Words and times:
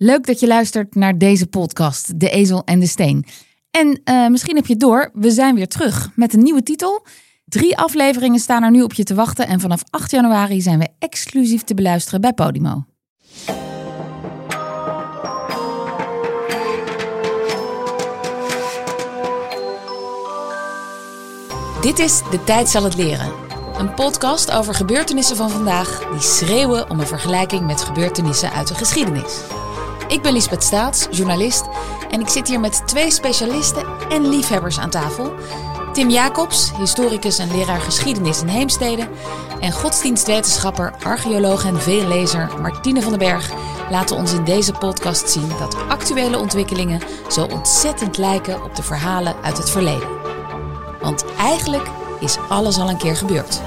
Leuk 0.00 0.26
dat 0.26 0.40
je 0.40 0.46
luistert 0.46 0.94
naar 0.94 1.18
deze 1.18 1.46
podcast, 1.46 2.20
De 2.20 2.30
Ezel 2.30 2.62
en 2.64 2.78
de 2.78 2.86
Steen. 2.86 3.24
En 3.70 4.00
uh, 4.04 4.28
misschien 4.28 4.56
heb 4.56 4.66
je 4.66 4.76
door, 4.76 5.10
we 5.12 5.30
zijn 5.30 5.54
weer 5.54 5.68
terug 5.68 6.10
met 6.14 6.34
een 6.34 6.42
nieuwe 6.42 6.62
titel. 6.62 7.06
Drie 7.44 7.76
afleveringen 7.78 8.40
staan 8.40 8.62
er 8.62 8.70
nu 8.70 8.82
op 8.82 8.92
je 8.92 9.02
te 9.04 9.14
wachten 9.14 9.46
en 9.46 9.60
vanaf 9.60 9.82
8 9.90 10.10
januari 10.10 10.60
zijn 10.60 10.78
we 10.78 10.88
exclusief 10.98 11.62
te 11.62 11.74
beluisteren 11.74 12.20
bij 12.20 12.32
Podimo. 12.32 12.84
Dit 21.80 21.98
is 21.98 22.22
De 22.30 22.44
Tijd 22.44 22.68
zal 22.68 22.84
het 22.84 22.96
leren. 22.96 23.32
Een 23.78 23.94
podcast 23.94 24.50
over 24.50 24.74
gebeurtenissen 24.74 25.36
van 25.36 25.50
vandaag 25.50 26.10
die 26.10 26.20
schreeuwen 26.20 26.90
om 26.90 27.00
een 27.00 27.06
vergelijking 27.06 27.66
met 27.66 27.82
gebeurtenissen 27.82 28.52
uit 28.52 28.68
de 28.68 28.74
geschiedenis. 28.74 29.40
Ik 30.08 30.22
ben 30.22 30.32
Lisbeth 30.32 30.64
Staats, 30.64 31.06
journalist, 31.10 31.64
en 32.10 32.20
ik 32.20 32.28
zit 32.28 32.48
hier 32.48 32.60
met 32.60 32.82
twee 32.86 33.10
specialisten 33.10 33.86
en 34.08 34.28
liefhebbers 34.28 34.78
aan 34.78 34.90
tafel. 34.90 35.34
Tim 35.92 36.10
Jacobs, 36.10 36.72
historicus 36.78 37.38
en 37.38 37.50
leraar 37.56 37.80
geschiedenis 37.80 38.40
in 38.40 38.48
Heemstede. 38.48 39.08
En 39.60 39.72
godsdienstwetenschapper, 39.72 40.94
archeoloog 41.02 41.64
en 41.64 41.80
veellezer 41.80 42.50
Martine 42.60 43.02
van 43.02 43.10
den 43.10 43.18
Berg 43.18 43.52
laten 43.90 44.16
ons 44.16 44.32
in 44.32 44.44
deze 44.44 44.72
podcast 44.72 45.30
zien 45.30 45.48
dat 45.58 45.76
actuele 45.88 46.38
ontwikkelingen 46.38 47.00
zo 47.30 47.44
ontzettend 47.44 48.16
lijken 48.16 48.62
op 48.62 48.76
de 48.76 48.82
verhalen 48.82 49.34
uit 49.42 49.58
het 49.58 49.70
verleden. 49.70 50.08
Want 51.00 51.24
eigenlijk 51.38 51.88
is 52.20 52.36
alles 52.48 52.78
al 52.78 52.88
een 52.88 52.98
keer 52.98 53.16
gebeurd. 53.16 53.60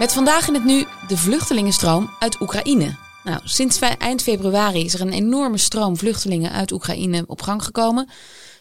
Met 0.00 0.12
vandaag 0.12 0.48
in 0.48 0.54
het 0.54 0.64
nu 0.64 0.84
de 1.08 1.16
vluchtelingenstroom 1.16 2.10
uit 2.18 2.40
Oekraïne. 2.40 2.96
Nou, 3.24 3.40
sinds 3.44 3.78
eind 3.78 4.22
februari 4.22 4.84
is 4.84 4.94
er 4.94 5.00
een 5.00 5.12
enorme 5.12 5.58
stroom 5.58 5.96
vluchtelingen 5.96 6.52
uit 6.52 6.72
Oekraïne 6.72 7.24
op 7.26 7.42
gang 7.42 7.64
gekomen. 7.64 8.08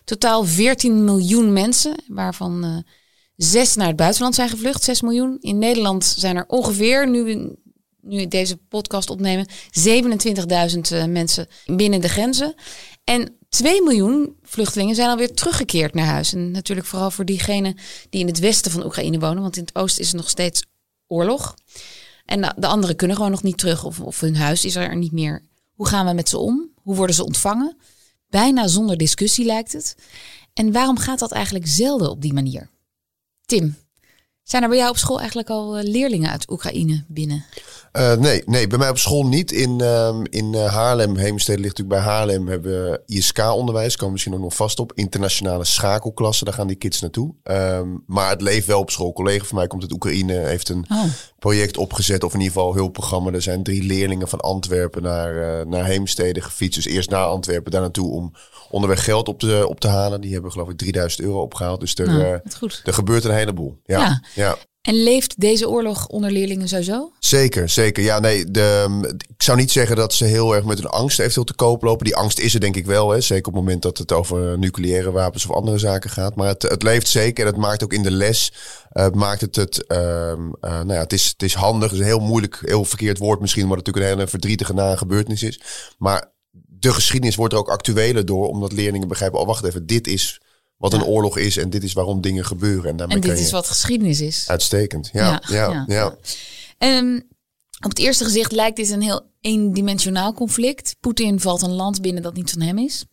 Totaal 0.03 0.43
14 0.43 1.03
miljoen 1.03 1.53
mensen, 1.53 1.95
waarvan 2.07 2.65
uh, 2.65 2.77
zes 3.35 3.75
naar 3.75 3.87
het 3.87 3.95
buitenland 3.95 4.35
zijn 4.35 4.49
gevlucht, 4.49 4.83
6 4.83 5.01
miljoen. 5.01 5.37
In 5.39 5.57
Nederland 5.57 6.05
zijn 6.17 6.35
er 6.35 6.45
ongeveer, 6.47 7.09
nu, 7.09 7.55
nu 8.01 8.27
deze 8.27 8.57
podcast 8.57 9.09
opnemen, 9.09 9.49
27.000 9.79 9.87
uh, 10.93 11.05
mensen 11.05 11.47
binnen 11.65 12.01
de 12.01 12.09
grenzen. 12.09 12.53
En 13.03 13.37
2 13.49 13.83
miljoen 13.83 14.35
vluchtelingen 14.43 14.95
zijn 14.95 15.09
alweer 15.09 15.33
teruggekeerd 15.33 15.93
naar 15.93 16.05
huis. 16.05 16.33
En 16.33 16.51
natuurlijk 16.51 16.87
vooral 16.87 17.11
voor 17.11 17.25
diegenen 17.25 17.77
die 18.09 18.21
in 18.21 18.27
het 18.27 18.39
westen 18.39 18.71
van 18.71 18.85
Oekraïne 18.85 19.19
wonen, 19.19 19.41
want 19.41 19.57
in 19.57 19.63
het 19.63 19.75
oosten 19.75 20.01
is 20.01 20.07
het 20.07 20.17
nog 20.17 20.29
steeds 20.29 20.63
oorlog. 21.09 21.55
En 22.25 22.53
de 22.57 22.67
anderen 22.67 22.95
kunnen 22.95 23.15
gewoon 23.15 23.31
nog 23.31 23.43
niet 23.43 23.57
terug 23.57 23.83
of, 23.83 23.99
of 23.99 24.19
hun 24.19 24.35
huis 24.35 24.65
is 24.65 24.75
er 24.75 24.95
niet 24.95 25.11
meer. 25.11 25.43
Hoe 25.73 25.87
gaan 25.87 26.05
we 26.05 26.13
met 26.13 26.29
ze 26.29 26.37
om? 26.37 26.71
Hoe 26.81 26.95
worden 26.95 27.15
ze 27.15 27.25
ontvangen? 27.25 27.77
Bijna 28.29 28.67
zonder 28.67 28.97
discussie 28.97 29.45
lijkt 29.45 29.71
het. 29.71 29.95
En 30.53 30.71
waarom 30.71 30.97
gaat 30.97 31.19
dat 31.19 31.31
eigenlijk 31.31 31.67
zelden 31.67 32.09
op 32.09 32.21
die 32.21 32.33
manier? 32.33 32.69
Tim, 33.45 33.75
zijn 34.49 34.63
er 34.63 34.69
bij 34.69 34.77
jou 34.77 34.89
op 34.89 34.97
school 34.97 35.17
eigenlijk 35.17 35.49
al 35.49 35.77
eh, 35.77 35.83
leerlingen 35.83 36.31
uit 36.31 36.51
Oekraïne 36.51 37.03
binnen? 37.07 37.45
Uh, 37.93 38.13
nee, 38.13 38.43
nee, 38.45 38.67
bij 38.67 38.77
mij 38.77 38.89
op 38.89 38.97
school 38.97 39.27
niet. 39.27 39.51
In, 39.51 39.79
uh, 39.81 40.19
in 40.23 40.53
uh, 40.53 40.73
Haarlem, 40.73 41.15
Heemstede 41.15 41.61
ligt 41.61 41.77
natuurlijk 41.77 42.03
bij 42.03 42.13
Haarlem, 42.13 42.47
hebben 42.47 42.71
we 42.71 43.01
ISK-onderwijs. 43.05 43.95
Komen 43.95 44.11
misschien 44.11 44.33
ook 44.33 44.39
nog 44.39 44.55
vast 44.55 44.79
op. 44.79 44.91
Internationale 44.95 45.65
schakelklassen, 45.65 46.45
daar 46.45 46.53
gaan 46.53 46.67
die 46.67 46.75
kids 46.75 47.01
naartoe. 47.01 47.33
Um, 47.43 48.03
maar 48.05 48.29
het 48.29 48.41
leeft 48.41 48.67
wel 48.67 48.79
op 48.79 48.89
school. 48.89 49.07
Een 49.07 49.13
collega 49.13 49.45
van 49.45 49.57
mij 49.57 49.67
komt 49.67 49.81
uit 49.81 49.91
Oekraïne, 49.91 50.33
heeft 50.33 50.69
een 50.69 50.85
oh. 50.89 51.03
project 51.39 51.77
opgezet. 51.77 52.23
Of 52.23 52.33
in 52.33 52.39
ieder 52.39 52.53
geval 52.53 52.73
hulpprogramma. 52.73 53.31
Er 53.31 53.41
zijn 53.41 53.63
drie 53.63 53.83
leerlingen 53.83 54.27
van 54.27 54.39
Antwerpen 54.39 55.01
naar, 55.01 55.67
naar 55.67 55.85
Heemstede 55.85 56.41
gefietst. 56.41 56.83
Dus 56.83 56.93
eerst 56.93 57.09
naar 57.09 57.25
Antwerpen, 57.25 57.71
daar 57.71 57.81
naartoe 57.81 58.11
om 58.11 58.33
onderweg 58.69 59.03
geld 59.03 59.27
op 59.27 59.39
te, 59.39 59.65
op 59.67 59.79
te 59.79 59.87
halen. 59.87 60.21
Die 60.21 60.33
hebben 60.33 60.51
geloof 60.51 60.69
ik 60.69 60.77
3000 60.77 61.21
euro 61.21 61.41
opgehaald. 61.41 61.79
Dus 61.79 61.95
er, 61.95 62.07
nou, 62.07 62.39
er 62.83 62.93
gebeurt 62.93 63.23
een 63.23 63.35
heleboel. 63.35 63.79
ja. 63.85 63.99
ja. 63.99 64.21
ja. 64.33 64.57
En 64.81 65.03
leeft 65.03 65.39
deze 65.39 65.69
oorlog 65.69 66.07
onder 66.07 66.31
leerlingen 66.31 66.67
sowieso? 66.67 67.11
Zeker, 67.19 67.69
zeker. 67.69 68.03
Ja, 68.03 68.19
nee, 68.19 68.51
de, 68.51 69.13
ik 69.27 69.43
zou 69.43 69.57
niet 69.57 69.71
zeggen 69.71 69.95
dat 69.95 70.13
ze 70.13 70.25
heel 70.25 70.55
erg 70.55 70.65
met 70.65 70.79
een 70.79 70.85
angst 70.85 71.19
eventueel 71.19 71.45
te 71.45 71.53
koop 71.53 71.83
lopen. 71.83 72.05
Die 72.05 72.15
angst 72.15 72.39
is 72.39 72.53
er 72.53 72.59
denk 72.59 72.75
ik 72.75 72.85
wel, 72.85 73.09
hè. 73.09 73.21
zeker 73.21 73.47
op 73.47 73.53
het 73.53 73.63
moment 73.63 73.81
dat 73.81 73.97
het 73.97 74.11
over 74.11 74.59
nucleaire 74.59 75.11
wapens 75.11 75.45
of 75.45 75.55
andere 75.55 75.77
zaken 75.77 76.09
gaat. 76.09 76.35
Maar 76.35 76.47
het, 76.47 76.61
het 76.61 76.83
leeft 76.83 77.07
zeker 77.07 77.45
en 77.45 77.51
het 77.51 77.61
maakt 77.61 77.83
ook 77.83 77.93
in 77.93 78.03
de 78.03 78.11
les, 78.11 78.53
uh, 78.93 79.09
maakt 79.09 79.41
het 79.41 79.55
het, 79.55 79.85
uh, 79.87 79.97
uh, 79.97 80.35
nou 80.61 80.93
ja, 80.93 80.99
het 80.99 81.13
is, 81.13 81.25
het 81.25 81.43
is 81.43 81.53
handig. 81.53 81.89
Het 81.89 81.99
is 81.99 82.05
een 82.05 82.11
heel 82.11 82.27
moeilijk, 82.27 82.61
heel 82.61 82.85
verkeerd 82.85 83.17
woord 83.17 83.39
misschien, 83.39 83.67
maar 83.67 83.77
natuurlijk 83.77 84.05
een 84.05 84.11
hele 84.11 84.27
verdrietige 84.27 84.73
na 84.73 84.95
gebeurtenis 84.95 85.43
is. 85.43 85.61
Maar 85.97 86.31
de 86.79 86.93
geschiedenis 86.93 87.35
wordt 87.35 87.53
er 87.53 87.59
ook 87.59 87.69
actueler 87.69 88.25
door, 88.25 88.47
omdat 88.47 88.71
leerlingen 88.71 89.07
begrijpen, 89.07 89.39
oh 89.39 89.47
wacht 89.47 89.63
even, 89.63 89.85
dit 89.85 90.07
is 90.07 90.41
wat 90.77 90.93
een 90.93 91.03
oorlog 91.03 91.37
is 91.37 91.57
en 91.57 91.69
dit 91.69 91.83
is 91.83 91.93
waarom 91.93 92.21
dingen 92.21 92.45
gebeuren. 92.45 92.99
En, 92.99 93.09
en 93.09 93.19
dit 93.19 93.39
is 93.39 93.51
wat 93.51 93.67
geschiedenis 93.67 94.21
is. 94.21 94.43
Uitstekend, 94.47 95.09
ja. 95.13 95.41
ja, 95.47 95.83
ja, 95.87 96.17
ehm, 96.77 97.19
op 97.83 97.89
het 97.89 97.99
eerste 97.99 98.23
gezicht 98.23 98.51
lijkt 98.51 98.77
dit 98.77 98.89
een 98.89 99.01
heel 99.01 99.21
eendimensionaal 99.41 100.33
conflict. 100.33 100.95
Poetin 100.99 101.39
valt 101.39 101.61
een 101.61 101.73
land 101.73 102.01
binnen 102.01 102.23
dat 102.23 102.33
niet 102.33 102.51
van 102.51 102.61
hem 102.61 102.77
is. 102.77 103.05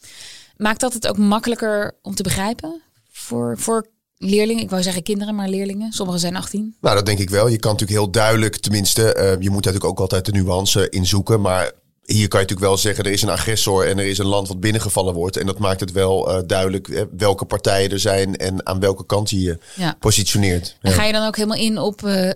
Maakt 0.56 0.80
dat 0.80 0.92
het 0.92 1.06
ook 1.08 1.18
makkelijker 1.18 1.98
om 2.02 2.14
te 2.14 2.22
begrijpen 2.22 2.82
voor, 3.10 3.58
voor 3.58 3.86
leerlingen? 4.16 4.62
Ik 4.62 4.70
wou 4.70 4.82
zeggen 4.82 5.02
kinderen, 5.02 5.34
maar 5.34 5.48
leerlingen. 5.48 5.92
Sommigen 5.92 6.20
zijn 6.20 6.36
18. 6.36 6.76
Nou, 6.80 6.96
dat 6.96 7.06
denk 7.06 7.18
ik 7.18 7.30
wel. 7.30 7.48
Je 7.48 7.58
kan 7.58 7.72
natuurlijk 7.72 7.98
heel 7.98 8.10
duidelijk, 8.10 8.56
tenminste, 8.56 9.16
uh, 9.16 9.42
je 9.42 9.50
moet 9.50 9.64
natuurlijk 9.64 9.84
ook 9.84 10.00
altijd 10.00 10.24
de 10.24 10.32
nuance 10.32 10.88
inzoeken. 10.88 11.40
Maar 11.40 11.72
hier 12.06 12.28
kan 12.28 12.40
je 12.40 12.46
natuurlijk 12.46 12.68
wel 12.68 12.76
zeggen, 12.76 13.04
er 13.04 13.10
is 13.10 13.22
een 13.22 13.28
agressor 13.28 13.86
en 13.86 13.98
er 13.98 14.06
is 14.06 14.18
een 14.18 14.26
land 14.26 14.48
wat 14.48 14.60
binnengevallen 14.60 15.14
wordt. 15.14 15.36
En 15.36 15.46
dat 15.46 15.58
maakt 15.58 15.80
het 15.80 15.92
wel 15.92 16.30
uh, 16.30 16.38
duidelijk 16.46 17.06
welke 17.16 17.44
partijen 17.44 17.90
er 17.90 18.00
zijn 18.00 18.36
en 18.36 18.66
aan 18.66 18.80
welke 18.80 19.06
kant 19.06 19.30
je 19.30 19.40
je 19.40 19.58
ja. 19.74 19.96
positioneert. 20.00 20.76
En 20.80 20.92
ga 20.92 21.04
je 21.04 21.12
dan 21.12 21.26
ook 21.26 21.36
helemaal 21.36 21.58
in 21.58 21.78
op 21.78 22.02
uh, 22.02 22.30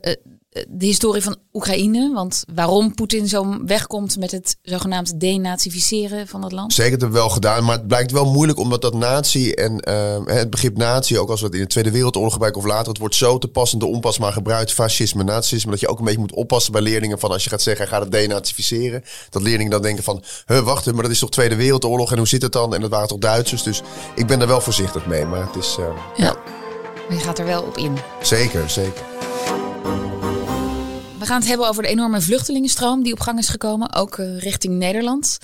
de 0.51 0.87
historie 0.87 1.23
van 1.23 1.37
Oekraïne. 1.53 2.13
Want 2.15 2.45
waarom 2.55 2.95
Poetin 2.95 3.29
zo 3.29 3.65
wegkomt 3.67 4.19
met 4.19 4.31
het 4.31 4.57
zogenaamd 4.63 5.21
denazificeren 5.21 6.29
van 6.29 6.43
het 6.43 6.53
land? 6.53 6.73
Zeker, 6.73 6.91
dat 6.91 7.01
hebben 7.01 7.19
we 7.19 7.25
wel 7.25 7.35
gedaan. 7.35 7.65
Maar 7.65 7.77
het 7.77 7.87
blijkt 7.87 8.13
wel 8.13 8.33
moeilijk 8.33 8.59
omdat 8.59 8.83
dat 8.83 8.95
natie 8.95 9.55
en 9.55 9.83
uh, 9.89 10.35
het 10.35 10.51
begrip 10.51 10.77
natie, 10.77 11.19
ook 11.19 11.31
als 11.31 11.41
we 11.41 11.47
het 11.47 11.55
in 11.55 11.61
de 11.61 11.67
Tweede 11.67 11.91
Wereldoorlog 11.91 12.33
gebruiken 12.33 12.63
of 12.63 12.69
later, 12.69 12.89
het 12.89 12.99
wordt 12.99 13.15
zo 13.15 13.39
te 13.39 13.49
passend 13.49 13.81
de 13.81 13.87
onpasbaar 13.87 14.33
gebruikt, 14.33 14.73
fascisme, 14.73 15.23
nazisme, 15.23 15.71
dat 15.71 15.81
je 15.81 15.89
ook 15.89 15.99
een 15.99 16.05
beetje 16.05 16.21
moet 16.21 16.35
oppassen 16.35 16.73
bij 16.73 16.83
leerlingen 16.83 17.19
van 17.19 17.31
als 17.31 17.45
je 17.45 17.51
gaat 17.51 17.63
zeggen, 17.63 17.89
ga 17.89 18.01
het 18.01 18.13
denazificeren. 18.13 19.05
Dat 19.31 19.43
leerlingen 19.43 19.71
dan 19.71 19.83
denken 19.83 20.05
van, 20.05 20.23
huh, 20.47 20.59
wacht, 20.59 20.93
maar 20.93 21.03
dat 21.03 21.13
is 21.13 21.19
toch 21.19 21.31
Tweede 21.31 21.57
Wereldoorlog 21.57 22.11
en 22.11 22.19
hoe 22.19 22.29
zit 22.29 22.43
het 22.43 22.53
dan? 22.53 22.75
En 22.75 22.81
dat 22.81 22.91
waren 22.91 23.09
toch 23.09 23.19
Duitsers? 23.19 23.63
Dus 23.63 23.83
ik 24.15 24.27
ben 24.27 24.39
daar 24.39 24.49
wel 24.49 24.61
voorzichtig 24.61 25.07
mee. 25.07 25.25
Maar 25.25 25.47
het 25.47 25.57
is... 25.57 25.77
Uh, 25.81 25.87
ja. 26.17 26.25
ja. 26.25 26.37
Maar 27.09 27.19
je 27.19 27.25
gaat 27.25 27.39
er 27.39 27.45
wel 27.45 27.63
op 27.63 27.77
in. 27.77 27.97
Zeker, 28.23 28.71
zeker. 28.71 29.03
We 31.21 31.27
gaan 31.27 31.39
het 31.39 31.49
hebben 31.49 31.69
over 31.69 31.83
de 31.83 31.89
enorme 31.89 32.21
vluchtelingenstroom 32.21 33.03
die 33.03 33.13
op 33.13 33.21
gang 33.21 33.39
is 33.39 33.49
gekomen, 33.49 33.95
ook 33.95 34.17
uh, 34.17 34.39
richting 34.39 34.75
Nederland. 34.75 35.39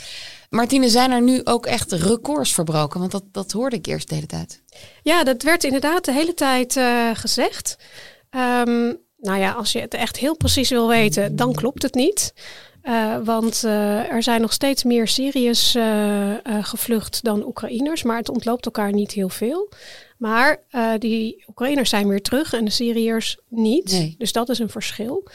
Martine, 0.51 0.89
zijn 0.89 1.11
er 1.11 1.23
nu 1.23 1.41
ook 1.45 1.67
echt 1.67 1.93
records 1.93 2.53
verbroken? 2.53 3.01
Want 3.01 3.13
dat, 3.13 3.23
dat 3.33 3.53
hoorde 3.53 3.77
ik 3.77 3.87
eerst 3.87 4.09
de 4.09 4.15
hele 4.15 4.27
tijd. 4.27 4.63
Ja, 5.03 5.25
dat 5.25 5.43
werd 5.43 5.65
inderdaad 5.65 6.05
de 6.05 6.13
hele 6.13 6.35
tijd 6.35 6.77
uh, 6.77 7.11
gezegd. 7.13 7.77
Um, 8.31 8.99
nou 9.19 9.39
ja, 9.39 9.53
als 9.53 9.73
je 9.73 9.81
het 9.81 9.95
echt 9.95 10.17
heel 10.17 10.37
precies 10.37 10.71
wil 10.71 10.89
weten, 10.89 11.37
dan 11.37 11.55
klopt 11.55 11.83
het 11.83 11.95
niet. 11.95 12.33
Uh, 12.83 13.17
want 13.25 13.63
er 13.63 14.23
zijn 14.23 14.41
nog 14.41 14.53
steeds 14.53 14.85
meer 14.85 15.09
Syriërs 15.09 15.77
gevlucht 16.61 17.25
dan 17.25 17.47
Oekraïners, 17.47 18.03
maar 18.03 18.17
het 18.17 18.29
ontloopt 18.29 18.65
elkaar 18.65 18.93
niet 18.93 19.13
heel 19.13 19.29
veel. 19.29 19.69
Maar 20.17 20.63
die 20.99 21.45
Oekraïners 21.49 21.91
zijn 21.91 22.09
weer 22.09 22.23
terug 22.23 22.53
en 22.53 22.65
de 22.65 22.71
Syriërs 22.71 23.39
niet. 23.49 23.93
Nee. 23.93 24.15
Dus 24.19 24.33
dat 24.33 24.49
is 24.49 24.59
een 24.59 24.69
verschil. 24.69 25.29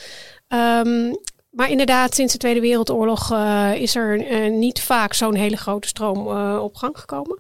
Um, 0.48 1.16
maar 1.50 1.70
inderdaad, 1.70 2.16
sinds 2.16 2.34
de 2.34 2.40
Tweede 2.40 2.60
Wereldoorlog 2.60 3.34
is 3.74 3.96
er 3.96 4.50
niet 4.52 4.82
vaak 4.82 5.14
zo'n 5.14 5.36
hele 5.36 5.58
grote 5.58 5.88
stroom 5.88 6.28
op 6.58 6.76
gang 6.76 7.00
gekomen. 7.00 7.40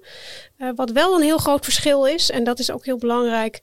wat 0.75 0.91
wel 0.91 1.15
een 1.15 1.21
heel 1.21 1.37
groot 1.37 1.63
verschil 1.63 2.05
is, 2.05 2.29
en 2.29 2.43
dat 2.43 2.59
is 2.59 2.71
ook 2.71 2.85
heel 2.85 2.97
belangrijk. 2.97 3.59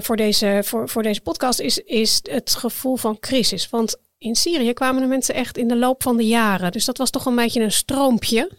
voor, 0.00 0.16
deze, 0.16 0.60
voor, 0.64 0.88
voor 0.88 1.02
deze 1.02 1.20
podcast 1.20 1.60
is, 1.60 1.78
is 1.78 2.20
het 2.22 2.54
gevoel 2.54 2.96
van 2.96 3.18
crisis. 3.18 3.68
Want 3.68 3.96
in 4.20 4.34
Syrië 4.34 4.72
kwamen 4.72 5.02
de 5.02 5.08
mensen 5.08 5.34
echt 5.34 5.58
in 5.58 5.68
de 5.68 5.76
loop 5.76 6.02
van 6.02 6.16
de 6.16 6.26
jaren. 6.26 6.72
Dus 6.72 6.84
dat 6.84 6.98
was 6.98 7.10
toch 7.10 7.26
een 7.26 7.34
beetje 7.34 7.60
een 7.60 7.72
stroompje. 7.72 8.50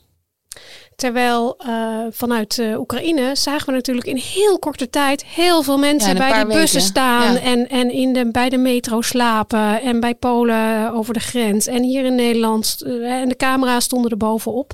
Terwijl 0.95 1.57
uh, 1.67 1.99
vanuit 2.09 2.57
uh, 2.57 2.79
Oekraïne 2.79 3.35
zagen 3.35 3.65
we 3.65 3.71
natuurlijk 3.71 4.07
in 4.07 4.15
heel 4.15 4.59
korte 4.59 4.89
tijd 4.89 5.25
heel 5.25 5.63
veel 5.63 5.77
mensen 5.77 6.17
bij 6.17 6.39
de 6.39 6.45
bussen 6.45 6.61
weken. 6.61 6.81
staan. 6.81 7.33
Ja. 7.33 7.39
En, 7.39 7.69
en 7.69 7.91
in 7.91 8.13
de, 8.13 8.31
bij 8.31 8.49
de 8.49 8.57
metro 8.57 9.01
slapen. 9.01 9.81
En 9.81 9.99
bij 9.99 10.15
Polen 10.15 10.93
over 10.93 11.13
de 11.13 11.19
grens. 11.19 11.67
En 11.67 11.83
hier 11.83 12.05
in 12.05 12.15
Nederland. 12.15 12.77
Uh, 12.85 13.11
en 13.11 13.29
de 13.29 13.35
camera's 13.35 13.83
stonden 13.83 14.11
er 14.11 14.17
bovenop. 14.17 14.73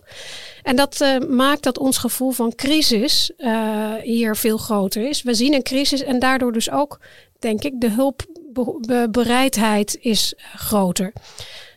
En 0.64 0.76
dat 0.76 1.18
maakt 1.30 1.64
dat 1.64 1.78
ons 1.78 1.98
gevoel 1.98 2.32
van 2.32 2.56
crisis 2.56 3.32
hier 4.02 4.36
veel 4.36 4.58
groter 4.58 5.10
is. 5.10 5.22
We 5.22 5.34
zien 5.34 5.54
een 5.54 5.64
crisis 5.64 6.04
en 6.04 6.20
daardoor 6.20 6.52
dus 6.52 6.72
ook, 6.72 7.00
denk 7.40 7.64
ik, 7.64 7.74
de 7.76 7.90
hulpbereidheid 7.90 9.98
is 10.02 10.34
groter. 10.56 11.14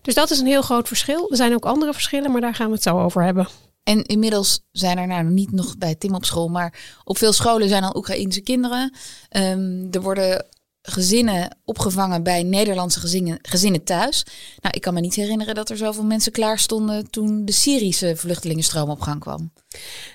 Dus 0.02 0.14
dat 0.14 0.30
is 0.30 0.40
een 0.40 0.46
heel 0.46 0.62
groot 0.62 0.88
verschil. 0.88 1.30
Er 1.30 1.36
zijn 1.36 1.54
ook 1.54 1.64
andere 1.64 1.92
verschillen, 1.92 2.30
maar 2.30 2.40
daar 2.40 2.54
gaan 2.54 2.66
we 2.66 2.72
het 2.72 2.82
zo 2.82 3.00
over 3.00 3.24
hebben. 3.24 3.48
En 3.90 4.04
inmiddels 4.04 4.60
zijn 4.72 4.98
er 4.98 5.06
nou 5.06 5.24
niet 5.24 5.52
nog 5.52 5.78
bij 5.78 5.94
Tim 5.94 6.14
op 6.14 6.24
school, 6.24 6.48
maar 6.48 7.00
op 7.04 7.18
veel 7.18 7.32
scholen 7.32 7.68
zijn 7.68 7.84
al 7.84 7.96
Oekraïense 7.96 8.40
kinderen. 8.40 8.94
Um, 9.36 9.88
er 9.90 10.02
worden 10.02 10.46
gezinnen 10.82 11.56
opgevangen 11.64 12.22
bij 12.22 12.42
Nederlandse 12.42 13.00
gezinnen, 13.00 13.38
gezinnen 13.42 13.84
thuis. 13.84 14.24
Nou, 14.60 14.74
ik 14.74 14.80
kan 14.80 14.94
me 14.94 15.00
niet 15.00 15.14
herinneren 15.14 15.54
dat 15.54 15.70
er 15.70 15.76
zoveel 15.76 16.04
mensen 16.04 16.32
klaar 16.32 16.58
stonden 16.58 17.10
toen 17.10 17.44
de 17.44 17.52
Syrische 17.52 18.16
vluchtelingenstroom 18.16 18.90
op 18.90 19.00
gang 19.00 19.20
kwam. 19.20 19.52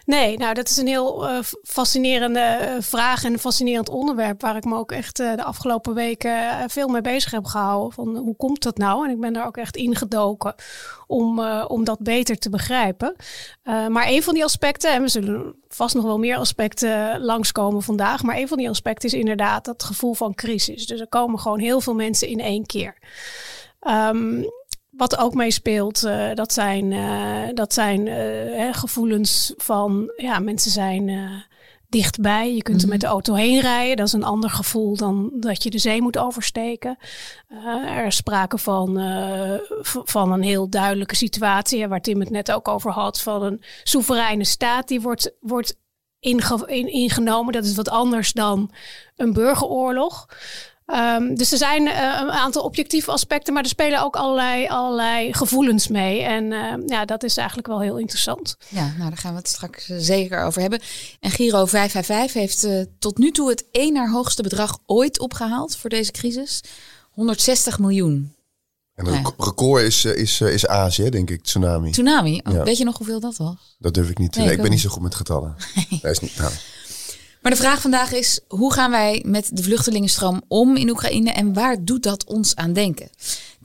Nee, 0.06 0.38
nou 0.38 0.54
dat 0.54 0.70
is 0.70 0.78
een 0.78 0.88
heel 0.88 1.30
uh, 1.30 1.40
fascinerende 1.64 2.60
uh, 2.62 2.76
vraag 2.80 3.24
en 3.24 3.34
een 3.34 3.40
fascinerend 3.40 3.90
onderwerp 3.90 4.42
waar 4.42 4.56
ik 4.56 4.66
me 4.66 4.78
ook 4.78 4.92
echt 4.92 5.20
uh, 5.20 5.36
de 5.36 5.44
afgelopen 5.44 5.94
weken 5.94 6.70
veel 6.70 6.88
mee 6.88 7.02
bezig 7.02 7.32
heb 7.32 7.46
gehouden. 7.46 7.94
Van 7.94 8.16
hoe 8.16 8.36
komt 8.36 8.64
dat 8.64 8.78
nou? 8.78 9.06
En 9.06 9.12
ik 9.12 9.20
ben 9.20 9.34
daar 9.34 9.46
ook 9.46 9.58
echt 9.58 9.76
ingedoken 9.76 10.56
om, 11.08 11.40
om 11.48 11.84
dat 11.84 12.00
beter 12.00 12.38
te 12.38 12.50
begrijpen. 12.50 13.16
maar 13.64 14.08
een 14.08 14.24
van 14.24 14.34
die 14.34 14.44
aspecten, 14.44 14.94
en 14.94 15.02
we 15.02 15.08
zullen 15.08 15.56
vast 15.68 15.96
nog 15.96 16.04
wel 16.04 16.20
meer 16.20 16.38
aspecten 16.38 17.22
langskomen 17.22 17.84
vandaag, 17.84 18.24
maar 18.24 18.38
een 18.38 18.48
van 18.48 18.58
die 18.58 18.70
aspecten 18.70 19.10
is 19.10 19.16
inderdaad 19.16 19.66
dat 19.66 19.84
gevoel 19.84 20.14
van 20.14 20.36
crisis. 20.36 20.88
Dus 20.88 21.00
er 21.00 21.08
komen 21.08 21.40
gewoon 21.40 21.60
heel 21.60 21.82
veel 21.82 21.96
mensen 21.96 22.28
in 22.28 22.40
één 22.40 22.66
keer. 22.66 22.98
Um, 23.82 24.46
wat 24.98 25.18
ook 25.18 25.34
meespeelt, 25.34 26.04
uh, 26.04 26.34
dat 26.34 26.54
zijn, 26.54 26.92
uh, 26.92 27.54
dat 27.54 27.74
zijn 27.74 28.08
uh, 28.08 28.74
gevoelens 28.74 29.54
van 29.58 30.12
ja, 30.18 30.40
mensen 30.40 30.72
zijn 30.72 31.30
dichtbij. 31.90 32.56
Je 32.56 32.62
kunt 32.62 32.82
er 32.82 32.88
met 32.88 33.02
de 33.02 33.08
auto 33.08 33.34
heen 33.34 33.60
rijden. 33.60 33.98
Dat 33.98 34.08
is 34.08 34.14
een 34.14 34.24
ander 34.24 34.50
gevoel 34.50 34.96
dan 34.96 35.32
dat 35.34 35.64
je 35.64 35.70
de 35.70 35.78
zee 35.78 36.02
moet 36.02 36.18
oversteken. 36.18 36.98
er 37.88 38.06
is 38.06 38.16
sprake 38.16 38.58
van, 38.58 39.00
van 39.82 40.32
een 40.32 40.44
heel 40.44 40.70
duidelijke 40.70 41.16
situatie, 41.16 41.88
waar 41.88 42.02
Tim 42.02 42.20
het 42.20 42.30
net 42.30 42.52
ook 42.52 42.68
over 42.68 42.92
had, 42.92 43.22
van 43.22 43.44
een 43.44 43.64
soevereine 43.84 44.46
staat 44.46 44.88
die 44.88 45.02
wordt, 45.02 45.32
wordt 45.40 45.78
inge 46.20 46.64
in, 46.66 46.88
ingenomen. 46.88 47.54
Dat 47.54 47.66
is 47.66 47.76
wat 47.76 47.90
anders 47.90 48.34
dan 48.34 48.72
een 49.16 49.34
burgeroorlog. 49.34 50.28
Um, 50.88 51.36
dus 51.36 51.52
er 51.52 51.58
zijn 51.58 51.82
uh, 51.82 52.20
een 52.22 52.32
aantal 52.32 52.64
objectieve 52.64 53.12
aspecten, 53.12 53.54
maar 53.54 53.64
er 53.64 53.70
spelen 53.70 54.04
ook 54.04 54.16
allerlei, 54.16 54.68
allerlei 54.68 55.34
gevoelens 55.34 55.88
mee. 55.88 56.22
En 56.22 56.44
uh, 56.52 56.74
ja, 56.86 57.06
dat 57.06 57.24
is 57.24 57.38
eigenlijk 57.38 57.68
wel 57.68 57.82
heel 57.82 57.98
interessant. 57.98 58.58
Ja, 58.70 58.94
nou 58.98 59.10
daar 59.10 59.18
gaan 59.18 59.32
we 59.32 59.38
het 59.38 59.48
straks 59.48 59.90
eh, 59.90 59.98
zeker 60.00 60.44
over 60.44 60.62
hebben. 60.62 60.80
En 61.20 61.32
Giro 61.32 61.66
555 61.66 62.34
heeft 62.34 62.64
uh, 62.64 62.82
tot 63.00 63.18
nu 63.18 63.32
toe 63.32 63.50
het 63.50 63.66
één 63.72 63.94
naar 63.94 64.10
hoogste 64.10 64.44
bedrag 64.44 64.78
ooit 64.86 65.20
opgehaald 65.20 65.78
voor 65.78 65.90
deze 65.90 66.12
crisis. 66.12 66.62
160 67.12 67.80
miljoen. 67.80 68.34
En 68.96 69.06
het 69.06 69.34
record 69.38 69.84
is, 69.84 70.06
is, 70.06 70.42
is 70.42 70.68
Azië, 70.68 71.10
denk 71.10 71.30
ik, 71.30 71.44
tsunami. 71.44 71.92
Tsunami? 71.92 72.42
Oh, 72.44 72.54
ja. 72.54 72.64
Weet 72.64 72.78
je 72.78 72.84
nog 72.84 72.98
hoeveel 72.98 73.20
dat 73.20 73.38
was? 73.38 73.76
Dat 73.80 73.94
durf 73.94 74.10
ik 74.10 74.18
niet 74.18 74.32
te 74.32 74.40
nee, 74.40 74.52
Ik 74.52 74.62
ben 74.62 74.70
niet 74.70 74.80
zo 74.80 74.90
goed 74.90 75.02
met 75.02 75.16
getallen. 75.16 75.56
Nee. 75.90 76.00
Dat 76.02 76.12
is 76.12 76.20
niet, 76.20 76.38
nou. 76.38 76.52
Maar 77.46 77.54
de 77.54 77.60
vraag 77.60 77.82
vandaag 77.82 78.12
is: 78.12 78.40
hoe 78.48 78.74
gaan 78.74 78.92
wij 78.92 79.24
met 79.26 79.50
de 79.54 79.64
vluchtelingenstroom 79.64 80.42
om 80.48 80.76
in 80.76 80.90
Oekraïne 80.90 81.32
en 81.32 81.54
waar 81.54 81.84
doet 81.84 82.04
dat 82.04 82.26
ons 82.26 82.56
aan 82.56 82.74
denken? 82.74 83.10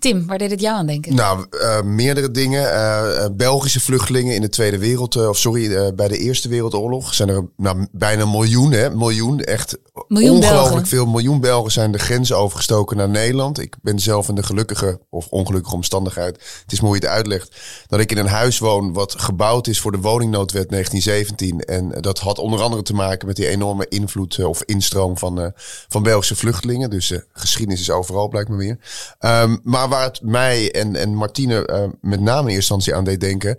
Tim, 0.00 0.26
waar 0.26 0.38
deed 0.38 0.50
het 0.50 0.60
jou 0.60 0.76
aan 0.76 0.86
denken? 0.86 1.14
Nou, 1.14 1.46
uh, 1.50 1.82
meerdere 1.82 2.30
dingen. 2.30 2.62
Uh, 2.62 3.26
Belgische 3.32 3.80
vluchtelingen 3.80 4.34
in 4.34 4.40
de 4.40 4.48
Tweede 4.48 4.78
Wereld, 4.78 5.14
uh, 5.14 5.28
of 5.28 5.38
sorry, 5.38 5.94
bij 5.94 6.08
de 6.08 6.18
Eerste 6.18 6.48
Wereldoorlog 6.48 7.14
zijn 7.14 7.28
er 7.28 7.48
nou, 7.56 7.86
bijna 7.92 8.22
een 8.22 8.30
miljoen, 8.30 8.72
hè? 8.72 8.90
Miljoen, 8.90 9.40
echt 9.40 9.78
miljoen 10.08 10.36
ongelooflijk 10.36 10.70
Belgen. 10.70 10.86
veel. 10.86 11.06
Miljoen 11.06 11.40
Belgen 11.40 11.72
zijn 11.72 11.92
de 11.92 11.98
grens 11.98 12.32
overgestoken 12.32 12.96
naar 12.96 13.08
Nederland. 13.08 13.60
Ik 13.60 13.76
ben 13.82 13.98
zelf 13.98 14.28
in 14.28 14.34
de 14.34 14.42
gelukkige 14.42 15.00
of 15.10 15.26
ongelukkige 15.28 15.74
omstandigheid, 15.74 16.34
het 16.62 16.72
is 16.72 16.80
mooi 16.80 16.92
hoe 16.92 17.00
je 17.00 17.06
het 17.06 17.16
uitlegt, 17.16 17.56
dat 17.86 18.00
ik 18.00 18.10
in 18.10 18.18
een 18.18 18.26
huis 18.26 18.58
woon 18.58 18.92
wat 18.92 19.14
gebouwd 19.20 19.66
is 19.66 19.80
voor 19.80 19.92
de 19.92 20.00
woningnoodwet 20.00 20.68
1917. 20.68 21.60
En 21.60 22.00
dat 22.00 22.18
had 22.18 22.38
onder 22.38 22.60
andere 22.60 22.82
te 22.82 22.94
maken 22.94 23.26
met 23.26 23.36
die 23.36 23.48
enorme 23.48 23.88
invloed 23.88 24.44
of 24.44 24.62
instroom 24.62 25.18
van, 25.18 25.52
van 25.88 26.02
Belgische 26.02 26.36
vluchtelingen. 26.36 26.90
Dus 26.90 27.12
geschiedenis 27.32 27.80
is 27.80 27.90
overal, 27.90 28.28
blijkt 28.28 28.48
me 28.48 28.56
weer. 28.56 28.78
Um, 29.20 29.60
maar 29.62 29.88
waar 29.90 30.04
het 30.04 30.22
mij 30.22 30.72
en, 30.72 30.96
en 30.96 31.14
Martine 31.14 31.68
uh, 31.68 31.84
met 32.00 32.20
name 32.20 32.48
in 32.48 32.54
eerste 32.54 32.54
instantie 32.54 32.94
aan 32.94 33.04
deed 33.04 33.20
denken. 33.20 33.56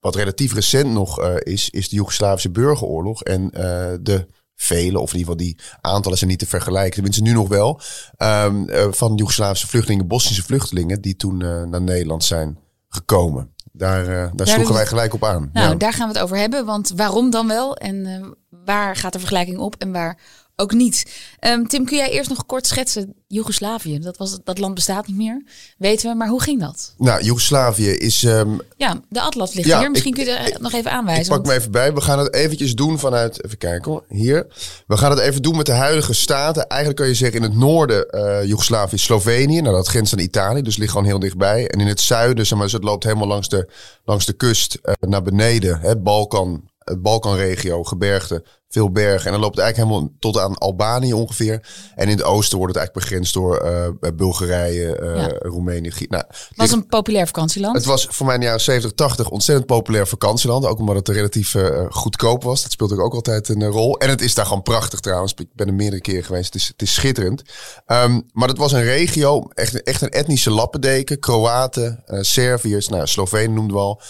Wat 0.00 0.14
relatief 0.14 0.54
recent 0.54 0.90
nog 0.90 1.20
uh, 1.20 1.34
is, 1.38 1.70
is 1.70 1.88
de 1.88 1.96
Joegoslavische 1.96 2.50
burgeroorlog. 2.50 3.22
En 3.22 3.42
uh, 3.42 3.60
de 4.00 4.26
vele, 4.54 4.98
of 4.98 5.12
in 5.12 5.18
ieder 5.18 5.32
geval 5.32 5.46
die 5.46 5.58
aantallen 5.80 6.18
zijn 6.18 6.30
niet 6.30 6.38
te 6.38 6.46
vergelijken. 6.46 6.92
Tenminste 6.92 7.22
nu 7.22 7.32
nog 7.32 7.48
wel. 7.48 7.80
Um, 8.18 8.66
van 8.92 9.14
Joegoslavische 9.14 9.66
vluchtelingen, 9.66 10.06
Bosnische 10.06 10.42
vluchtelingen. 10.42 11.00
Die 11.00 11.16
toen 11.16 11.36
naar 11.70 11.82
Nederland 11.82 12.24
zijn 12.24 12.58
gekomen. 12.88 13.54
Daar, 13.72 14.04
daar, 14.04 14.36
daar 14.36 14.46
sloegen 14.46 14.74
wij 14.74 14.86
gelijk 14.86 15.14
op 15.14 15.24
aan. 15.24 15.50
Nou, 15.52 15.70
ja. 15.70 15.74
daar 15.74 15.92
gaan 15.92 16.08
we 16.08 16.14
het 16.14 16.22
over 16.22 16.36
hebben. 16.36 16.64
Want 16.64 16.92
waarom 16.96 17.30
dan 17.30 17.46
wel? 17.46 17.76
En 17.76 18.24
waar 18.64 18.96
gaat 18.96 19.12
de 19.12 19.18
vergelijking 19.18 19.58
op? 19.58 19.74
En 19.78 19.92
waar 19.92 20.18
ook 20.60 20.72
niet. 20.72 21.06
Um, 21.40 21.68
Tim, 21.68 21.84
kun 21.84 21.96
jij 21.96 22.10
eerst 22.10 22.28
nog 22.28 22.46
kort 22.46 22.66
schetsen? 22.66 23.14
Joegoslavië, 23.26 23.98
dat, 23.98 24.16
was, 24.16 24.38
dat 24.44 24.58
land 24.58 24.74
bestaat 24.74 25.06
niet 25.06 25.16
meer, 25.16 25.44
weten 25.78 26.10
we. 26.10 26.16
Maar 26.16 26.28
hoe 26.28 26.42
ging 26.42 26.60
dat? 26.60 26.94
Nou, 26.98 27.22
Joegoslavië 27.22 27.90
is... 27.90 28.22
Um, 28.22 28.60
ja, 28.76 29.00
de 29.08 29.20
atlas 29.20 29.54
ligt 29.54 29.68
ja, 29.68 29.78
hier. 29.78 29.90
Misschien 29.90 30.14
kun 30.14 30.24
je 30.24 30.30
er 30.30 30.60
nog 30.60 30.72
even 30.72 30.90
aanwijzen. 30.90 31.24
Ik 31.24 31.28
pak 31.28 31.36
want... 31.36 31.48
me 31.48 31.54
even 31.54 31.70
bij. 31.70 31.94
We 31.94 32.00
gaan 32.00 32.18
het 32.18 32.34
eventjes 32.34 32.74
doen 32.74 32.98
vanuit... 32.98 33.44
Even 33.44 33.58
kijken 33.58 33.90
hoor. 33.90 34.04
Hier. 34.08 34.46
We 34.86 34.96
gaan 34.96 35.10
het 35.10 35.20
even 35.20 35.42
doen 35.42 35.56
met 35.56 35.66
de 35.66 35.72
huidige 35.72 36.12
staten. 36.12 36.66
Eigenlijk 36.66 37.00
kan 37.00 37.08
je 37.08 37.14
zeggen 37.14 37.36
in 37.36 37.42
het 37.42 37.56
noorden 37.56 38.06
uh, 38.10 38.44
Joegoslavië, 38.44 38.98
Slovenië. 38.98 39.60
Nou, 39.60 39.74
dat 39.74 39.88
grenst 39.88 40.12
aan 40.12 40.18
Italië, 40.18 40.62
dus 40.62 40.76
ligt 40.76 40.90
gewoon 40.90 41.06
heel 41.06 41.18
dichtbij. 41.18 41.68
En 41.68 41.80
in 41.80 41.86
het 41.86 42.00
zuiden, 42.00 42.46
zeg 42.46 42.58
maar, 42.58 42.66
dus 42.66 42.76
het 42.76 42.84
loopt 42.84 43.04
helemaal 43.04 43.28
langs 43.28 43.48
de, 43.48 43.68
langs 44.04 44.26
de 44.26 44.32
kust 44.32 44.78
uh, 44.82 44.94
naar 45.00 45.22
beneden. 45.22 45.80
Hè, 45.80 45.96
Balkan, 45.96 46.69
Balkanregio, 46.98 47.82
gebergte, 47.84 48.44
veel 48.68 48.90
bergen. 48.90 49.26
En 49.26 49.32
dan 49.32 49.40
loopt 49.40 49.56
het 49.56 49.64
eigenlijk 49.64 49.92
helemaal 49.92 50.16
tot 50.18 50.38
aan 50.38 50.58
Albanië 50.58 51.12
ongeveer. 51.12 51.66
En 51.94 52.08
in 52.08 52.16
het 52.16 52.22
oosten 52.22 52.58
wordt 52.58 52.74
het 52.74 52.82
eigenlijk 52.82 53.08
begrensd 53.08 53.34
door 53.34 53.64
uh, 53.64 54.10
Bulgarije, 54.14 55.00
uh, 55.02 55.16
ja. 55.16 55.28
Roemenië. 55.38 55.92
Nou, 56.08 56.24
het 56.28 56.56
was 56.56 56.70
een 56.70 56.86
populair 56.86 57.26
vakantieland. 57.26 57.76
Het 57.76 57.84
was 57.84 58.06
voor 58.10 58.26
mij 58.26 58.34
in 58.34 58.40
de 58.40 58.46
jaren 58.46 58.60
70, 58.60 58.92
80 58.92 59.28
ontzettend 59.28 59.66
populair 59.66 60.06
vakantieland. 60.06 60.66
Ook 60.66 60.78
omdat 60.78 60.96
het 60.96 61.08
relatief 61.08 61.54
uh, 61.54 61.86
goedkoop 61.88 62.42
was. 62.42 62.62
Dat 62.62 62.72
speelde 62.72 63.02
ook 63.02 63.14
altijd 63.14 63.48
een 63.48 63.64
rol. 63.64 63.98
En 63.98 64.08
het 64.08 64.20
is 64.20 64.34
daar 64.34 64.46
gewoon 64.46 64.62
prachtig 64.62 65.00
trouwens. 65.00 65.34
Ik 65.36 65.54
ben 65.54 65.66
er 65.66 65.74
meerdere 65.74 66.02
keren 66.02 66.24
geweest. 66.24 66.52
Het 66.52 66.62
is, 66.62 66.68
het 66.68 66.82
is 66.82 66.94
schitterend. 66.94 67.42
Um, 67.86 68.28
maar 68.32 68.48
dat 68.48 68.58
was 68.58 68.72
een 68.72 68.82
regio, 68.82 69.48
echt, 69.48 69.82
echt 69.82 70.02
een 70.02 70.10
etnische 70.10 70.50
lappendeken. 70.50 71.18
Kroaten, 71.18 72.04
Serviërs, 72.06 72.88
nou, 72.88 73.06
Slovenen 73.06 73.54
noemden 73.54 73.76
we 73.76 73.82
al. 73.82 74.00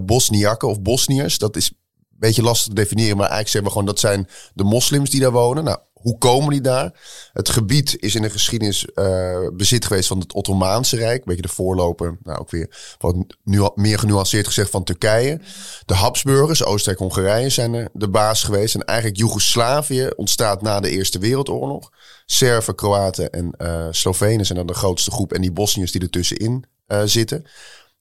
Bosniakken 0.00 0.68
of 0.68 0.82
Bosniërs. 0.82 1.38
Dat 1.38 1.56
is 1.56 1.72
beetje 2.22 2.42
lastig 2.42 2.68
te 2.68 2.74
definiëren, 2.74 3.16
maar 3.16 3.30
eigenlijk 3.30 3.48
zeggen 3.48 3.70
we 3.70 3.78
gewoon 3.78 3.86
dat 3.86 4.00
zijn 4.00 4.28
de 4.54 4.64
moslims 4.64 5.10
die 5.10 5.20
daar 5.20 5.32
wonen. 5.32 5.64
Nou, 5.64 5.78
hoe 5.92 6.18
komen 6.18 6.50
die 6.50 6.60
daar? 6.60 6.92
Het 7.32 7.48
gebied 7.48 7.96
is 8.00 8.14
in 8.14 8.22
de 8.22 8.30
geschiedenis 8.30 8.86
uh, 8.94 9.48
bezit 9.52 9.84
geweest 9.84 10.08
van 10.08 10.18
het 10.18 10.32
Ottomaanse 10.32 10.96
Rijk. 10.96 11.24
Beetje 11.24 11.42
de 11.42 11.48
voorloper, 11.48 12.18
nou 12.22 12.38
ook 12.38 12.50
weer 12.50 12.96
wat 12.98 13.16
nu 13.44 13.68
meer 13.74 13.98
genuanceerd 13.98 14.46
gezegd 14.46 14.70
van 14.70 14.84
Turkije. 14.84 15.40
De 15.86 15.94
Habsburgers, 15.94 16.64
Oostenrijk-Hongarije 16.64 17.48
zijn 17.48 17.74
er 17.74 17.88
de 17.92 18.08
baas 18.08 18.42
geweest. 18.42 18.74
En 18.74 18.84
eigenlijk 18.84 19.18
Joegoslavië 19.18 20.10
ontstaat 20.16 20.62
na 20.62 20.80
de 20.80 20.90
Eerste 20.90 21.18
Wereldoorlog. 21.18 21.90
Serven, 22.26 22.74
Kroaten 22.74 23.30
en 23.30 23.54
uh, 23.58 23.86
Slovenen 23.90 24.46
zijn 24.46 24.58
dan 24.58 24.66
de 24.66 24.74
grootste 24.74 25.10
groep. 25.10 25.32
En 25.32 25.40
die 25.40 25.52
Bosniërs 25.52 25.92
die 25.92 26.00
ertussenin 26.00 26.64
uh, 26.88 27.00
zitten. 27.04 27.46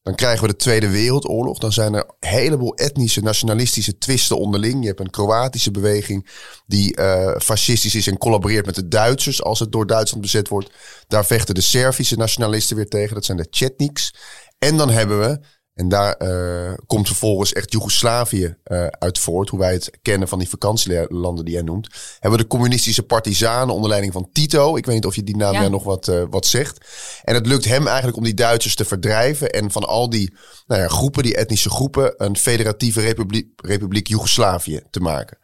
Dan 0.04 0.16
krijgen 0.16 0.42
we 0.42 0.52
de 0.52 0.56
Tweede 0.56 0.90
Wereldoorlog. 0.90 1.58
Dan 1.58 1.72
zijn 1.72 1.94
er 1.94 2.06
een 2.20 2.30
heleboel 2.30 2.76
etnische, 2.76 3.22
nationalistische 3.22 3.98
twisten 3.98 4.38
onderling. 4.38 4.82
Je 4.82 4.88
hebt 4.88 5.00
een 5.00 5.10
Kroatische 5.10 5.72
beweging 5.72 6.30
die 6.66 7.00
uh, 7.00 7.36
fascistisch 7.38 7.96
is 7.96 8.08
en 8.08 8.18
collaboreert 8.18 8.66
met 8.66 8.76
de 8.76 8.88
Duitsers 8.88 9.44
als 9.44 9.60
het 9.60 9.72
door 9.72 9.88
Duitsland 9.88 10.24
bezet 10.24 10.48
wordt. 10.48 10.72
Daar 11.08 11.26
vechten 11.26 11.56
de 11.56 11.62
Servische 11.62 12.18
nationalisten 12.18 12.76
weer 12.76 12.88
tegen. 12.88 13.16
Dat 13.16 13.26
zijn 13.26 13.38
de 13.38 13.48
Chetniks. 13.50 14.14
En 14.58 14.78
dan 14.78 14.90
hebben 14.90 15.20
we 15.20 15.40
En 15.74 15.90
daar 15.90 16.16
uh, 16.22 16.74
komt 16.86 17.08
vervolgens 17.08 17.54
echt 17.54 17.72
Joegoslavië 17.72 18.56
uh, 18.66 18.88
uit 18.88 19.20
voort. 19.20 19.50
Hoe 19.50 19.60
wij 19.60 19.74
het 19.74 19.90
kennen 20.02 20.28
van 20.28 20.40
die 20.40 20.50
vakantielanden 20.50 21.46
die 21.46 21.54
jij 21.54 21.64
noemt. 21.64 21.88
Hebben 22.20 22.40
we 22.40 22.44
de 22.44 22.50
communistische 22.50 23.04
partizanen 23.04 23.76
onder 23.76 23.90
leiding 23.90 24.14
van 24.14 24.30
Tito. 24.32 24.76
Ik 24.76 24.86
weet 24.86 24.96
niet 24.96 25.06
of 25.06 25.16
je 25.16 25.24
die 25.24 25.38
naam 25.38 25.54
ja. 25.54 25.68
nog 25.68 25.84
wat, 25.84 26.08
uh, 26.08 26.24
wat 26.30 26.46
zegt. 26.46 26.86
En 27.24 27.34
het 27.34 27.46
lukt 27.46 27.66
hem 27.66 27.88
eigenlijk 27.88 28.18
om 28.18 28.24
die 28.24 28.34
Duitsers 28.34 28.76
te 28.76 28.86
verdrijven. 28.86 29.50
En 29.50 29.72
van 29.72 29.84
al 29.84 30.10
die 30.10 30.34
nou 30.68 30.82
ja, 30.82 30.88
groepen, 30.88 31.24
die 31.24 31.36
etnische 31.36 31.70
groepen, 31.70 32.14
een 32.18 32.38
federatieve 32.38 33.02
republiek, 33.02 33.48
republiek 33.56 34.08
Joegoslavië 34.08 34.82
te 34.90 35.00
maken. 35.00 35.38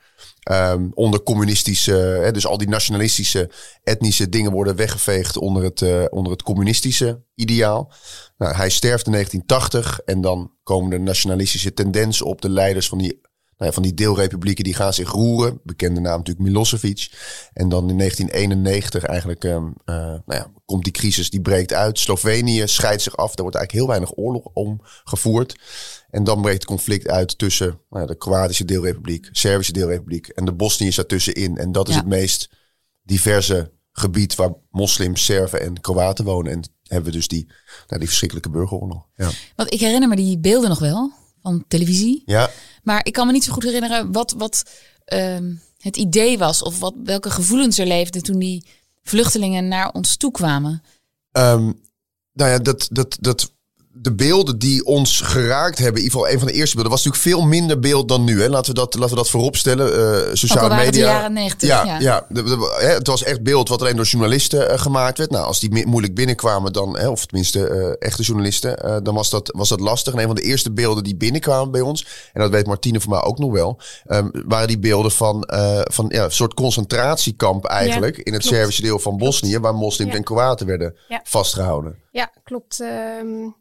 Um, 0.51 0.91
onder 0.93 1.23
communistische, 1.23 2.29
dus 2.33 2.47
al 2.47 2.57
die 2.57 2.69
nationalistische, 2.69 3.49
etnische 3.83 4.29
dingen 4.29 4.51
worden 4.51 4.75
weggeveegd 4.75 5.37
onder 5.37 5.63
het, 5.63 5.81
uh, 5.81 6.05
onder 6.09 6.31
het 6.31 6.43
communistische 6.43 7.21
ideaal. 7.35 7.91
Nou, 8.37 8.55
hij 8.55 8.69
sterft 8.69 9.05
in 9.05 9.11
1980 9.11 9.99
en 10.05 10.21
dan 10.21 10.51
komen 10.63 10.89
de 10.89 10.99
nationalistische 10.99 11.73
tendensen 11.73 12.25
op. 12.25 12.41
De 12.41 12.49
leiders 12.49 12.87
van 12.87 12.97
die, 12.97 13.21
nou 13.57 13.69
ja, 13.69 13.71
van 13.71 13.83
die 13.83 13.93
deelrepublieken 13.93 14.63
die 14.63 14.73
gaan 14.73 14.93
zich 14.93 15.11
roeren. 15.11 15.59
Bekende 15.63 15.99
naam 15.99 16.17
natuurlijk 16.17 16.47
Milosevic. 16.47 17.11
En 17.53 17.69
dan 17.69 17.89
in 17.89 17.97
1991 17.97 19.03
eigenlijk 19.03 19.43
um, 19.43 19.73
uh, 19.85 19.95
nou 19.95 20.21
ja, 20.25 20.51
komt 20.65 20.83
die 20.83 20.93
crisis, 20.93 21.29
die 21.29 21.41
breekt 21.41 21.73
uit. 21.73 21.99
Slovenië 21.99 22.67
scheidt 22.67 23.01
zich 23.01 23.17
af. 23.17 23.35
Er 23.35 23.41
wordt 23.41 23.57
eigenlijk 23.57 23.71
heel 23.71 23.87
weinig 23.87 24.17
oorlog 24.17 24.43
om 24.53 24.79
gevoerd. 25.03 25.59
En 26.09 26.23
dan 26.23 26.41
breekt 26.41 26.57
het 26.57 26.65
conflict 26.65 27.07
uit 27.07 27.37
tussen 27.37 27.79
nou 27.89 28.01
ja, 28.01 28.07
de 28.07 28.17
Kroatische 28.17 28.65
deelrepubliek, 28.65 29.29
Servische 29.31 29.73
deelrepubliek 29.73 30.27
en 30.27 30.45
de 30.45 30.53
Bosniërs 30.53 30.95
daartussenin. 30.95 31.57
En 31.57 31.71
dat 31.71 31.89
is 31.89 31.95
het 31.95 32.07
meest 32.07 32.49
diverse 33.03 33.71
gebied 33.91 34.35
waar 34.35 34.53
moslims, 34.71 35.25
Serven 35.25 35.61
en 35.61 35.81
Kroaten 35.81 36.25
wonen. 36.25 36.51
En 36.51 36.63
hebben 36.83 37.11
we 37.11 37.17
dus 37.17 37.27
die, 37.27 37.45
nou, 37.87 37.99
die 37.99 38.07
verschrikkelijke 38.07 38.49
burgeroorlog. 38.49 39.07
Ja. 39.15 39.29
Want 39.55 39.73
ik 39.73 39.79
herinner 39.79 40.09
me 40.09 40.15
die 40.15 40.39
beelden 40.39 40.69
nog 40.69 40.79
wel 40.79 41.11
van 41.47 41.65
televisie. 41.67 42.23
Ja. 42.25 42.49
Maar 42.83 43.05
ik 43.05 43.13
kan 43.13 43.25
me 43.25 43.31
niet 43.33 43.43
zo 43.43 43.53
goed 43.53 43.63
herinneren 43.63 44.11
wat, 44.11 44.33
wat 44.37 44.63
uh, 45.13 45.37
het 45.77 45.97
idee 45.97 46.37
was 46.37 46.63
of 46.63 46.79
wat, 46.79 46.93
welke 47.03 47.29
gevoelens 47.29 47.77
er 47.77 47.85
leefden 47.85 48.23
toen 48.23 48.39
die 48.39 48.65
vluchtelingen 49.03 49.67
naar 49.67 49.91
ons 49.91 50.17
toe 50.17 50.31
kwamen. 50.31 50.83
Um, 51.31 51.81
nou 52.33 52.51
ja, 52.51 52.59
dat, 52.59 52.87
dat, 52.91 53.17
dat 53.19 53.51
de 54.01 54.15
beelden 54.15 54.59
die 54.59 54.85
ons 54.85 55.21
geraakt 55.21 55.77
hebben, 55.77 56.01
in 56.01 56.03
ieder 56.03 56.19
geval 56.19 56.33
een 56.33 56.39
van 56.39 56.47
de 56.47 56.53
eerste 56.53 56.75
beelden, 56.75 56.91
was 56.91 57.03
natuurlijk 57.03 57.35
veel 57.35 57.47
minder 57.47 57.79
beeld 57.79 58.07
dan 58.07 58.23
nu. 58.23 58.41
Hè. 58.41 58.49
Laten, 58.49 58.73
we 58.73 58.79
dat, 58.79 58.93
laten 58.93 59.09
we 59.09 59.15
dat 59.15 59.29
vooropstellen. 59.29 59.99
Uh, 59.99 60.33
sociale 60.33 60.75
media. 60.75 60.91
de 60.91 60.99
jaren 60.99 61.33
90. 61.33 61.69
Ja, 61.69 61.83
ja. 61.83 61.99
ja 61.99 62.25
hè, 62.79 62.87
het 62.87 63.07
was 63.07 63.23
echt 63.23 63.43
beeld 63.43 63.69
wat 63.69 63.81
alleen 63.81 63.95
door 63.95 64.05
journalisten 64.05 64.71
uh, 64.71 64.79
gemaakt 64.79 65.17
werd. 65.17 65.31
Nou, 65.31 65.45
als 65.45 65.59
die 65.59 65.85
moeilijk 65.87 66.15
binnenkwamen, 66.15 66.73
dan, 66.73 66.97
hè, 66.97 67.07
of 67.09 67.25
tenminste 67.25 67.69
uh, 67.69 68.07
echte 68.07 68.23
journalisten, 68.23 69.03
dan 69.03 69.15
was 69.15 69.29
dat, 69.29 69.51
was 69.55 69.69
dat 69.69 69.79
lastig. 69.79 70.13
En 70.13 70.19
een 70.19 70.25
van 70.25 70.35
de 70.35 70.41
eerste 70.41 70.71
beelden 70.71 71.03
die 71.03 71.15
binnenkwamen 71.15 71.71
bij 71.71 71.81
ons, 71.81 72.07
en 72.33 72.41
dat 72.41 72.51
weet 72.51 72.67
Martine 72.67 72.99
voor 72.99 73.11
mij 73.11 73.21
ook 73.21 73.37
nog 73.37 73.51
wel, 73.51 73.79
um, 74.07 74.31
waren 74.47 74.67
die 74.67 74.79
beelden 74.79 75.11
van, 75.11 75.43
van 75.91 76.05
ja, 76.09 76.23
een 76.23 76.31
soort 76.31 76.53
concentratiekamp 76.53 77.65
eigenlijk 77.65 78.17
in 78.17 78.33
het. 78.33 78.45
Servische 78.47 78.81
deel 78.81 78.99
van 78.99 79.17
Bosnië, 79.17 79.59
waar 79.59 79.75
moslims 79.75 80.15
en 80.15 80.23
Kroaten 80.23 80.67
werden 80.67 80.95
vastgehouden. 81.23 81.95
Ja, 82.17 82.31
klopt. 82.43 82.79
Um 82.79 83.55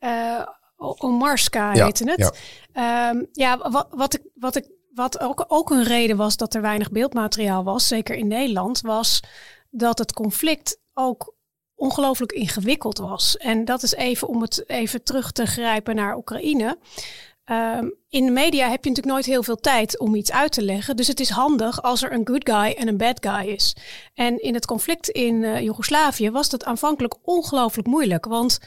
uh, 0.00 0.46
Omarska 0.76 1.72
heette 1.72 2.10
het. 2.10 2.40
Ja, 2.72 3.12
ja 3.32 3.58
ehm, 3.58 3.72
wat, 3.72 3.86
wat, 3.90 4.14
ik, 4.14 4.22
wat, 4.34 4.56
ik, 4.56 4.68
wat 4.94 5.20
ook, 5.20 5.44
ook 5.48 5.70
een 5.70 5.84
reden 5.84 6.16
was 6.16 6.36
dat 6.36 6.54
er 6.54 6.60
weinig 6.60 6.90
beeldmateriaal 6.90 7.64
was, 7.64 7.86
zeker 7.86 8.14
in 8.14 8.26
Nederland, 8.26 8.80
was 8.80 9.22
dat 9.70 9.98
het 9.98 10.12
conflict 10.12 10.80
ook 10.94 11.34
ongelooflijk 11.74 12.32
ingewikkeld 12.32 12.98
was. 12.98 13.36
En 13.36 13.64
dat 13.64 13.82
is 13.82 13.94
even 13.94 14.28
om 14.28 14.42
het 14.42 14.68
even 14.68 15.02
terug 15.02 15.32
te 15.32 15.46
grijpen 15.46 15.94
naar 15.94 16.16
Oekraïne. 16.16 16.78
Um, 17.50 17.94
in 18.08 18.24
de 18.24 18.32
media 18.32 18.68
heb 18.70 18.84
je 18.84 18.88
natuurlijk 18.88 19.14
nooit 19.14 19.26
heel 19.26 19.42
veel 19.42 19.56
tijd 19.56 19.98
om 19.98 20.14
iets 20.14 20.32
uit 20.32 20.52
te 20.52 20.62
leggen. 20.62 20.96
Dus 20.96 21.06
het 21.06 21.20
is 21.20 21.28
handig 21.28 21.82
als 21.82 22.02
er 22.02 22.12
een 22.12 22.26
good 22.26 22.48
guy 22.50 22.74
en 22.78 22.88
een 22.88 22.96
bad 22.96 23.18
guy 23.20 23.48
is. 23.48 23.76
En 24.14 24.42
in 24.42 24.54
het 24.54 24.66
conflict 24.66 25.08
in 25.08 25.42
uh, 25.42 25.60
Joegoslavië 25.60 26.30
was 26.30 26.48
dat 26.48 26.64
aanvankelijk 26.64 27.14
ongelooflijk 27.22 27.88
moeilijk. 27.88 28.24
Want 28.24 28.58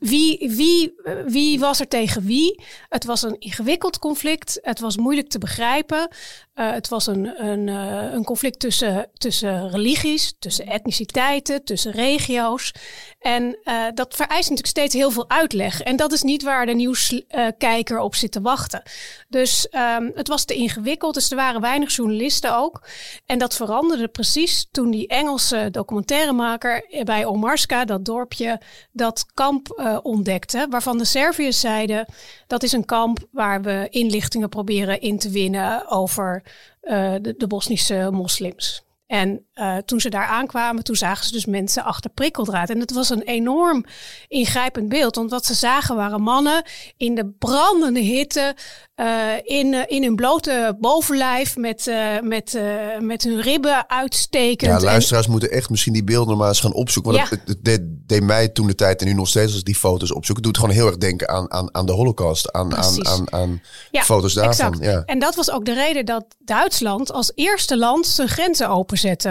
wie, 0.00 0.52
wie, 0.56 0.94
wie 1.26 1.58
was 1.58 1.80
er 1.80 1.88
tegen 1.88 2.22
wie? 2.22 2.62
Het 2.88 3.04
was 3.04 3.22
een 3.22 3.38
ingewikkeld 3.38 3.98
conflict. 3.98 4.58
Het 4.62 4.80
was 4.80 4.96
moeilijk 4.96 5.28
te 5.28 5.38
begrijpen. 5.38 6.08
Uh, 6.56 6.72
het 6.72 6.88
was 6.88 7.06
een, 7.06 7.44
een, 7.46 7.66
uh, 7.66 8.12
een 8.12 8.24
conflict 8.24 8.60
tussen, 8.60 9.08
tussen 9.14 9.70
religies, 9.70 10.34
tussen 10.38 10.66
etniciteiten, 10.66 11.64
tussen 11.64 11.92
regio's. 11.92 12.74
En 13.18 13.58
uh, 13.64 13.84
dat 13.94 14.14
vereist 14.14 14.50
natuurlijk 14.50 14.66
steeds 14.66 14.94
heel 14.94 15.10
veel 15.10 15.30
uitleg. 15.30 15.82
En 15.82 15.96
dat 15.96 16.12
is 16.12 16.22
niet 16.22 16.42
waar 16.42 16.66
de 16.66 16.74
nieuwskijker 16.74 17.98
op 17.98 18.14
zit 18.14 18.32
te 18.32 18.40
wachten. 18.40 18.82
Dus 19.28 19.68
um, 19.98 20.10
het 20.14 20.28
was 20.28 20.44
te 20.44 20.54
ingewikkeld. 20.54 21.14
Dus 21.14 21.30
er 21.30 21.36
waren 21.36 21.60
weinig 21.60 21.94
journalisten 21.94 22.56
ook. 22.56 22.88
En 23.26 23.38
dat 23.38 23.56
veranderde 23.56 24.08
precies 24.08 24.68
toen 24.70 24.90
die 24.90 25.06
Engelse 25.06 25.68
documentairemaker 25.70 27.02
bij 27.04 27.24
Omarska, 27.24 27.84
dat 27.84 28.04
dorpje, 28.04 28.60
dat 28.92 29.26
kamp 29.34 30.00
ontdekte. 30.02 30.66
Waarvan 30.70 30.98
de 30.98 31.04
Serviërs 31.04 31.60
zeiden: 31.60 32.06
dat 32.46 32.62
is 32.62 32.72
een 32.72 32.84
kamp 32.84 33.18
waar 33.30 33.62
we 33.62 33.86
inlichtingen 33.90 34.48
proberen 34.48 35.00
in 35.00 35.18
te 35.18 35.30
winnen 35.30 35.90
over 35.90 36.44
de, 36.82 37.34
de 37.34 37.46
Bosnische 37.46 38.10
moslims. 38.10 38.85
En 39.06 39.46
uh, 39.54 39.76
toen 39.76 40.00
ze 40.00 40.08
daar 40.08 40.26
aankwamen, 40.26 40.84
toen 40.84 40.96
zagen 40.96 41.26
ze 41.26 41.32
dus 41.32 41.46
mensen 41.46 41.84
achter 41.84 42.10
prikkeldraad. 42.10 42.70
En 42.70 42.80
het 42.80 42.92
was 42.92 43.10
een 43.10 43.22
enorm 43.22 43.84
ingrijpend 44.28 44.88
beeld. 44.88 45.16
Want 45.16 45.30
wat 45.30 45.44
ze 45.44 45.54
zagen 45.54 45.96
waren 45.96 46.22
mannen 46.22 46.62
in 46.96 47.14
de 47.14 47.26
brandende 47.38 48.00
hitte, 48.00 48.56
uh, 48.96 49.06
in, 49.42 49.72
uh, 49.72 49.80
in 49.86 50.02
hun 50.02 50.16
blote 50.16 50.76
bovenlijf, 50.80 51.56
met, 51.56 51.90
met, 52.22 52.60
met 53.00 53.22
hun 53.22 53.40
ribben 53.40 53.88
uitstekend. 53.88 54.80
Ja, 54.80 54.86
luisteraars 54.86 55.26
moeten 55.26 55.50
echt 55.50 55.70
misschien 55.70 55.92
die 55.92 56.04
beelden 56.04 56.36
maar 56.36 56.48
eens 56.48 56.60
gaan 56.60 56.74
opzoeken. 56.74 57.12
Want 57.12 57.28
ja. 57.28 57.36
het, 57.62 57.80
deed 58.06 58.22
mij 58.22 58.48
toen 58.48 58.66
de 58.66 58.74
tijd 58.74 59.00
en 59.00 59.06
nu 59.06 59.12
nog 59.12 59.28
steeds 59.28 59.52
als 59.52 59.64
die 59.64 59.74
foto's 59.74 60.12
opzoeken. 60.12 60.44
doet 60.44 60.58
gewoon 60.58 60.74
heel 60.74 60.86
erg 60.86 60.96
denken 60.96 61.28
aan, 61.28 61.52
aan, 61.52 61.74
aan 61.74 61.86
de 61.86 61.92
holocaust, 61.92 62.52
aan, 62.52 62.76
aan, 62.76 63.06
aan, 63.06 63.32
aan 63.32 63.62
ja, 63.90 64.02
foto's 64.02 64.34
daarvan. 64.34 64.78
Ja. 64.80 65.02
En 65.04 65.18
dat 65.18 65.34
was 65.34 65.50
ook 65.50 65.64
de 65.64 65.74
reden 65.74 66.06
dat 66.06 66.24
Duitsland 66.38 67.12
als 67.12 67.32
eerste 67.34 67.78
land 67.78 68.06
zijn 68.06 68.28
grenzen 68.28 68.68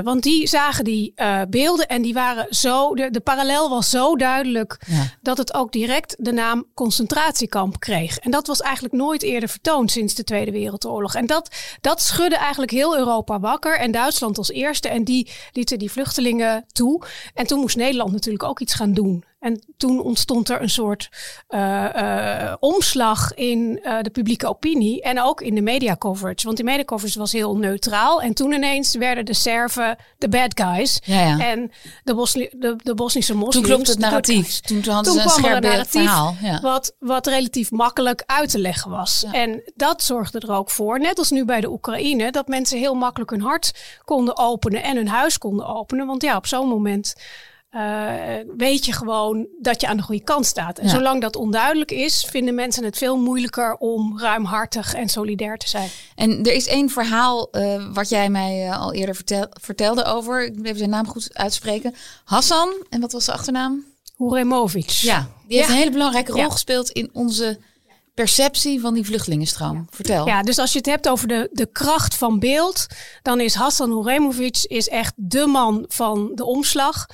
Want 0.04 0.24
die 0.24 0.48
zagen 0.48 0.84
die 0.84 1.14
uh, 1.16 1.42
beelden 1.50 1.88
en 1.88 2.02
die 2.02 2.14
waren 2.14 2.48
zo, 2.50 2.96
de, 2.96 3.12
de 3.12 3.20
parallel 3.20 3.70
was 3.70 3.90
zo 3.90 4.16
duidelijk 4.16 4.78
ja. 4.88 5.12
dat 5.22 5.38
het 5.38 5.54
ook 5.54 5.72
direct 5.72 6.16
de 6.20 6.32
naam 6.32 6.66
concentratiekamp 6.74 7.80
kreeg. 7.80 8.18
En 8.18 8.32
dat 8.32 8.48
was 8.48 8.62
eigenlijk 8.62 8.94
nooit 8.94 9.24
eerder 9.24 9.50
vertoond 9.50 9.92
sinds 9.92 10.14
de 10.14 10.24
Tweede 10.24 10.52
Wereldoorlog. 10.52 11.16
En 11.16 11.26
dat, 11.26 11.56
dat 11.82 12.02
schudde 12.02 12.38
eigenlijk 12.38 12.72
heel 12.72 12.98
Europa 12.98 13.40
wakker 13.40 13.80
en 13.80 13.92
Duitsland 13.92 14.38
als 14.38 14.50
eerste. 14.50 14.90
En 14.90 15.04
die 15.04 15.32
lieten 15.52 15.80
die 15.80 15.92
vluchtelingen 15.92 16.66
toe. 16.68 17.04
En 17.34 17.48
toen 17.48 17.60
moest 17.60 17.76
Nederland 17.76 18.12
natuurlijk 18.12 18.44
ook 18.44 18.60
iets 18.60 18.74
gaan 18.74 18.94
doen. 18.94 19.24
En 19.46 19.62
toen 19.78 20.02
ontstond 20.02 20.50
er 20.50 20.62
een 20.62 20.70
soort 20.70 21.10
uh, 21.50 21.86
uh, 21.96 22.54
omslag 22.60 23.34
in 23.34 23.80
uh, 23.84 24.02
de 24.02 24.10
publieke 24.10 24.48
opinie 24.48 25.02
en 25.02 25.22
ook 25.22 25.42
in 25.42 25.56
de 25.56 25.62
media 25.62 25.96
coverage. 25.96 26.46
Want 26.46 26.58
die 26.58 26.66
media 26.66 26.84
coverage 26.84 27.20
was 27.20 27.32
heel 27.32 27.58
neutraal. 27.58 28.22
En 28.22 28.34
toen 28.34 28.52
ineens 28.52 28.96
werden 28.96 29.26
de 29.26 29.34
Serven 29.34 29.98
de 30.18 30.30
bad 30.30 30.62
guys. 30.62 31.02
Ja, 31.04 31.20
ja. 31.20 31.40
En 31.40 31.72
de, 32.04 32.16
Bosni 32.16 32.50
de, 32.52 32.76
de 32.84 32.94
Bosnische 32.94 33.34
moslims. 33.34 33.56
Toen 33.56 33.76
klopt 33.76 33.88
het 33.88 34.00
narratief. 34.00 34.60
Toen, 34.60 34.82
toen 34.82 34.94
hadden 34.94 35.14
toen 35.14 35.22
ze 35.22 35.28
een 35.28 35.44
scherp 35.44 35.88
verhaal. 35.88 36.36
Ja. 36.42 36.60
Wat, 36.62 36.96
wat 37.00 37.28
relatief 37.28 37.72
makkelijk 37.72 38.24
uit 38.26 38.50
te 38.50 38.60
leggen 38.60 38.92
was. 38.92 39.26
En 39.32 39.72
dat 39.76 40.04
zorgde 40.04 40.40
er 40.40 40.52
ook 40.52 40.70
voor, 40.70 41.00
net 41.00 41.18
als 41.18 41.32
nu 41.32 41.46
bij 41.46 41.62
de 41.62 41.70
Oekraïne, 41.70 42.32
dat 42.32 42.48
mensen 42.48 42.80
heel 42.80 42.96
makkelijk 42.96 43.32
hun 43.32 43.42
hart 43.42 44.00
konden 44.04 44.38
openen 44.38 44.84
en 44.84 44.96
hun 44.96 45.08
huis 45.08 45.38
konden 45.38 45.68
openen. 45.68 46.08
Want 46.08 46.22
ja, 46.22 46.36
op 46.36 46.48
zo'n 46.48 46.68
moment 46.68 47.16
uh, 47.76 48.56
weet 48.58 48.86
je 48.86 48.92
gewoon 48.94 49.48
dat 49.62 49.82
je 49.82 49.88
aan 49.88 49.98
de 49.98 50.04
goede 50.04 50.24
kant 50.24 50.46
staat. 50.46 50.80
En 50.80 50.86
ja. 50.86 50.92
zolang 50.92 51.22
dat 51.22 51.36
onduidelijk 51.36 51.92
is, 51.92 52.28
vinden 52.30 52.56
mensen 52.56 52.84
het 52.84 52.98
veel 52.98 53.18
moeilijker 53.18 53.76
om 53.76 54.20
ruimhartig 54.20 54.94
en 54.94 55.10
solidair 55.10 55.58
te 55.58 55.68
zijn. 55.68 55.90
En 56.16 56.44
er 56.44 56.54
is 56.54 56.68
één 56.68 56.90
verhaal 56.90 57.48
uh, 57.52 57.86
wat 57.94 58.10
jij 58.10 58.30
mij 58.30 58.68
uh, 58.68 58.80
al 58.80 58.94
eerder 58.94 59.16
vertel, 59.16 59.48
vertelde 59.62 60.04
over. 60.04 60.46
Ik 60.46 60.56
moet 60.56 60.66
even 60.66 60.78
zijn 60.78 60.90
naam 60.90 61.08
goed 61.08 61.30
uitspreken. 61.34 61.96
Hassan, 62.24 62.86
en 62.90 63.02
wat 63.02 63.12
was 63.12 63.26
de 63.26 63.34
achternaam? 63.34 63.84
Huremovic. 64.18 64.90
Ja, 64.90 65.30
die 65.48 65.58
heeft 65.58 65.70
ja. 65.70 65.74
een 65.74 65.80
hele 65.80 65.92
belangrijke 65.92 66.32
rol 66.32 66.42
ja. 66.42 66.50
gespeeld 66.50 66.90
in 66.90 67.10
onze 67.14 67.60
perceptie 68.14 68.80
van 68.80 68.94
die 68.94 69.06
vluchtelingenstroom. 69.06 69.88
Vertel. 69.90 70.26
Ja, 70.28 70.42
dus 70.42 70.58
als 70.58 70.72
je 70.72 70.78
het 70.78 70.88
hebt 70.88 71.10
over 71.10 71.28
de, 71.28 71.50
de 71.52 71.66
kracht 71.66 72.16
van 72.16 72.40
beeld, 72.40 72.88
dan 73.22 73.40
is 73.40 73.54
Hassan 73.54 73.92
Huremovic 73.92 74.64
is 74.68 74.88
echt 74.88 75.14
de 75.16 75.46
man 75.46 75.86
van 75.88 76.32
de 76.36 76.46
omslag. 76.46 77.06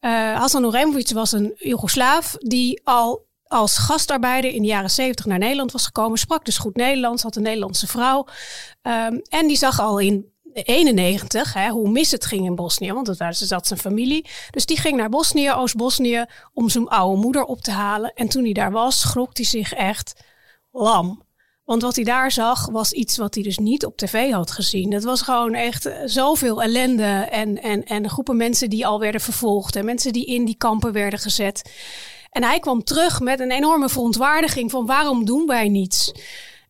Uh, 0.00 0.36
Hassan 0.36 0.64
Uremovic 0.64 1.10
was 1.10 1.32
een 1.32 1.54
Joegoslaaf 1.56 2.36
die 2.38 2.80
al 2.84 3.26
als 3.46 3.76
gastarbeider 3.78 4.50
in 4.50 4.62
de 4.62 4.68
jaren 4.68 4.90
zeventig 4.90 5.26
naar 5.26 5.38
Nederland 5.38 5.72
was 5.72 5.84
gekomen. 5.84 6.18
Sprak 6.18 6.44
dus 6.44 6.58
goed 6.58 6.76
Nederlands, 6.76 7.22
had 7.22 7.36
een 7.36 7.42
Nederlandse 7.42 7.86
vrouw. 7.86 8.26
Um, 8.82 9.22
en 9.28 9.46
die 9.46 9.56
zag 9.56 9.80
al 9.80 9.98
in 9.98 10.32
91, 10.52 11.52
hè, 11.52 11.68
hoe 11.68 11.90
mis 11.90 12.10
het 12.10 12.24
ging 12.26 12.44
in 12.46 12.54
Bosnië, 12.54 12.92
want 12.92 13.06
dat 13.06 13.16
was, 13.16 13.38
zat 13.38 13.66
zijn 13.66 13.78
familie. 13.78 14.26
Dus 14.50 14.66
die 14.66 14.76
ging 14.76 14.96
naar 14.96 15.08
Bosnië, 15.08 15.52
Oost-Bosnië, 15.52 16.24
om 16.52 16.68
zijn 16.68 16.88
oude 16.88 17.20
moeder 17.20 17.44
op 17.44 17.60
te 17.60 17.70
halen. 17.70 18.12
En 18.14 18.28
toen 18.28 18.44
hij 18.44 18.52
daar 18.52 18.70
was, 18.70 19.00
schrok 19.00 19.36
hij 19.36 19.44
zich 19.44 19.72
echt 19.72 20.24
lam. 20.72 21.25
Want 21.66 21.82
wat 21.82 21.94
hij 21.94 22.04
daar 22.04 22.32
zag, 22.32 22.66
was 22.66 22.92
iets 22.92 23.16
wat 23.16 23.34
hij 23.34 23.42
dus 23.42 23.58
niet 23.58 23.84
op 23.84 23.96
tv 23.96 24.30
had 24.30 24.50
gezien. 24.50 24.92
Het 24.92 25.04
was 25.04 25.22
gewoon 25.22 25.54
echt 25.54 25.90
zoveel 26.04 26.62
ellende 26.62 27.26
en, 27.30 27.62
en, 27.62 27.84
en 27.84 28.10
groepen 28.10 28.36
mensen 28.36 28.70
die 28.70 28.86
al 28.86 29.00
werden 29.00 29.20
vervolgd 29.20 29.76
en 29.76 29.84
mensen 29.84 30.12
die 30.12 30.26
in 30.26 30.44
die 30.44 30.56
kampen 30.56 30.92
werden 30.92 31.18
gezet. 31.18 31.70
En 32.30 32.42
hij 32.42 32.58
kwam 32.58 32.84
terug 32.84 33.20
met 33.20 33.40
een 33.40 33.50
enorme 33.50 33.88
verontwaardiging 33.88 34.70
van 34.70 34.86
waarom 34.86 35.24
doen 35.24 35.46
wij 35.46 35.68
niets? 35.68 36.12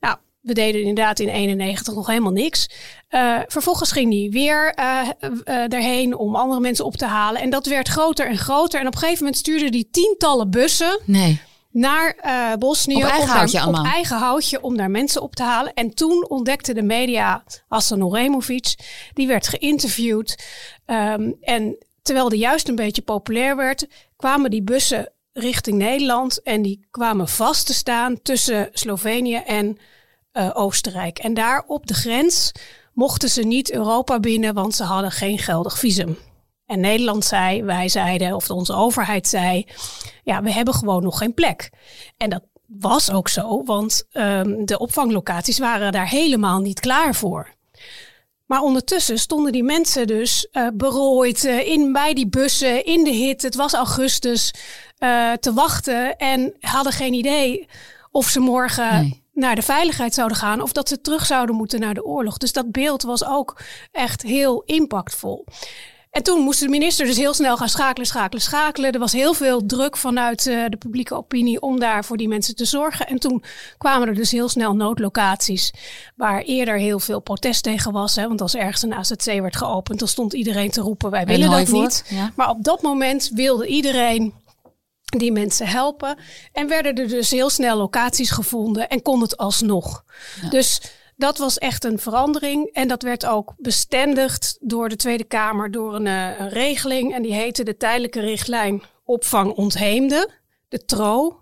Nou, 0.00 0.16
we 0.40 0.54
deden 0.54 0.80
inderdaad 0.80 1.18
in 1.20 1.28
91 1.28 1.94
nog 1.94 2.06
helemaal 2.06 2.32
niks. 2.32 2.68
Uh, 3.10 3.38
vervolgens 3.46 3.92
ging 3.92 4.12
hij 4.12 4.28
weer 4.30 4.78
uh, 4.78 5.72
erheen 5.72 6.16
om 6.16 6.36
andere 6.36 6.60
mensen 6.60 6.84
op 6.84 6.96
te 6.96 7.06
halen. 7.06 7.40
En 7.40 7.50
dat 7.50 7.66
werd 7.66 7.88
groter 7.88 8.26
en 8.26 8.38
groter. 8.38 8.80
En 8.80 8.86
op 8.86 8.92
een 8.92 8.98
gegeven 8.98 9.24
moment 9.24 9.40
stuurde 9.40 9.68
hij 9.68 9.84
tientallen 9.90 10.50
bussen. 10.50 11.00
Nee 11.04 11.40
naar 11.76 12.16
uh, 12.24 12.54
Bosnië. 12.58 12.96
Op 12.96 13.10
eigen 13.10 13.28
houtje 13.28 13.60
allemaal. 13.60 13.80
Op 13.80 13.86
eigen 13.86 14.18
houtje 14.18 14.62
om 14.62 14.76
daar 14.76 14.90
mensen 14.90 15.22
op 15.22 15.36
te 15.36 15.42
halen. 15.42 15.74
En 15.74 15.94
toen 15.94 16.28
ontdekte 16.28 16.74
de 16.74 16.82
media 16.82 17.44
Hassan 17.68 18.04
Oremovic. 18.04 18.74
Die 19.14 19.26
werd 19.26 19.48
geïnterviewd. 19.48 20.44
Um, 20.86 21.36
en 21.40 21.78
terwijl 22.02 22.28
die 22.28 22.38
juist 22.38 22.68
een 22.68 22.74
beetje 22.74 23.02
populair 23.02 23.56
werd, 23.56 23.86
kwamen 24.16 24.50
die 24.50 24.62
bussen 24.62 25.12
richting 25.32 25.78
Nederland. 25.78 26.42
En 26.42 26.62
die 26.62 26.86
kwamen 26.90 27.28
vast 27.28 27.66
te 27.66 27.74
staan 27.74 28.22
tussen 28.22 28.68
Slovenië 28.72 29.42
en 29.46 29.78
uh, 30.32 30.50
Oostenrijk. 30.52 31.18
En 31.18 31.34
daar 31.34 31.64
op 31.66 31.86
de 31.86 31.94
grens 31.94 32.52
mochten 32.92 33.28
ze 33.28 33.42
niet 33.42 33.72
Europa 33.72 34.20
binnen, 34.20 34.54
want 34.54 34.74
ze 34.74 34.82
hadden 34.82 35.10
geen 35.10 35.38
geldig 35.38 35.78
visum. 35.78 36.18
En 36.66 36.80
Nederland 36.80 37.24
zei, 37.24 37.62
wij 37.62 37.88
zeiden, 37.88 38.34
of 38.34 38.50
onze 38.50 38.74
overheid 38.74 39.28
zei, 39.28 39.66
ja, 40.22 40.42
we 40.42 40.52
hebben 40.52 40.74
gewoon 40.74 41.02
nog 41.02 41.18
geen 41.18 41.34
plek. 41.34 41.70
En 42.16 42.30
dat 42.30 42.42
was 42.66 43.10
ook 43.10 43.28
zo, 43.28 43.64
want 43.64 44.04
um, 44.12 44.64
de 44.66 44.78
opvanglocaties 44.78 45.58
waren 45.58 45.92
daar 45.92 46.08
helemaal 46.08 46.60
niet 46.60 46.80
klaar 46.80 47.14
voor. 47.14 47.54
Maar 48.46 48.60
ondertussen 48.60 49.18
stonden 49.18 49.52
die 49.52 49.62
mensen 49.62 50.06
dus 50.06 50.48
uh, 50.52 50.68
berooid 50.74 51.44
uh, 51.44 51.66
in, 51.68 51.92
bij 51.92 52.14
die 52.14 52.28
bussen, 52.28 52.84
in 52.84 53.04
de 53.04 53.10
hit. 53.10 53.42
Het 53.42 53.54
was 53.54 53.72
augustus, 53.72 54.54
uh, 54.98 55.32
te 55.32 55.52
wachten 55.52 56.16
en 56.16 56.54
hadden 56.60 56.92
geen 56.92 57.12
idee 57.12 57.68
of 58.10 58.28
ze 58.28 58.40
morgen 58.40 59.00
nee. 59.00 59.22
naar 59.32 59.54
de 59.54 59.62
veiligheid 59.62 60.14
zouden 60.14 60.36
gaan 60.36 60.62
of 60.62 60.72
dat 60.72 60.88
ze 60.88 61.00
terug 61.00 61.26
zouden 61.26 61.54
moeten 61.54 61.80
naar 61.80 61.94
de 61.94 62.04
oorlog. 62.04 62.36
Dus 62.36 62.52
dat 62.52 62.72
beeld 62.72 63.02
was 63.02 63.24
ook 63.24 63.60
echt 63.92 64.22
heel 64.22 64.62
impactvol. 64.62 65.44
En 66.16 66.22
toen 66.22 66.40
moest 66.40 66.60
de 66.60 66.68
minister 66.68 67.06
dus 67.06 67.16
heel 67.16 67.34
snel 67.34 67.56
gaan 67.56 67.68
schakelen, 67.68 68.06
schakelen, 68.06 68.42
schakelen. 68.42 68.92
Er 68.92 68.98
was 68.98 69.12
heel 69.12 69.34
veel 69.34 69.66
druk 69.66 69.96
vanuit 69.96 70.46
uh, 70.46 70.64
de 70.68 70.76
publieke 70.76 71.14
opinie 71.14 71.60
om 71.60 71.80
daar 71.80 72.04
voor 72.04 72.16
die 72.16 72.28
mensen 72.28 72.56
te 72.56 72.64
zorgen. 72.64 73.06
En 73.06 73.18
toen 73.18 73.42
kwamen 73.78 74.08
er 74.08 74.14
dus 74.14 74.30
heel 74.30 74.48
snel 74.48 74.74
noodlocaties 74.74 75.72
waar 76.14 76.42
eerder 76.42 76.78
heel 76.78 76.98
veel 76.98 77.20
protest 77.20 77.62
tegen 77.62 77.92
was. 77.92 78.16
Hè? 78.16 78.28
Want 78.28 78.40
als 78.40 78.54
ergens 78.54 78.82
een 78.82 78.94
AZC 78.94 79.24
werd 79.24 79.56
geopend, 79.56 79.98
dan 79.98 80.08
stond 80.08 80.32
iedereen 80.32 80.70
te 80.70 80.80
roepen, 80.80 81.10
wij 81.10 81.26
willen 81.26 81.50
dat 81.50 81.68
niet. 81.68 82.04
Ja. 82.08 82.32
Maar 82.36 82.48
op 82.48 82.64
dat 82.64 82.82
moment 82.82 83.30
wilde 83.34 83.66
iedereen 83.66 84.34
die 85.04 85.32
mensen 85.32 85.66
helpen. 85.66 86.18
En 86.52 86.68
werden 86.68 86.94
er 86.94 87.08
dus 87.08 87.30
heel 87.30 87.50
snel 87.50 87.76
locaties 87.76 88.30
gevonden 88.30 88.88
en 88.88 89.02
kon 89.02 89.20
het 89.20 89.36
alsnog. 89.36 90.04
Ja. 90.42 90.48
Dus 90.48 90.80
dat 91.16 91.38
was 91.38 91.58
echt 91.58 91.84
een 91.84 91.98
verandering. 91.98 92.72
En 92.72 92.88
dat 92.88 93.02
werd 93.02 93.26
ook 93.26 93.54
bestendigd 93.56 94.56
door 94.60 94.88
de 94.88 94.96
Tweede 94.96 95.24
Kamer 95.24 95.70
door 95.70 95.94
een, 95.94 96.06
uh, 96.06 96.40
een 96.40 96.48
regeling. 96.48 97.14
En 97.14 97.22
die 97.22 97.34
heette 97.34 97.64
de 97.64 97.76
tijdelijke 97.76 98.20
richtlijn 98.20 98.82
opvang 99.04 99.52
ontheemde, 99.52 100.30
de 100.68 100.84
TRO. 100.84 101.40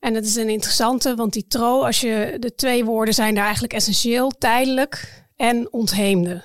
En 0.00 0.14
dat 0.14 0.24
is 0.24 0.36
een 0.36 0.48
interessante, 0.48 1.14
want 1.14 1.32
die 1.32 1.46
TRO, 1.48 1.84
als 1.84 2.00
je 2.00 2.36
de 2.38 2.54
twee 2.54 2.84
woorden 2.84 3.14
zijn 3.14 3.34
daar 3.34 3.44
eigenlijk 3.44 3.72
essentieel, 3.72 4.30
tijdelijk 4.30 5.24
en 5.36 5.72
ontheemde. 5.72 6.44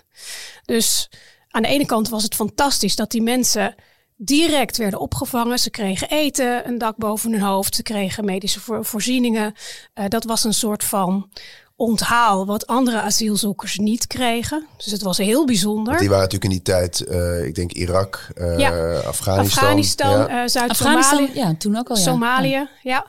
Dus 0.66 1.10
aan 1.50 1.62
de 1.62 1.68
ene 1.68 1.86
kant 1.86 2.10
was 2.10 2.24
het 2.24 2.36
fantastisch 2.36 2.96
dat 2.96 3.12
die 3.12 3.22
mensen 3.22 3.76
direct 4.16 4.78
werden 4.78 5.00
opgevangen. 5.00 5.60
Ze 5.60 5.70
kregen 5.70 6.10
eten, 6.10 6.68
een 6.68 6.78
dak 6.78 6.98
boven 6.98 7.32
hun 7.32 7.42
hoofd, 7.42 7.76
ze 7.76 7.84
kregen 7.84 8.26
medische 8.26 8.60
voorzieningen. 8.82 9.54
Uh, 9.96 10.06
dat 10.08 10.24
was 10.24 10.44
een 10.44 10.54
soort 10.54 10.84
van 10.84 11.30
onthaal 11.78 12.46
wat 12.46 12.68
andere 12.68 13.02
asielzoekers 13.02 13.78
niet 13.78 14.08
kregen. 14.08 14.66
Dus 14.78 14.92
het 14.92 15.02
was 15.02 15.18
heel 15.18 15.46
bijzonder. 15.46 15.86
Want 15.86 16.00
die 16.00 16.10
waren 16.10 16.24
natuurlijk 16.24 16.52
in 16.52 16.64
die 16.64 16.74
tijd, 16.74 17.06
uh, 17.10 17.46
ik 17.46 17.56
denk 17.56 17.72
Irak, 17.72 18.28
uh, 18.36 18.58
ja. 18.58 18.94
Afghanistan. 18.94 19.64
Afghanistan, 19.64 20.20
ja. 20.20 20.44
uh, 20.44 20.48
Zuid-Somalië. 20.50 21.30
Ja, 21.34 21.56
toen 21.58 21.78
ook 21.78 21.90
al. 21.90 21.96
Ja. 21.96 22.02
Somalië, 22.02 22.50
ja. 22.50 22.70
ja. 22.82 23.06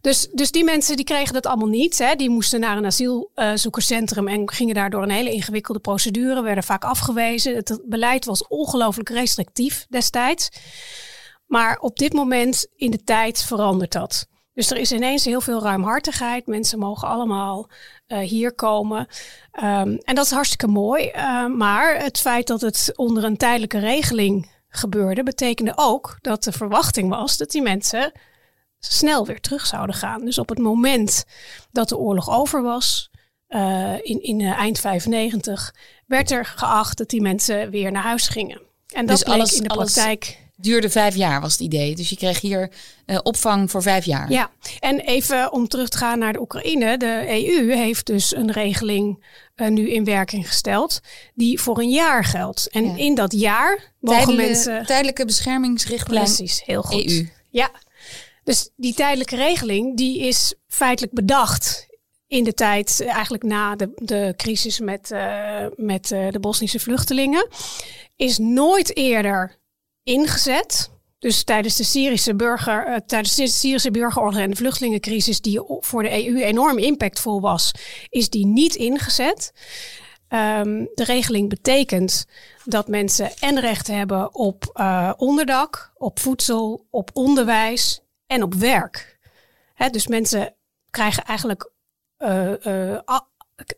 Dus, 0.00 0.28
dus 0.32 0.50
die 0.50 0.64
mensen 0.64 0.96
die 0.96 1.04
kregen 1.04 1.34
dat 1.34 1.46
allemaal 1.46 1.68
niet. 1.68 1.98
Hè. 1.98 2.14
Die 2.14 2.30
moesten 2.30 2.60
naar 2.60 2.76
een 2.76 2.86
asielzoekerscentrum 2.86 4.28
en 4.28 4.50
gingen 4.52 4.74
daardoor 4.74 5.02
een 5.02 5.10
hele 5.10 5.30
ingewikkelde 5.30 5.80
procedure, 5.80 6.42
werden 6.42 6.64
vaak 6.64 6.84
afgewezen. 6.84 7.54
Het 7.54 7.80
beleid 7.84 8.24
was 8.24 8.46
ongelooflijk 8.46 9.08
restrictief 9.08 9.86
destijds. 9.88 10.48
Maar 11.46 11.78
op 11.78 11.98
dit 11.98 12.12
moment 12.12 12.66
in 12.76 12.90
de 12.90 13.04
tijd 13.04 13.42
verandert 13.42 13.92
dat. 13.92 14.26
Dus 14.58 14.70
er 14.70 14.76
is 14.76 14.92
ineens 14.92 15.24
heel 15.24 15.40
veel 15.40 15.62
ruimhartigheid. 15.62 16.46
Mensen 16.46 16.78
mogen 16.78 17.08
allemaal 17.08 17.68
uh, 18.08 18.18
hier 18.18 18.54
komen. 18.54 18.98
Um, 19.62 19.98
en 19.98 20.14
dat 20.14 20.24
is 20.24 20.30
hartstikke 20.30 20.66
mooi. 20.66 21.10
Uh, 21.14 21.46
maar 21.46 22.02
het 22.02 22.20
feit 22.20 22.46
dat 22.46 22.60
het 22.60 22.92
onder 22.94 23.24
een 23.24 23.36
tijdelijke 23.36 23.78
regeling 23.78 24.50
gebeurde, 24.68 25.22
betekende 25.22 25.72
ook 25.76 26.18
dat 26.20 26.44
de 26.44 26.52
verwachting 26.52 27.08
was 27.08 27.36
dat 27.36 27.50
die 27.50 27.62
mensen 27.62 28.12
snel 28.78 29.26
weer 29.26 29.40
terug 29.40 29.66
zouden 29.66 29.94
gaan. 29.94 30.24
Dus 30.24 30.38
op 30.38 30.48
het 30.48 30.58
moment 30.58 31.24
dat 31.72 31.88
de 31.88 31.98
oorlog 31.98 32.30
over 32.30 32.62
was, 32.62 33.10
uh, 33.48 33.94
in, 33.94 34.22
in 34.22 34.40
eind 34.40 34.78
95, 34.80 35.74
werd 36.06 36.30
er 36.30 36.44
geacht 36.44 36.98
dat 36.98 37.08
die 37.08 37.22
mensen 37.22 37.70
weer 37.70 37.92
naar 37.92 38.02
huis 38.02 38.28
gingen. 38.28 38.60
En 38.86 39.06
dat 39.06 39.16
dus 39.16 39.24
bleek 39.24 39.38
alles, 39.38 39.56
in 39.56 39.62
de 39.62 39.74
praktijk. 39.74 40.47
Duurde 40.60 40.90
vijf 40.90 41.14
jaar, 41.14 41.40
was 41.40 41.52
het 41.52 41.60
idee. 41.60 41.94
Dus 41.94 42.08
je 42.08 42.16
kreeg 42.16 42.40
hier 42.40 42.70
uh, 43.06 43.18
opvang 43.22 43.70
voor 43.70 43.82
vijf 43.82 44.04
jaar. 44.04 44.30
Ja, 44.30 44.50
en 44.78 45.00
even 45.00 45.52
om 45.52 45.68
terug 45.68 45.88
te 45.88 45.96
gaan 45.96 46.18
naar 46.18 46.32
de 46.32 46.40
Oekraïne. 46.40 46.96
De 46.96 47.24
EU 47.26 47.72
heeft 47.72 48.06
dus 48.06 48.34
een 48.34 48.52
regeling 48.52 49.24
uh, 49.56 49.68
nu 49.68 49.90
in 49.90 50.04
werking 50.04 50.48
gesteld 50.48 51.00
die 51.34 51.60
voor 51.60 51.78
een 51.78 51.90
jaar 51.90 52.24
geldt. 52.24 52.68
En 52.70 52.84
ja. 52.84 52.96
in 52.96 53.14
dat 53.14 53.32
jaar 53.32 53.92
mogen 54.00 54.24
Tijdelijke, 54.24 54.52
mensen... 54.52 54.86
Tijdelijke 54.86 55.24
beschermingsrichtlijn 55.24 56.24
Precies, 56.24 56.62
heel 56.64 56.82
goed. 56.82 57.10
EU. 57.10 57.28
Ja, 57.50 57.70
dus 58.44 58.70
die 58.76 58.94
tijdelijke 58.94 59.36
regeling 59.36 59.96
die 59.96 60.18
is 60.18 60.54
feitelijk 60.66 61.14
bedacht 61.14 61.86
in 62.26 62.44
de 62.44 62.54
tijd, 62.54 63.04
eigenlijk 63.06 63.42
na 63.42 63.76
de, 63.76 63.92
de 63.96 64.34
crisis 64.36 64.80
met, 64.80 65.10
uh, 65.10 65.66
met 65.76 66.08
de 66.08 66.38
Bosnische 66.40 66.80
vluchtelingen, 66.80 67.48
is 68.16 68.38
nooit 68.38 68.96
eerder 68.96 69.58
ingezet. 70.08 70.90
Dus 71.18 71.44
tijdens 71.44 71.76
de 71.76 71.84
Syrische 71.84 72.34
burger, 72.34 72.88
uh, 72.88 72.96
tijdens 73.06 73.34
de 73.34 73.46
Syrische 73.46 73.90
burgeroorlog 73.90 74.38
en 74.38 74.50
de 74.50 74.56
vluchtelingencrisis, 74.56 75.40
die 75.40 75.60
voor 75.66 76.02
de 76.02 76.26
EU 76.26 76.36
enorm 76.36 76.78
impactvol 76.78 77.40
was, 77.40 77.72
is 78.08 78.30
die 78.30 78.46
niet 78.46 78.74
ingezet. 78.74 79.52
Um, 80.28 80.88
de 80.94 81.04
regeling 81.04 81.48
betekent 81.48 82.26
dat 82.64 82.88
mensen 82.88 83.36
en 83.38 83.60
recht 83.60 83.86
hebben 83.86 84.34
op 84.34 84.70
uh, 84.74 85.12
onderdak, 85.16 85.92
op 85.96 86.18
voedsel, 86.18 86.86
op 86.90 87.10
onderwijs 87.12 88.00
en 88.26 88.42
op 88.42 88.54
werk. 88.54 89.18
Hè, 89.74 89.90
dus 89.90 90.06
mensen 90.06 90.54
krijgen 90.90 91.24
eigenlijk 91.24 91.70
uh, 92.18 92.98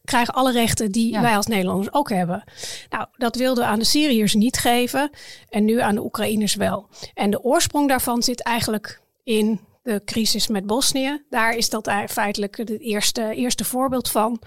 krijgen 0.04 0.34
alle 0.34 0.52
rechten 0.52 0.92
die 0.92 1.12
ja. 1.12 1.20
wij 1.20 1.36
als 1.36 1.46
Nederlanders 1.46 1.92
ook 1.92 2.10
hebben. 2.10 2.44
Nou, 2.88 3.06
dat 3.16 3.36
wilden 3.36 3.64
we 3.64 3.70
aan 3.70 3.78
de 3.78 3.84
Syriërs 3.84 4.34
niet 4.34 4.58
geven 4.58 5.10
en 5.48 5.64
nu 5.64 5.80
aan 5.80 5.94
de 5.94 6.04
Oekraïners 6.04 6.54
wel. 6.54 6.88
En 7.14 7.30
de 7.30 7.42
oorsprong 7.42 7.88
daarvan 7.88 8.22
zit 8.22 8.42
eigenlijk 8.42 9.00
in 9.24 9.60
de 9.82 10.02
crisis 10.04 10.46
met 10.46 10.66
Bosnië. 10.66 11.24
Daar 11.30 11.56
is 11.56 11.68
dat 11.68 11.90
feitelijk 12.08 12.56
het 12.56 12.80
eerste, 12.80 13.34
eerste 13.34 13.64
voorbeeld 13.64 14.10
van. 14.10 14.42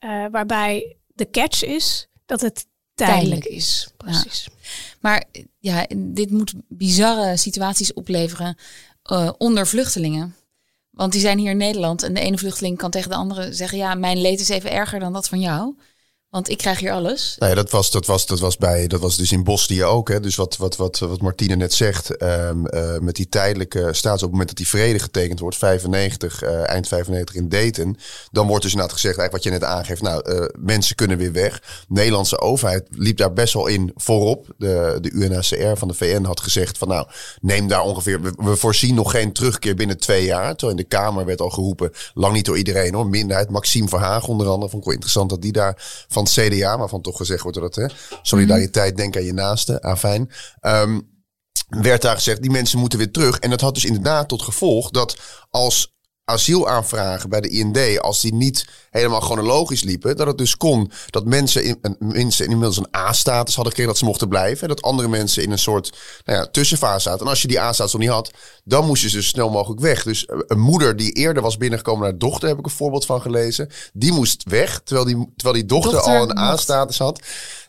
Uh, 0.00 0.26
waarbij 0.30 0.96
de 1.06 1.30
catch 1.30 1.64
is 1.64 2.08
dat 2.26 2.40
het 2.40 2.66
tijdelijk, 2.94 3.42
tijdelijk 3.42 3.44
is. 3.44 3.88
Precies. 3.96 4.44
Ja. 4.44 4.52
Maar 5.00 5.24
ja, 5.58 5.86
dit 5.96 6.30
moet 6.30 6.54
bizarre 6.68 7.36
situaties 7.36 7.92
opleveren 7.92 8.56
uh, 9.12 9.30
onder 9.38 9.66
vluchtelingen. 9.66 10.34
Want 10.96 11.12
die 11.12 11.20
zijn 11.20 11.38
hier 11.38 11.50
in 11.50 11.56
Nederland 11.56 12.02
en 12.02 12.14
de 12.14 12.20
ene 12.20 12.38
vluchteling 12.38 12.78
kan 12.78 12.90
tegen 12.90 13.10
de 13.10 13.16
andere 13.16 13.52
zeggen: 13.52 13.78
Ja, 13.78 13.94
mijn 13.94 14.20
leed 14.20 14.40
is 14.40 14.48
even 14.48 14.70
erger 14.70 14.98
dan 14.98 15.12
dat 15.12 15.28
van 15.28 15.40
jou. 15.40 15.74
Want 16.36 16.50
ik 16.50 16.58
krijg 16.58 16.78
hier 16.78 16.92
alles. 16.92 17.36
Nou 17.38 17.54
dat 17.54 17.70
was, 17.70 17.90
dat 17.90 18.06
was, 18.06 18.26
dat 18.26 18.40
was, 18.40 18.56
bij, 18.56 18.86
dat 18.86 19.00
was 19.00 19.16
dus 19.16 19.32
in 19.32 19.44
Bosnië 19.44 19.84
ook. 19.84 20.08
Hè? 20.08 20.20
Dus 20.20 20.36
wat, 20.36 20.56
wat, 20.56 20.76
wat, 20.76 20.98
wat 20.98 21.20
Martine 21.20 21.56
net 21.56 21.72
zegt, 21.72 22.22
um, 22.22 22.66
uh, 22.70 22.98
met 22.98 23.16
die 23.16 23.28
tijdelijke 23.28 23.88
staats 23.92 24.16
op 24.16 24.20
het 24.20 24.30
moment 24.30 24.48
dat 24.48 24.56
die 24.56 24.68
vrede 24.68 24.98
getekend 24.98 25.40
wordt, 25.40 25.56
95, 25.56 26.42
uh, 26.42 26.68
eind 26.68 26.88
95 26.88 27.34
in 27.34 27.48
Dayton, 27.48 27.98
dan 28.30 28.46
wordt 28.46 28.62
dus 28.62 28.72
inderdaad 28.72 28.96
gezegd, 28.96 29.18
eigenlijk 29.18 29.32
wat 29.32 29.42
je 29.42 29.60
net 29.60 29.76
aangeeft, 29.78 30.02
nou, 30.02 30.32
uh, 30.32 30.48
mensen 30.58 30.96
kunnen 30.96 31.18
weer 31.18 31.32
weg. 31.32 31.60
De 31.60 31.66
Nederlandse 31.88 32.40
overheid 32.40 32.86
liep 32.90 33.16
daar 33.16 33.32
best 33.32 33.54
wel 33.54 33.66
in 33.66 33.92
voorop. 33.94 34.46
De, 34.58 34.98
de 35.00 35.10
UNHCR 35.10 35.76
van 35.78 35.88
de 35.88 35.94
VN 35.94 36.24
had 36.24 36.40
gezegd 36.40 36.78
van, 36.78 36.88
nou, 36.88 37.06
neem 37.40 37.68
daar 37.68 37.82
ongeveer, 37.82 38.22
we, 38.22 38.56
voorzien 38.56 38.94
nog 38.94 39.10
geen 39.10 39.32
terugkeer 39.32 39.74
binnen 39.74 39.98
twee 39.98 40.24
jaar. 40.24 40.56
Terwijl 40.56 40.78
in 40.78 40.84
de 40.88 40.96
Kamer 40.96 41.24
werd 41.24 41.40
al 41.40 41.50
geroepen, 41.50 41.92
lang 42.14 42.34
niet 42.34 42.44
door 42.44 42.58
iedereen 42.58 42.94
hoor, 42.94 43.06
minderheid. 43.06 43.50
Maxime 43.50 43.88
Verhaag 43.88 44.26
onder 44.28 44.46
andere, 44.46 44.70
vond 44.70 44.82
ik 44.82 44.84
wel 44.84 44.94
interessant 44.94 45.30
dat 45.30 45.42
die 45.42 45.52
daar 45.52 46.04
van 46.08 46.25
CDA, 46.28 46.78
waarvan 46.78 47.02
toch 47.02 47.16
gezegd 47.16 47.42
wordt 47.42 47.60
dat 47.60 47.74
hè, 47.74 47.86
solidariteit, 48.22 48.96
denk 48.96 49.16
aan 49.16 49.24
je 49.24 49.32
naaste, 49.32 49.82
afijn. 49.82 50.30
Um, 50.60 51.14
werd 51.68 52.02
daar 52.02 52.14
gezegd, 52.14 52.42
die 52.42 52.50
mensen 52.50 52.78
moeten 52.78 52.98
weer 52.98 53.10
terug. 53.10 53.38
En 53.38 53.50
dat 53.50 53.60
had 53.60 53.74
dus 53.74 53.84
inderdaad 53.84 54.28
tot 54.28 54.42
gevolg 54.42 54.90
dat 54.90 55.16
als 55.50 55.95
asielaanvragen 56.28 57.30
bij 57.30 57.40
de 57.40 57.48
IND, 57.48 58.00
als 58.00 58.20
die 58.20 58.34
niet 58.34 58.66
helemaal 58.90 59.20
chronologisch 59.20 59.82
liepen, 59.82 60.16
dat 60.16 60.26
het 60.26 60.38
dus 60.38 60.56
kon 60.56 60.90
dat 61.10 61.24
mensen, 61.24 61.64
in, 61.64 61.96
mensen 61.98 62.44
inmiddels 62.44 62.76
een 62.76 62.96
A-status 62.96 63.54
hadden 63.54 63.72
gekregen 63.72 63.92
dat 63.92 63.98
ze 63.98 64.04
mochten 64.04 64.28
blijven. 64.28 64.62
En 64.62 64.68
dat 64.68 64.82
andere 64.82 65.08
mensen 65.08 65.42
in 65.42 65.50
een 65.50 65.58
soort 65.58 65.98
nou 66.24 66.38
ja, 66.38 66.46
tussenfase 66.46 67.00
zaten. 67.00 67.20
En 67.20 67.30
als 67.30 67.42
je 67.42 67.48
die 67.48 67.60
A-status 67.60 67.92
nog 67.92 68.02
niet 68.02 68.10
had, 68.10 68.30
dan 68.64 68.86
moest 68.86 69.02
je 69.02 69.10
dus 69.10 69.28
snel 69.28 69.50
mogelijk 69.50 69.80
weg. 69.80 70.02
Dus 70.02 70.28
een 70.28 70.60
moeder 70.60 70.96
die 70.96 71.12
eerder 71.12 71.42
was 71.42 71.56
binnengekomen 71.56 72.02
naar 72.02 72.18
dochter, 72.18 72.48
heb 72.48 72.58
ik 72.58 72.64
een 72.64 72.70
voorbeeld 72.70 73.06
van 73.06 73.20
gelezen. 73.20 73.70
Die 73.92 74.12
moest 74.12 74.42
weg, 74.48 74.80
terwijl 74.84 75.06
die, 75.06 75.32
terwijl 75.36 75.58
die 75.58 75.66
dochter, 75.66 75.92
dochter 75.92 76.12
al 76.12 76.30
een 76.30 76.38
A-status 76.38 76.98
had. 76.98 77.20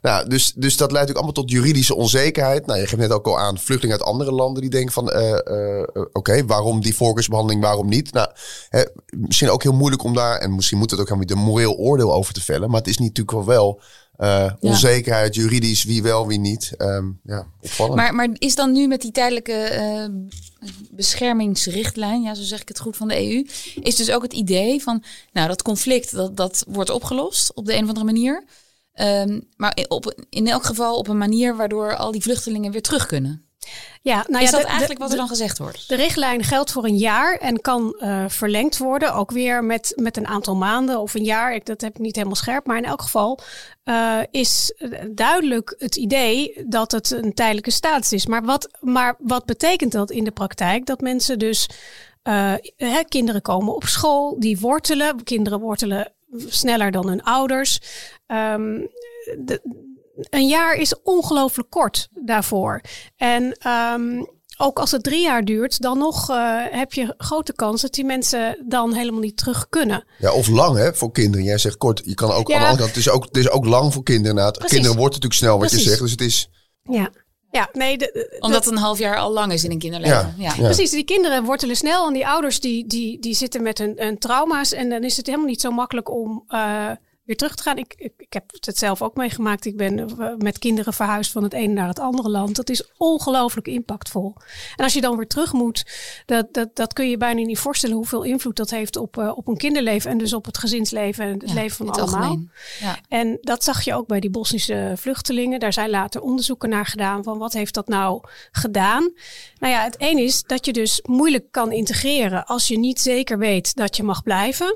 Nou, 0.02 0.30
dus, 0.30 0.54
dus 0.56 0.78
dat 0.78 0.92
leidt 0.92 1.10
ook 1.10 1.16
allemaal 1.16 1.34
tot 1.34 1.52
juridische 1.52 1.96
onzekerheid. 1.96 2.66
Nou, 2.66 2.80
je 2.80 2.88
geeft 2.88 3.02
net 3.02 3.12
ook 3.12 3.28
al 3.28 3.40
aan 3.40 3.58
vluchtelingen 3.58 4.00
uit 4.00 4.08
andere 4.08 4.32
landen 4.32 4.62
die 4.62 4.72
denken 4.72 4.94
van, 4.94 5.10
uh, 5.10 5.40
uh, 5.46 5.84
oké, 6.12 6.46
waarom 6.46 6.82
die 6.82 6.96
voorkeursbehandeling, 6.96 7.62
waarom 7.62 7.90
niet? 7.90 8.12
Nou, 8.12 8.30
hè, 8.70 8.84
misschien 9.10 9.50
ook 9.50 9.64
heel 9.64 9.74
moeilijk 9.74 10.04
om 10.04 10.14
daar, 10.14 10.38
en 10.38 10.56
misschien 10.56 10.78
moet 10.78 10.92
het 10.92 11.00
ook 11.00 11.08
helemaal 11.08 11.28
de 11.28 11.36
moreel 11.36 11.76
oordeel 11.76 12.14
over 12.14 12.34
te 12.34 12.42
vellen, 12.42 12.70
maar 12.70 12.80
het 12.80 12.90
is 12.90 12.98
natuurlijk 12.98 13.32
wel 13.32 13.46
wel 13.46 13.82
uh, 14.18 14.52
onzekerheid, 14.60 15.36
ja. 15.36 15.42
juridisch, 15.42 15.84
wie 15.84 16.04
wel, 16.04 16.28
wie 16.28 16.40
niet. 16.40 16.74
Um, 16.78 17.20
ja, 17.24 17.48
opvallend. 17.62 17.96
Maar, 17.96 18.16
maar 18.16 18.30
is 18.34 18.56
dan 18.56 18.72
nu 18.72 18.88
met 18.88 19.02
die 19.02 19.12
tijdelijke 19.12 19.70
uh, 19.74 20.70
beschermingsrichtlijn, 20.92 22.22
ja, 22.22 22.34
zo 22.34 22.44
zeg 22.44 22.62
ik 22.62 22.68
het 22.68 22.80
goed, 22.80 22.98
van 22.98 23.08
de 23.08 23.16
EU, 23.16 23.48
is 23.82 23.96
dus 23.96 24.12
ook 24.12 24.22
het 24.22 24.34
idee 24.34 24.84
van, 24.84 25.04
nou, 25.32 25.48
dat 25.48 25.62
conflict, 25.62 26.12
dat, 26.12 26.38
dat 26.38 26.64
wordt 26.68 26.90
opgelost 26.90 27.54
op 27.54 27.66
de 27.66 27.74
een 27.74 27.84
of 27.84 27.88
andere 27.88 28.06
manier. 28.06 28.44
Um, 29.02 29.48
maar 29.56 29.78
op, 29.88 30.26
in 30.30 30.48
elk 30.48 30.64
geval 30.64 30.98
op 30.98 31.08
een 31.08 31.18
manier 31.18 31.56
waardoor 31.56 31.96
al 31.96 32.12
die 32.12 32.22
vluchtelingen 32.22 32.72
weer 32.72 32.82
terug 32.82 33.06
kunnen. 33.06 33.48
Ja, 34.02 34.26
nou 34.28 34.44
is 34.44 34.50
ja, 34.50 34.56
dat 34.56 34.66
de, 34.66 34.68
eigenlijk 34.68 35.00
wat 35.00 35.12
er 35.12 35.18
dan 35.18 35.28
gezegd 35.28 35.58
wordt? 35.58 35.88
De 35.88 35.96
richtlijn 35.96 36.44
geldt 36.44 36.72
voor 36.72 36.86
een 36.86 36.98
jaar 36.98 37.38
en 37.38 37.62
kan 37.62 37.96
uh, 38.00 38.24
verlengd 38.28 38.78
worden. 38.78 39.14
Ook 39.14 39.32
weer 39.32 39.64
met, 39.64 39.94
met 39.96 40.18
een 40.18 40.28
aantal 40.28 40.56
maanden 40.56 41.00
of 41.00 41.14
een 41.14 41.24
jaar. 41.24 41.56
Ik, 41.56 41.66
dat 41.66 41.82
heb 41.82 41.96
ik 41.96 42.02
niet 42.02 42.16
helemaal 42.16 42.36
scherp. 42.36 42.66
Maar 42.66 42.78
in 42.78 42.86
elk 42.86 43.02
geval 43.02 43.40
uh, 43.86 44.20
is 44.32 44.74
duidelijk 45.12 45.76
het 45.78 45.96
idee 45.96 46.66
dat 46.68 46.92
het 46.92 47.12
een 47.12 47.34
tijdelijke 47.34 47.72
status 47.72 48.12
is. 48.12 48.26
Maar 48.26 48.44
wat, 48.44 48.70
maar 48.80 49.16
wat 49.20 49.46
betekent 49.46 49.92
dat 49.92 50.12
in 50.12 50.24
de 50.24 50.32
praktijk? 50.32 50.86
Dat 50.86 51.02
mensen 51.02 51.40
dus. 51.40 51.70
Uh, 52.24 52.54
hè, 52.76 53.04
kinderen 53.08 53.42
komen 53.42 53.76
op 53.76 53.84
school, 53.84 54.40
die 54.40 54.60
wortelen. 54.60 55.24
Kinderen 55.24 55.60
wortelen 55.60 56.14
sneller 56.48 56.92
dan 56.92 57.08
hun 57.08 57.24
ouders. 57.24 57.80
Um, 58.28 58.90
de, 59.46 59.62
een 60.30 60.48
jaar 60.48 60.76
is 60.76 61.02
ongelooflijk 61.04 61.70
kort 61.70 62.08
daarvoor. 62.13 62.82
En 63.16 63.58
um, 63.68 64.28
ook 64.58 64.80
als 64.80 64.92
het 64.92 65.04
drie 65.04 65.22
jaar 65.22 65.46
duurt, 65.46 65.82
dan 65.82 65.98
nog 65.98 66.30
uh, 66.30 66.60
heb 66.70 66.94
je 66.94 67.13
grote 67.18 67.54
kans 67.54 67.82
dat 67.82 67.94
die 67.94 68.06
mensen 68.06 68.63
dan 68.68 68.94
helemaal 68.94 69.20
niet 69.20 69.38
terug 69.38 69.70
kunnen. 69.70 70.06
Ja, 70.20 70.34
of 70.34 70.48
lang 70.48 70.78
hè, 70.78 70.94
voor 70.94 71.12
kinderen. 71.12 71.46
Jij 71.46 71.58
zegt 71.58 71.78
kort, 71.78 72.02
je 72.06 72.13
kan 72.13 72.32
ook, 72.32 72.48
ja. 72.48 72.76
het, 72.76 72.96
is 72.96 73.10
ook 73.10 73.24
het 73.24 73.38
is 73.38 73.50
ook 73.50 73.66
lang 73.66 73.94
voor 73.94 74.04
kinderen. 74.04 74.52
Kinderen 74.52 74.98
wordt 74.98 75.13
natuurlijk 75.13 75.34
snel 75.34 75.60
wat 75.60 75.68
Precies. 75.68 75.84
je 75.84 75.90
zegt, 75.90 76.02
dus 76.02 76.12
het 76.12 76.22
is... 76.22 76.50
Ja. 76.84 77.12
Ja, 77.52 77.70
nee, 77.74 77.98
de, 77.98 78.10
de, 78.14 78.38
Omdat 78.40 78.66
het 78.66 78.74
een 78.74 78.80
half 78.80 79.00
jaar 79.00 79.18
al 79.18 79.32
lang 79.32 79.52
is 79.52 79.64
in 79.64 79.72
een 79.72 79.80
kinderleven. 79.80 80.34
Ja, 80.38 80.54
ja. 80.58 80.64
Precies, 80.64 80.92
die 80.92 81.04
kinderen 81.04 81.44
wortelen 81.44 81.76
snel 81.76 82.08
en 82.08 82.14
die 82.14 82.28
ouders 82.28 82.60
die, 82.60 82.88
die, 82.88 83.20
die 83.20 83.34
zitten 83.34 83.64
met 83.64 83.78
hun, 83.78 83.94
hun 83.96 84.18
trauma's. 84.18 84.72
En 84.72 84.90
dan 84.90 85.04
is 85.04 85.18
het 85.18 85.26
helemaal 85.26 85.48
niet 85.48 85.62
zo 85.62 85.72
makkelijk 85.72 86.10
om 86.10 86.44
uh, 86.50 86.92
weer 87.28 87.38
terug 87.38 87.56
te 87.56 87.63
gaan. 87.63 87.78
Ik, 87.78 87.94
ik, 87.98 88.13
ik, 88.18 88.34
heb 88.34 88.44
het 88.60 88.78
zelf 88.78 89.02
ook 89.02 89.16
meegemaakt. 89.16 89.66
Ik 89.66 89.78
ben 89.78 90.10
met 90.38 90.60
kinderen 90.60 90.94
verhuisd 90.94 91.32
van 91.32 91.44
het 91.44 91.54
ene 91.54 91.74
naar 91.74 91.88
het 91.88 92.00
andere 92.00 92.30
land. 92.30 92.56
Dat 92.56 92.70
is 92.70 92.92
ongelooflijk 92.98 93.68
impactvol. 93.68 94.36
En 94.76 94.84
als 94.84 94.94
je 94.94 95.02
dan 95.02 95.18
weer 95.18 95.28
terug 95.28 95.54
moet, 95.54 95.86
dat, 96.26 96.54
dat, 96.54 96.76
dat 96.76 96.94
kun 96.94 97.10
je 97.10 97.18
bijna 97.18 97.42
niet 97.42 97.60
voorstellen 97.60 97.96
hoeveel 97.96 98.24
invloed 98.24 98.56
dat 98.56 98.70
heeft 98.70 98.96
op, 98.96 99.18
uh, 99.18 99.38
op 99.38 99.48
een 99.48 99.58
kinderleven 99.58 100.12
en 100.12 100.18
dus 100.18 100.34
op 100.34 100.46
het 100.46 100.58
gezinsleven 100.58 101.26
en 101.26 101.40
het 101.40 101.50
ja, 101.50 101.54
leven 101.54 101.78
van 101.78 101.90
allemaal. 101.90 102.40
Ja. 102.80 102.98
En 103.08 103.38
dat 103.42 103.63
zag 103.63 103.82
je 103.82 103.94
ook 103.94 104.08
bij 104.08 104.20
die 104.20 104.30
Bosnische 104.30 104.94
vluchtelingen. 104.96 105.60
Daar 105.60 105.74
zijn 105.74 105.90
later 105.90 106.22
onderzoeken 106.22 106.70
naar 106.70 106.86
gedaan 106.86 107.24
van 107.24 107.38
wat 107.38 107.54
heeft 107.54 107.74
dat 107.74 107.88
nou 107.88 108.22
gedaan. 108.52 109.12
Nou 109.60 109.74
ja, 109.74 109.84
het 109.84 109.96
een 109.98 110.18
is 110.18 110.44
dat 110.44 110.66
je 110.66 110.74
dus 110.74 111.00
moeilijk 111.06 111.52
kan 111.52 111.72
integreren 111.72 112.46
als 112.46 112.68
je 112.68 112.80
niet 112.80 113.00
zeker 113.00 113.38
weet 113.38 113.76
dat 113.76 113.96
je 113.96 114.04
mag 114.04 114.24
blijven. 114.24 114.76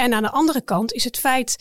En 0.00 0.14
aan 0.14 0.22
de 0.22 0.30
andere 0.30 0.60
kant 0.60 0.92
is 0.92 1.04
het 1.04 1.18
feit 1.18 1.56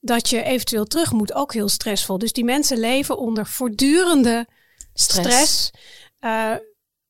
dat 0.00 0.28
je 0.28 0.42
eventueel 0.42 0.84
terug 0.84 1.12
moet 1.12 1.32
ook 1.32 1.52
heel 1.52 1.68
stressvol. 1.68 2.18
Dus 2.18 2.32
die 2.32 2.44
mensen 2.44 2.78
leven 2.78 3.18
onder 3.18 3.46
voortdurende 3.46 4.46
stress. 4.94 5.28
stress 5.28 5.70
uh, 6.20 6.54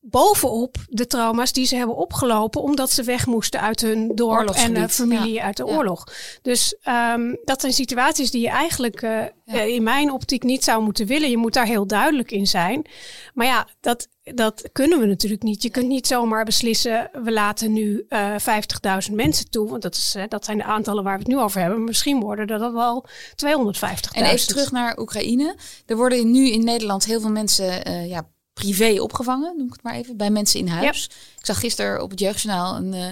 bovenop 0.05 0.77
de 0.89 1.07
trauma's 1.07 1.51
die 1.51 1.65
ze 1.65 1.75
hebben 1.75 1.95
opgelopen 1.95 2.61
omdat 2.61 2.91
ze 2.91 3.03
weg 3.03 3.25
moesten 3.25 3.61
uit 3.61 3.81
hun 3.81 4.11
dorp 4.15 4.49
en 4.49 4.75
uh, 4.75 4.87
familie 4.87 5.33
ja. 5.33 5.43
uit 5.43 5.57
de 5.57 5.65
ja. 5.65 5.75
oorlog. 5.75 6.07
Dus 6.41 6.75
um, 6.87 7.37
dat 7.43 7.61
zijn 7.61 7.73
situaties 7.73 8.31
die 8.31 8.41
je 8.41 8.49
eigenlijk 8.49 9.01
uh, 9.01 9.21
ja. 9.45 9.61
in 9.61 9.83
mijn 9.83 10.11
optiek 10.11 10.43
niet 10.43 10.63
zou 10.63 10.83
moeten 10.83 11.05
willen. 11.05 11.29
Je 11.29 11.37
moet 11.37 11.53
daar 11.53 11.65
heel 11.65 11.87
duidelijk 11.87 12.31
in 12.31 12.47
zijn. 12.47 12.85
Maar 13.33 13.45
ja, 13.45 13.67
dat, 13.79 14.07
dat 14.23 14.69
kunnen 14.71 14.99
we 14.99 15.05
natuurlijk 15.05 15.43
niet. 15.43 15.61
Je 15.61 15.69
kunt 15.69 15.87
niet 15.87 16.07
zomaar 16.07 16.45
beslissen, 16.45 17.09
we 17.23 17.31
laten 17.31 17.73
nu 17.73 18.05
uh, 18.09 18.35
50.000 19.09 19.13
mensen 19.13 19.49
toe. 19.49 19.69
Want 19.69 19.81
dat, 19.81 19.95
is, 19.95 20.15
dat 20.27 20.45
zijn 20.45 20.57
de 20.57 20.63
aantallen 20.63 21.03
waar 21.03 21.17
we 21.17 21.23
het 21.23 21.31
nu 21.33 21.39
over 21.39 21.61
hebben. 21.61 21.83
Misschien 21.83 22.19
worden 22.19 22.47
er 22.47 22.59
dat 22.59 22.73
wel 22.73 23.05
250.000. 23.07 24.11
En 24.11 24.23
even 24.25 24.47
terug 24.47 24.71
naar 24.71 24.99
Oekraïne. 24.99 25.55
Er 25.85 25.95
worden 25.95 26.31
nu 26.31 26.49
in 26.49 26.63
Nederland 26.63 27.05
heel 27.05 27.21
veel 27.21 27.31
mensen 27.31 28.07
ja, 28.07 28.31
privé 28.53 29.01
opgevangen, 29.01 29.57
noem 29.57 29.67
ik 29.67 29.73
het 29.73 29.83
maar 29.83 29.95
even, 29.95 30.17
bij 30.17 30.29
mensen 30.29 30.59
in 30.59 30.67
huis. 30.67 31.01
Yep. 31.01 31.11
Ik 31.39 31.45
zag 31.45 31.59
gisteren 31.59 32.01
op 32.01 32.09
het 32.09 32.19
Jeugdjournaal 32.19 32.75
een, 32.75 32.93
uh, 32.93 33.07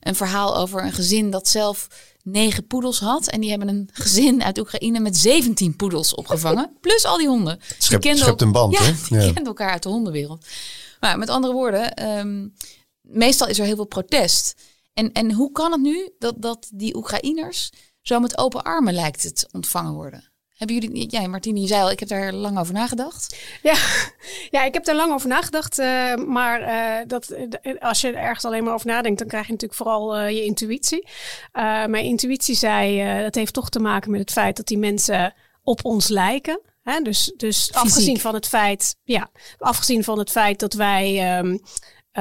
een 0.00 0.14
verhaal 0.14 0.56
over 0.56 0.82
een 0.82 0.92
gezin 0.92 1.30
dat 1.30 1.48
zelf 1.48 1.88
negen 2.22 2.66
poedels 2.66 2.98
had. 2.98 3.26
En 3.28 3.40
die 3.40 3.50
hebben 3.50 3.68
een 3.68 3.88
gezin 3.92 4.42
uit 4.42 4.58
Oekraïne 4.58 5.00
met 5.00 5.16
17 5.16 5.76
poedels 5.76 6.14
opgevangen. 6.14 6.76
plus 6.80 7.04
al 7.04 7.18
die 7.18 7.28
honden. 7.28 7.60
Schept, 7.78 8.02
die 8.02 8.16
schept 8.16 8.42
een 8.42 8.52
band, 8.52 8.72
ja, 8.72 8.82
hè? 8.82 8.92
Die 9.08 9.18
ja. 9.18 9.24
kenden 9.24 9.46
elkaar 9.46 9.70
uit 9.70 9.82
de 9.82 9.88
hondenwereld. 9.88 10.46
Maar 11.00 11.18
met 11.18 11.28
andere 11.28 11.52
woorden, 11.52 12.08
um, 12.18 12.54
meestal 13.00 13.46
is 13.46 13.58
er 13.58 13.64
heel 13.64 13.74
veel 13.74 13.84
protest. 13.84 14.54
En, 14.94 15.12
en 15.12 15.32
hoe 15.32 15.52
kan 15.52 15.72
het 15.72 15.80
nu 15.80 16.10
dat, 16.18 16.34
dat 16.38 16.68
die 16.72 16.96
Oekraïners 16.96 17.70
zo 18.02 18.20
met 18.20 18.38
open 18.38 18.62
armen 18.62 18.94
lijkt 18.94 19.22
het 19.22 19.48
ontvangen 19.52 19.92
worden? 19.92 20.30
Hebben 20.56 20.76
jullie, 20.76 21.06
ja, 21.10 21.26
Martine, 21.26 21.60
je 21.60 21.66
zei 21.66 21.82
al, 21.82 21.90
ik 21.90 22.00
heb 22.00 22.08
daar 22.08 22.32
lang 22.32 22.58
over 22.58 22.74
nagedacht. 22.74 23.36
Ja, 23.62 23.74
ja 24.56 24.64
ik 24.64 24.74
heb 24.74 24.84
daar 24.84 24.94
lang 24.94 25.12
over 25.12 25.28
nagedacht. 25.28 25.78
Uh, 25.78 26.14
maar 26.14 26.60
uh, 26.60 27.06
dat, 27.06 27.36
als 27.78 28.00
je 28.00 28.08
er 28.08 28.14
ergens 28.14 28.44
alleen 28.44 28.64
maar 28.64 28.74
over 28.74 28.86
nadenkt, 28.86 29.18
dan 29.18 29.28
krijg 29.28 29.46
je 29.46 29.52
natuurlijk 29.52 29.80
vooral 29.80 30.18
uh, 30.18 30.30
je 30.30 30.44
intuïtie. 30.44 31.08
mijn 31.86 32.04
intuïtie 32.04 32.54
zei, 32.54 33.22
dat 33.22 33.34
heeft 33.34 33.52
toch 33.52 33.68
te 33.68 33.80
maken 33.80 34.10
met 34.10 34.20
het 34.20 34.32
feit 34.32 34.56
dat 34.56 34.66
die 34.66 34.78
mensen 34.78 35.34
op 35.62 35.84
ons 35.84 36.08
lijken. 36.08 36.60
Hè? 36.82 37.00
Dus, 37.00 37.32
dus 37.36 37.72
afgezien 37.72 38.20
van 38.20 38.34
het 38.34 38.48
feit, 38.48 38.96
ja, 39.04 39.30
afgezien 39.58 40.04
van 40.04 40.18
het 40.18 40.30
feit 40.30 40.58
dat 40.58 40.72
wij. 40.72 41.38
Um, 41.38 41.52
uh, 41.52 41.58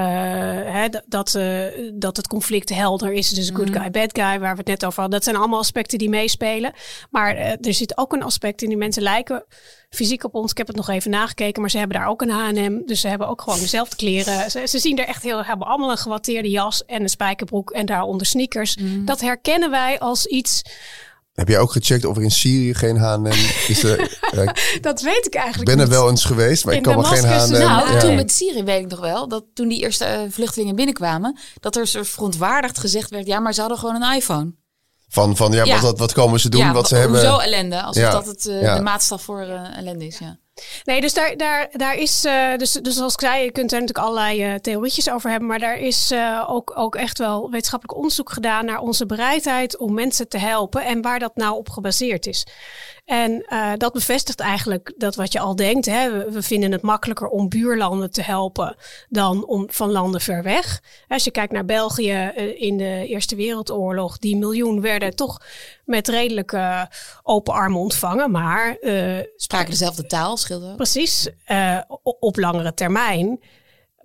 hè, 0.01 0.87
dat, 1.07 1.33
uh, 1.33 1.65
dat 1.93 2.17
het 2.17 2.27
conflict 2.27 2.69
helder 2.69 3.13
is. 3.13 3.29
Dus 3.29 3.49
good 3.49 3.69
guy, 3.69 3.91
bad 3.91 4.09
guy, 4.11 4.39
waar 4.39 4.51
we 4.51 4.57
het 4.57 4.67
net 4.67 4.85
over 4.85 4.99
hadden. 4.99 5.19
Dat 5.19 5.23
zijn 5.23 5.35
allemaal 5.35 5.59
aspecten 5.59 5.97
die 5.97 6.09
meespelen. 6.09 6.73
Maar 7.09 7.35
uh, 7.35 7.49
er 7.49 7.73
zit 7.73 7.97
ook 7.97 8.13
een 8.13 8.23
aspect 8.23 8.61
in 8.61 8.69
die 8.69 8.77
mensen 8.77 9.03
lijken 9.03 9.45
fysiek 9.89 10.23
op 10.23 10.35
ons. 10.35 10.51
Ik 10.51 10.57
heb 10.57 10.67
het 10.67 10.75
nog 10.75 10.89
even 10.89 11.11
nagekeken, 11.11 11.61
maar 11.61 11.69
ze 11.69 11.77
hebben 11.77 11.97
daar 11.97 12.07
ook 12.07 12.21
een 12.21 12.29
H&M. 12.29 12.81
Dus 12.85 13.01
ze 13.01 13.07
hebben 13.07 13.27
ook 13.27 13.41
gewoon 13.41 13.59
dezelfde 13.59 13.95
kleren. 13.95 14.51
Ze, 14.51 14.67
ze 14.67 14.79
zien 14.79 14.97
er 14.97 15.07
echt 15.07 15.23
heel, 15.23 15.43
hebben 15.43 15.67
allemaal 15.67 15.91
een 15.91 15.97
gewatteerde 15.97 16.49
jas 16.49 16.85
en 16.85 17.01
een 17.01 17.09
spijkerbroek 17.09 17.71
en 17.71 17.85
daaronder 17.85 18.27
sneakers. 18.27 18.77
Mm. 18.77 19.05
Dat 19.05 19.21
herkennen 19.21 19.69
wij 19.69 19.99
als 19.99 20.25
iets 20.25 20.61
heb 21.35 21.47
jij 21.47 21.59
ook 21.59 21.71
gecheckt 21.71 22.05
of 22.05 22.17
er 22.17 22.23
in 22.23 22.31
Syrië 22.31 22.73
geen 22.73 22.97
H&M 22.97 23.25
is? 23.67 23.83
Er, 23.83 24.17
ja, 24.35 24.55
dat 24.81 25.01
weet 25.01 25.25
ik 25.25 25.33
eigenlijk 25.35 25.69
Ik 25.69 25.75
ben 25.75 25.85
er 25.85 25.89
niet. 25.89 25.99
wel 25.99 26.09
eens 26.09 26.25
geweest, 26.25 26.65
maar 26.65 26.73
in 26.73 26.79
ik 26.79 26.85
kan 26.85 26.95
me 26.97 27.03
geen 27.03 27.25
H&M... 27.25 27.51
Nou, 27.51 27.91
ja. 27.93 27.99
toen 27.99 28.15
met 28.15 28.31
Syrië 28.31 28.63
weet 28.63 28.81
ik 28.83 28.89
nog 28.89 28.99
wel, 28.99 29.27
dat 29.27 29.43
toen 29.53 29.67
die 29.67 29.79
eerste 29.81 30.05
uh, 30.05 30.31
vluchtelingen 30.31 30.75
binnenkwamen, 30.75 31.37
dat 31.59 31.75
er 31.75 31.87
soort 31.87 32.07
verontwaardigd 32.07 32.77
gezegd 32.79 33.09
werd, 33.09 33.27
ja, 33.27 33.39
maar 33.39 33.53
ze 33.53 33.59
hadden 33.59 33.79
gewoon 33.79 34.01
een 34.01 34.15
iPhone. 34.15 34.53
Van, 35.09 35.35
van 35.35 35.51
ja, 35.51 35.63
Ja. 35.63 35.81
Wat, 35.81 35.99
wat 35.99 36.13
komen 36.13 36.39
ze 36.39 36.49
doen, 36.49 36.61
ja, 36.61 36.73
wat 36.73 36.87
ze 36.87 36.95
hebben. 36.95 37.19
Hoezo 37.19 37.37
ellende? 37.37 37.81
Alsof 37.81 38.03
Ja. 38.03 38.11
dat 38.11 38.25
het, 38.25 38.45
eh, 38.47 38.61
Ja. 38.61 38.75
de 38.75 38.81
maatstaf 38.81 39.21
voor 39.21 39.41
eh, 39.41 39.77
ellende 39.77 40.05
is, 40.05 40.17
ja. 40.17 40.37
Nee, 40.83 41.01
dus 41.01 41.13
daar, 41.13 41.37
daar, 41.37 41.69
daar 41.71 41.95
is, 41.95 42.25
eh, 42.25 42.55
dus, 42.55 42.71
dus 42.71 42.95
zoals 42.95 43.13
ik 43.13 43.19
zei, 43.19 43.43
je 43.43 43.51
kunt 43.51 43.71
er 43.71 43.79
natuurlijk 43.79 44.07
allerlei 44.07 44.43
eh, 44.43 44.53
theorietjes 44.53 45.09
over 45.09 45.29
hebben, 45.29 45.47
maar 45.47 45.59
daar 45.59 45.77
is 45.77 46.11
eh, 46.11 46.45
ook, 46.47 46.71
ook 46.75 46.95
echt 46.95 47.17
wel 47.17 47.49
wetenschappelijk 47.49 47.97
onderzoek 47.97 48.31
gedaan 48.31 48.65
naar 48.65 48.79
onze 48.79 49.05
bereidheid 49.05 49.77
om 49.77 49.93
mensen 49.93 50.29
te 50.29 50.37
helpen 50.37 50.85
en 50.85 51.01
waar 51.01 51.19
dat 51.19 51.35
nou 51.35 51.55
op 51.55 51.69
gebaseerd 51.69 52.27
is. 52.27 52.45
En 53.05 53.45
eh, 53.47 53.71
dat 53.77 53.93
bevestigt 53.93 54.39
eigenlijk 54.39 54.93
dat 54.97 55.15
wat 55.15 55.31
je 55.31 55.39
al 55.39 55.55
denkt. 55.55 55.85
Hè, 55.85 56.11
we, 56.11 56.31
we 56.31 56.41
vinden 56.41 56.71
het 56.71 56.81
makkelijker 56.81 57.27
om 57.27 57.49
buurlanden 57.49 58.11
te 58.11 58.21
helpen 58.21 58.75
dan 59.09 59.45
om 59.45 59.65
van 59.71 59.91
landen 59.91 60.21
ver 60.21 60.43
weg. 60.43 60.81
Als 61.07 61.23
je 61.23 61.31
kijkt 61.31 61.53
naar 61.53 61.65
België 61.65 62.11
eh, 62.11 62.61
in 62.61 62.77
de 62.77 63.05
Eerste 63.07 63.35
Wereldoorlog, 63.35 64.17
die 64.17 64.35
miljoen 64.35 64.81
werden 64.81 65.15
toch 65.15 65.41
met 65.85 66.07
redelijk 66.07 66.51
eh, 66.51 66.81
open 67.23 67.53
armen 67.53 67.79
ontvangen. 67.79 68.31
Maar 68.31 68.75
eh, 68.75 69.19
Spraken 69.35 69.69
dezelfde 69.69 70.05
taal, 70.05 70.37
scheelde 70.37 70.69
ook. 70.69 70.75
precies 70.75 71.29
op 72.01 72.37
langere 72.37 72.73
termijn 72.73 73.39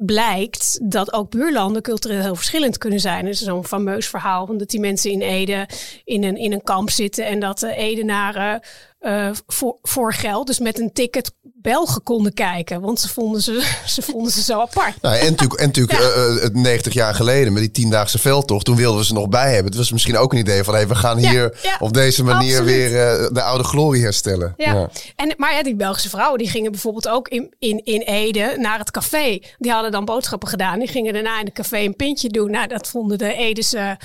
blijkt 0.03 0.79
dat 0.83 1.13
ook 1.13 1.31
buurlanden 1.31 1.83
cultureel 1.83 2.21
heel 2.21 2.35
verschillend 2.35 2.79
kunnen 2.79 3.01
zijn. 3.01 3.27
Is 3.27 3.41
zo'n 3.41 3.67
fameus 3.67 4.09
verhaal 4.09 4.47
van 4.47 4.59
dat 4.59 4.69
die 4.69 4.81
mensen 4.81 5.11
in 5.11 5.21
Ede 5.21 5.69
in 6.05 6.25
een, 6.25 6.37
in 6.37 6.53
een 6.53 6.63
kamp 6.63 6.91
zitten 6.91 7.27
en 7.27 7.41
dat 7.41 7.59
de 7.59 7.75
Edenaren 7.75 8.61
eh, 8.99 9.31
voor, 9.47 9.79
voor 9.83 10.13
geld, 10.13 10.47
dus 10.47 10.59
met 10.59 10.79
een 10.79 10.93
ticket 10.93 11.33
Belgen 11.63 12.03
konden 12.03 12.35
kijken, 12.35 12.81
want 12.81 13.01
ze 13.01 13.09
vonden 13.09 13.41
ze, 13.43 13.69
ze, 13.95 14.03
vonden 14.03 14.33
ze 14.33 14.43
zo 14.43 14.61
apart. 14.61 15.03
Nou, 15.03 15.17
en 15.17 15.31
natuurlijk, 15.31 15.61
en 15.61 15.67
natuurlijk 15.67 15.99
Ja. 15.99 16.05
eh, 16.09 16.37
eh, 16.37 16.43
het 16.43 16.55
90 16.55 16.93
jaar 16.93 17.15
geleden 17.15 17.53
met 17.53 17.63
die 17.63 17.71
tiendaagse 17.71 18.19
veldtocht, 18.19 18.65
toen 18.65 18.77
wilden 18.77 19.01
we 19.01 19.07
ze 19.07 19.13
nog 19.13 19.29
bij 19.29 19.49
hebben. 19.53 19.65
Het 19.67 19.77
was 19.77 19.93
misschien 19.93 20.17
ook 20.17 20.33
een 20.33 20.39
idee 20.39 20.65
van, 20.65 20.75
hey, 20.75 20.89
we 20.89 20.95
gaan 20.95 21.21
Ja, 21.21 21.31
hier 21.31 21.59
ja, 21.63 21.77
op 21.81 21.93
deze 21.93 22.25
manier 22.25 22.59
absoluut. 22.59 22.91
weer 22.91 23.09
eh, 23.23 23.29
de 23.33 23.43
oude 23.43 23.65
glorie 23.65 24.03
herstellen. 24.03 24.55
Ja. 24.57 24.89
En, 25.17 25.35
maar 25.37 25.55
ja, 25.55 25.63
die 25.63 25.75
Belgische 25.77 26.09
vrouwen 26.09 26.39
die 26.39 26.49
gingen 26.51 26.71
bijvoorbeeld 26.71 27.09
ook 27.09 27.29
in, 27.29 27.55
in, 27.59 27.85
in 27.85 28.01
Ede 28.01 28.55
naar 28.59 28.79
het 28.79 28.91
café. 28.91 29.39
Die 29.59 29.73
hadden 29.73 29.91
dan 29.91 30.05
boodschappen 30.05 30.49
gedaan. 30.49 30.79
Die 30.79 30.89
gingen 30.89 31.13
daarna 31.13 31.39
in 31.39 31.45
het 31.45 31.55
café 31.55 31.79
een 31.79 31.97
pintje 31.97 32.29
doen. 32.29 32.51
Nou, 32.51 32.67
dat 32.69 32.89
vonden 32.89 33.19
de 33.19 33.35
Edese 33.35 33.97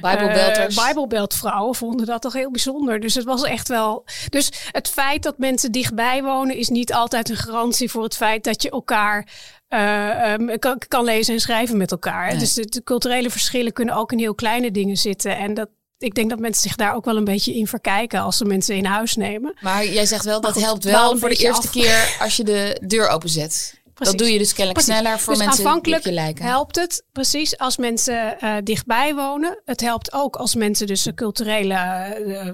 Bijbelbelters. 0.00 0.76
eh, 0.76 0.84
Bijbelbeltvrouwen 0.84 1.74
vonden 1.74 2.06
dat 2.06 2.22
toch 2.22 2.32
heel 2.32 2.50
bijzonder. 2.50 3.00
Dus 3.00 3.14
het 3.14 3.24
was 3.24 3.42
echt 3.42 3.68
wel. 3.68 4.04
Dus 4.28 4.52
het 4.72 4.88
feit 4.88 5.22
dat 5.22 5.38
mensen 5.38 5.72
dichtbij 5.72 6.22
wonen 6.22 6.56
is 6.56 6.68
niet 6.68 6.92
altijd 7.02 7.28
een 7.30 7.36
garantie 7.36 7.90
voor 7.90 8.02
het 8.02 8.16
feit 8.16 8.44
dat 8.44 8.62
je 8.62 8.70
elkaar. 8.70 9.28
eh, 9.68 10.32
ehm, 10.32 10.58
kan, 10.58 10.78
kan 10.88 11.04
lezen 11.04 11.34
en 11.34 11.40
schrijven 11.40 11.76
met 11.76 11.90
elkaar. 11.90 12.28
Nee. 12.30 12.38
Dus 12.38 12.52
de, 12.52 12.64
de 12.66 12.82
culturele 12.82 13.30
verschillen 13.30 13.72
kunnen 13.72 13.94
ook 13.94 14.12
in 14.12 14.18
heel 14.18 14.34
kleine 14.34 14.70
dingen 14.70 14.96
zitten. 14.96 15.36
En 15.36 15.54
dat, 15.54 15.68
ik 15.98 16.14
denk 16.14 16.30
dat 16.30 16.38
mensen 16.38 16.62
zich 16.62 16.76
daar 16.76 16.94
ook 16.94 17.04
wel 17.04 17.16
een 17.16 17.24
beetje 17.24 17.54
in 17.54 17.66
verkijken 17.66 18.20
als 18.20 18.36
ze 18.36 18.44
mensen 18.44 18.76
in 18.76 18.84
huis 18.84 19.16
nemen. 19.16 19.54
Maar 19.60 19.86
jij 19.86 20.06
zegt 20.06 20.24
wel, 20.24 20.40
dat 20.40 20.52
goed, 20.52 20.62
helpt 20.62 20.84
wel 20.84 21.18
voor 21.18 21.28
de 21.28 21.34
eerste 21.36 21.66
af. 21.66 21.72
keer 21.72 22.16
als 22.20 22.36
je 22.36 22.44
de 22.44 22.80
deur 22.86 23.08
openzet. 23.08 23.80
Precies. 24.02 24.18
Dat 24.18 24.26
doe 24.26 24.32
je 24.32 24.38
dus 24.44 24.54
kennelijk 24.54 24.84
Precies. 24.84 25.00
sneller 25.00 25.18
voor 25.18 25.32
dus 25.34 25.42
mensen 25.42 25.58
die 25.58 25.66
op 25.66 25.72
aanvankelijk 25.72 26.04
je 26.04 26.12
lijken. 26.12 26.44
helpt 26.44 26.76
het 26.76 27.04
precies 27.12 27.58
als 27.58 27.76
mensen 27.76 28.40
eh, 28.40 28.54
dichtbij 28.64 29.14
wonen. 29.14 29.60
Het 29.64 29.80
helpt 29.80 30.12
ook 30.12 30.36
als 30.36 30.54
mensen 30.54 30.86
dus 30.86 31.08
culturele 31.14 31.74
eh, 31.74 32.48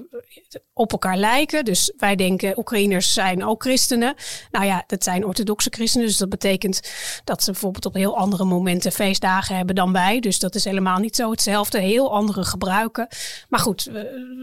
op 0.73 0.93
elkaar 0.93 1.17
lijken. 1.17 1.65
Dus 1.65 1.93
wij 1.97 2.17
denken 2.17 2.59
Oekraïners 2.59 3.13
zijn 3.13 3.45
ook 3.45 3.63
christenen. 3.63 4.15
Nou 4.51 4.65
ja, 4.65 4.85
dat 4.87 5.05
zijn 5.05 5.25
orthodoxe 5.27 5.69
christenen. 5.71 6.07
Dus 6.07 6.17
dat 6.17 6.29
betekent 6.29 6.81
dat 7.25 7.43
ze 7.43 7.51
bijvoorbeeld 7.51 7.87
op 7.87 7.95
heel 7.95 8.17
andere 8.17 8.45
momenten 8.45 8.93
feestdagen 8.93 9.57
hebben 9.57 9.75
dan 9.75 9.93
wij. 9.93 10.21
Dus 10.21 10.39
dat 10.39 10.55
is 10.55 10.65
helemaal 10.65 10.99
niet 10.99 11.17
zo 11.17 11.31
hetzelfde. 11.31 11.79
Heel 11.79 12.13
andere 12.13 12.45
gebruiken. 12.45 13.09
Maar 13.49 13.61
goed. 13.61 13.89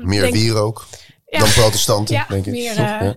Meer 0.04 0.22
denk- 0.22 0.34
wier 0.34 0.56
ook 0.56 0.86
Ja. 0.92 0.98
Dan 1.40 1.50
protestanten, 1.50 2.16
ja, 2.16 2.26
denk 2.30 2.46
ik. 2.46 2.52
meer. 2.52 2.72
Eh, 2.72 2.78
Ja. 2.78 3.16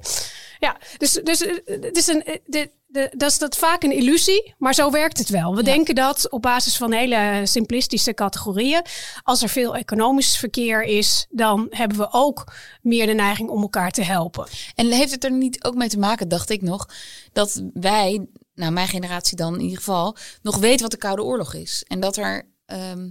ja. 0.58 0.76
dus, 0.96 1.12
dus 1.12 1.42
eh, 1.42 1.56
het 1.80 1.96
is 1.96 2.06
een, 2.06 2.24
eh, 2.24 2.36
de, 2.46 2.70
de, 2.86 3.12
dat 3.16 3.30
is 3.30 3.38
dat 3.38 3.56
vaak 3.56 3.82
een 3.82 3.92
illusie, 3.92 4.54
maar 4.58 4.74
zo 4.74 4.90
werkt 4.90 5.18
het 5.18 5.28
wel. 5.28 5.54
We 5.54 5.62
denken 5.62 5.94
dat 5.94 6.30
op 6.30 6.42
basis 6.42 6.76
van 6.76 6.92
hele 6.92 7.40
simplistische 7.44 8.14
categorieën. 8.14 8.82
Als 9.22 9.42
er 9.42 9.48
veel 9.48 9.76
economisch 9.76 10.36
verkeer 10.36 10.82
is, 10.82 11.26
dan 11.30 11.66
hebben 11.70 11.98
we 11.98 12.08
ook 12.10 12.52
meer 12.82 13.06
de 13.06 13.12
neiging 13.12 13.48
om 13.48 13.62
elkaar 13.62 13.90
te 13.90 14.02
helpen. 14.02 14.46
En 14.74 14.90
heeft 14.90 15.12
het 15.12 15.24
er 15.24 15.32
niet 15.32 15.64
ook 15.64 15.74
mee 15.74 15.88
te 15.88 15.98
maken, 15.98 16.28
dacht 16.28 16.50
ik 16.50 16.62
nog, 16.62 16.88
dat 17.32 17.62
wij, 17.72 18.26
nou 18.54 18.72
mijn 18.72 18.88
generatie 18.88 19.36
dan 19.36 19.54
in 19.54 19.60
ieder 19.60 19.78
geval, 19.78 20.16
nog 20.42 20.56
weet 20.56 20.80
wat 20.80 20.90
de 20.90 20.96
Koude 20.96 21.22
Oorlog 21.22 21.54
is. 21.54 21.84
En 21.86 22.00
dat 22.00 22.16
er 22.16 22.46
ehm, 22.66 23.08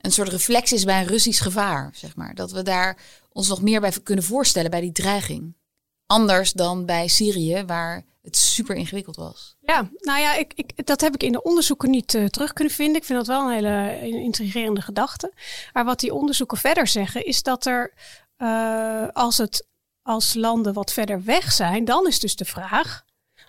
een 0.00 0.12
soort 0.12 0.28
reflex 0.28 0.72
is 0.72 0.84
bij 0.84 1.00
een 1.00 1.06
Russisch 1.06 1.42
gevaar, 1.42 1.90
zeg 1.94 2.16
maar. 2.16 2.34
Dat 2.34 2.52
we 2.52 2.62
daar 2.62 2.98
ons 3.36 3.48
nog 3.48 3.62
meer 3.62 3.80
bij 3.80 3.92
kunnen 4.02 4.24
voorstellen 4.24 4.70
bij 4.70 4.80
die 4.80 4.92
dreiging. 4.92 5.56
Anders 6.06 6.52
dan 6.52 6.86
bij 6.86 7.08
Syrië, 7.08 7.64
waar 7.66 8.04
het 8.22 8.36
super 8.36 8.76
ingewikkeld 8.76 9.16
was. 9.16 9.56
Ja, 9.60 9.90
nou 9.98 10.20
ja, 10.20 10.34
ik, 10.34 10.52
ik, 10.54 10.86
dat 10.86 11.00
heb 11.00 11.14
ik 11.14 11.22
in 11.22 11.32
de 11.32 11.42
onderzoeken 11.42 11.90
niet 11.90 12.14
eh, 12.14 12.24
terug 12.24 12.52
kunnen 12.52 12.72
vinden. 12.74 12.96
Ik 12.96 13.04
vind 13.04 13.18
dat 13.18 13.26
wel 13.26 13.46
een 13.46 13.54
hele 13.54 13.98
intrigerende 14.08 14.80
gedachte. 14.80 15.32
Maar 15.72 15.84
wat 15.84 16.00
die 16.00 16.14
onderzoeken 16.14 16.56
verder 16.56 16.86
zeggen, 16.86 17.24
is 17.24 17.42
dat 17.42 17.66
er 17.66 17.92
eh, 18.36 19.08
als 19.12 19.38
het 19.38 19.66
als 20.02 20.34
landen 20.34 20.72
wat 20.72 20.92
verder 20.92 21.24
weg 21.24 21.52
zijn, 21.52 21.84
dan 21.84 22.06
is 22.06 22.20
dus 22.20 22.36
de 22.36 22.44
vraag. 22.44 23.04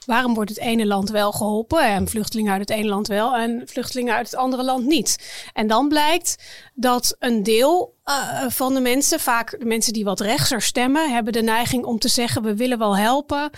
Waarom 0.07 0.33
wordt 0.33 0.49
het 0.49 0.59
ene 0.59 0.85
land 0.85 1.09
wel 1.09 1.31
geholpen 1.31 1.83
en 1.83 2.07
vluchtelingen 2.07 2.51
uit 2.51 2.61
het 2.61 2.69
ene 2.69 2.87
land 2.87 3.07
wel 3.07 3.35
en 3.35 3.61
vluchtelingen 3.65 4.13
uit 4.13 4.31
het 4.31 4.39
andere 4.39 4.63
land 4.63 4.85
niet? 4.85 5.41
En 5.53 5.67
dan 5.67 5.87
blijkt 5.87 6.43
dat 6.73 7.15
een 7.19 7.43
deel 7.43 7.95
eh, 8.03 8.45
van 8.47 8.73
de 8.73 8.79
mensen, 8.79 9.19
vaak 9.19 9.59
de 9.59 9.65
mensen 9.65 9.93
die 9.93 10.03
wat 10.03 10.19
rechtser 10.19 10.61
stemmen, 10.61 11.11
hebben 11.13 11.33
de 11.33 11.41
neiging 11.41 11.83
om 11.85 11.99
te 11.99 12.07
zeggen: 12.07 12.43
we 12.43 12.55
willen 12.55 12.77
wel 12.77 12.97
helpen 12.97 13.49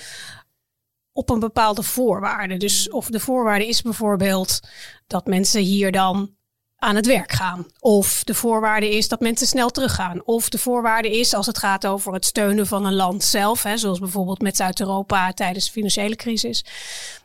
op 1.12 1.29
een 1.29 1.39
bepaalde 1.39 1.83
voorwaarde. 1.83 2.57
Dus 2.57 2.89
of 2.89 3.07
de 3.07 3.19
voorwaarde 3.19 3.67
is 3.67 3.81
bijvoorbeeld 3.81 4.59
dat 5.07 5.25
mensen 5.25 5.62
hier 5.62 5.91
dan 5.91 6.35
aan 6.79 6.95
het 6.95 7.05
werk 7.05 7.31
gaan. 7.31 7.67
Of 7.79 8.23
de 8.23 8.33
voorwaarde 8.33 8.89
is 8.97 9.07
dat 9.07 9.19
mensen 9.19 9.47
snel 9.47 9.69
teruggaan. 9.69 10.21
Of 10.25 10.49
de 10.49 10.57
voorwaarde 10.57 11.19
is 11.19 11.33
als 11.33 11.45
het 11.45 11.57
gaat 11.57 11.85
over 11.85 12.13
het 12.13 12.25
steunen 12.25 12.67
van 12.67 12.85
een 12.85 12.95
land 12.95 13.23
zelf, 13.23 13.63
hè, 13.63 13.77
zoals 13.77 13.99
bijvoorbeeld 13.99 14.41
met 14.41 14.55
Zuid-Europa 14.55 15.33
tijdens 15.33 15.65
de 15.65 15.71
financiële 15.71 16.15
crisis, 16.15 16.65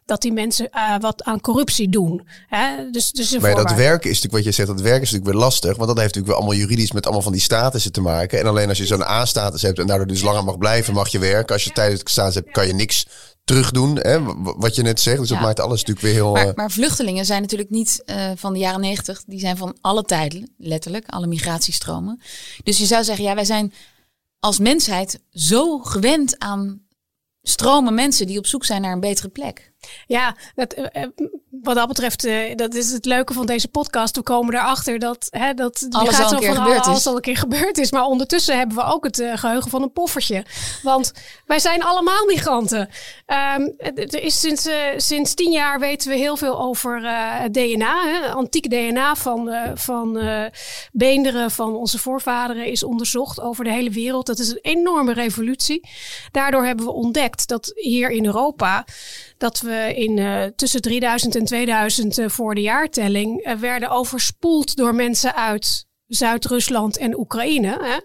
dat 0.07 0.23
die 0.23 0.33
mensen 0.33 0.71
eh, 0.71 0.95
wat 1.01 1.23
aan 1.23 1.41
corruptie 1.41 1.89
doen. 1.89 2.29
Hè? 2.49 2.91
Dus, 2.91 3.11
dus 3.11 3.31
een 3.31 3.41
Maar 3.41 3.51
ja, 3.51 3.57
dat 3.57 3.75
werken 3.75 4.11
is 4.11 4.23
natuurlijk, 4.23 4.33
wat 4.33 4.45
je 4.45 4.63
zegt, 4.63 4.69
dat 4.69 4.81
werken 4.81 5.03
is 5.03 5.11
natuurlijk 5.11 5.37
weer 5.37 5.45
lastig. 5.45 5.77
Want 5.77 5.89
dat 5.89 5.99
heeft 5.99 6.15
natuurlijk 6.15 6.27
weer 6.27 6.37
allemaal 6.37 6.67
juridisch 6.67 6.93
met 6.93 7.05
allemaal 7.05 7.23
van 7.23 7.33
die 7.33 7.41
statussen 7.41 7.93
te 7.93 8.01
maken. 8.01 8.39
En 8.39 8.47
alleen 8.47 8.69
als 8.69 8.79
je 8.79 8.87
zo'n 8.87 9.03
A-status 9.03 9.63
hebt 9.63 9.79
en 9.79 9.87
daardoor 9.87 10.07
dus 10.07 10.23
langer 10.23 10.45
mag 10.45 10.59
blijven, 10.59 10.95
mag 10.95 11.09
je 11.09 11.19
werken. 11.19 11.55
Als 11.55 11.65
je 11.65 11.73
tijdens 11.73 12.05
de 12.05 12.11
status 12.11 12.35
hebt, 12.35 12.51
kan 12.51 12.67
je 12.67 12.75
niks 12.75 13.07
terugdoen. 13.45 13.97
Hè? 13.97 14.23
Wat 14.43 14.75
je 14.75 14.83
net 14.83 15.01
zegt. 15.01 15.19
Dus 15.19 15.29
dat 15.29 15.39
Ja. 15.39 15.45
maakt 15.45 15.61
alles 15.61 15.79
natuurlijk 15.85 16.07
weer 16.07 16.15
heel... 16.15 16.33
Maar, 16.33 16.49
eh, 16.49 16.55
maar 16.55 16.71
vluchtelingen 16.71 17.25
zijn 17.25 17.41
natuurlijk 17.43 17.71
niet 17.71 18.03
eh, 18.05 18.31
van 18.35 18.53
de 18.53 18.59
jaren 18.59 18.81
negentig. 18.81 19.23
Die 19.27 19.39
zijn 19.41 19.57
van 19.57 19.77
alle 19.81 20.03
tijden, 20.05 20.55
letterlijk, 20.59 21.09
alle 21.09 21.27
migratiestromen. 21.27 22.21
Dus 22.63 22.79
je 22.79 22.87
zou 22.87 23.05
zeggen, 23.05 23.25
ja, 23.25 23.35
wij 23.35 23.45
zijn 23.45 23.73
als 24.39 24.59
mensheid 24.59 25.21
zo 25.31 25.79
gewend 25.79 26.39
aan 26.39 26.83
stromen 27.43 27.95
mensen 27.95 28.27
die 28.27 28.39
op 28.39 28.47
zoek 28.47 28.65
zijn 28.65 28.83
naar 28.83 28.93
een 28.93 29.01
betere 29.01 29.29
plek. 29.29 29.73
Ja, 30.07 30.37
dat, 30.55 30.73
eh, 30.73 31.03
eh, 31.03 31.09
wat 31.63 31.75
dat 31.75 31.89
betreft, 31.89 32.25
eh, 32.25 32.57
dat 32.57 32.75
is 32.75 32.93
het 32.93 33.05
leuke 33.05 33.33
van 33.33 33.47
deze 33.47 33.69
podcast. 33.69 34.17
We 34.17 34.23
komen 34.23 34.55
erachter 34.55 34.99
dat, 34.99 35.27
hè, 35.31 35.55
dat 35.55 35.87
Alles 35.91 35.95
al 35.95 36.05
migratie 36.05 36.35
een 36.35 36.41
keer 36.41 36.55
van 36.55 36.65
gebeurd 36.65 36.87
alles 36.87 37.07
al 37.07 37.15
een 37.15 37.21
keer 37.21 37.37
gebeurd 37.37 37.79
is. 37.79 37.93
Maar 37.93 38.05
ondertussen 38.05 38.59
hebben 38.59 38.77
we 38.77 38.85
ook 38.85 39.05
het 39.05 39.19
eh, 39.19 39.37
geheugen 39.37 39.71
van 39.71 39.83
een 39.83 39.93
poffertje. 39.93 40.45
Want 40.83 41.13
wij 41.47 41.59
zijn 41.59 41.83
allemaal 41.83 42.27
migranten. 42.27 42.89
Ehm, 43.27 43.69
er 43.95 44.23
is 44.23 44.41
sinds, 44.41 44.69
sinds 44.97 45.35
tien 45.35 45.53
jaar 45.53 45.81
weten 45.81 46.11
we 46.11 46.17
heel 46.17 46.37
veel 46.37 46.61
over 46.61 47.01
DNA. 47.51 48.07
Hè. 48.07 48.29
Antiek 48.29 48.71
DNA 48.71 49.15
van, 49.15 49.55
van 49.75 50.19
beenderen 50.93 51.51
van 51.51 51.75
onze 51.75 51.99
voorvaderen 51.99 52.67
is 52.67 52.83
onderzocht 52.83 53.41
over 53.41 53.65
de 53.65 53.73
hele 53.73 53.91
wereld. 53.91 54.27
Dat 54.27 54.39
is 54.39 54.49
een 54.49 54.59
enorme 54.63 55.13
revolutie. 55.13 55.89
Daardoor 56.31 56.65
hebben 56.65 56.85
we 56.85 56.93
ontdekt 56.93 57.49
dat 57.49 57.73
hier 57.75 58.11
in 58.11 58.25
Europa 58.25 58.85
dat 59.45 59.61
we 59.61 59.93
in 59.95 60.19
eh, 60.19 60.43
tussen 60.57 60.81
3000 60.81 61.37
en 61.37 61.45
2000 61.45 62.19
eh, 62.19 62.29
voor 62.29 62.55
de 62.55 62.61
jaartelling 62.61 63.41
eh, 63.41 63.55
werden 63.57 63.91
overspoeld 63.91 64.77
door 64.77 64.95
mensen 64.95 65.35
uit 65.35 65.87
Zuid-Rusland 66.07 66.97
en 66.97 67.19
Oekraïne. 67.19 67.79
Hè? 67.81 67.99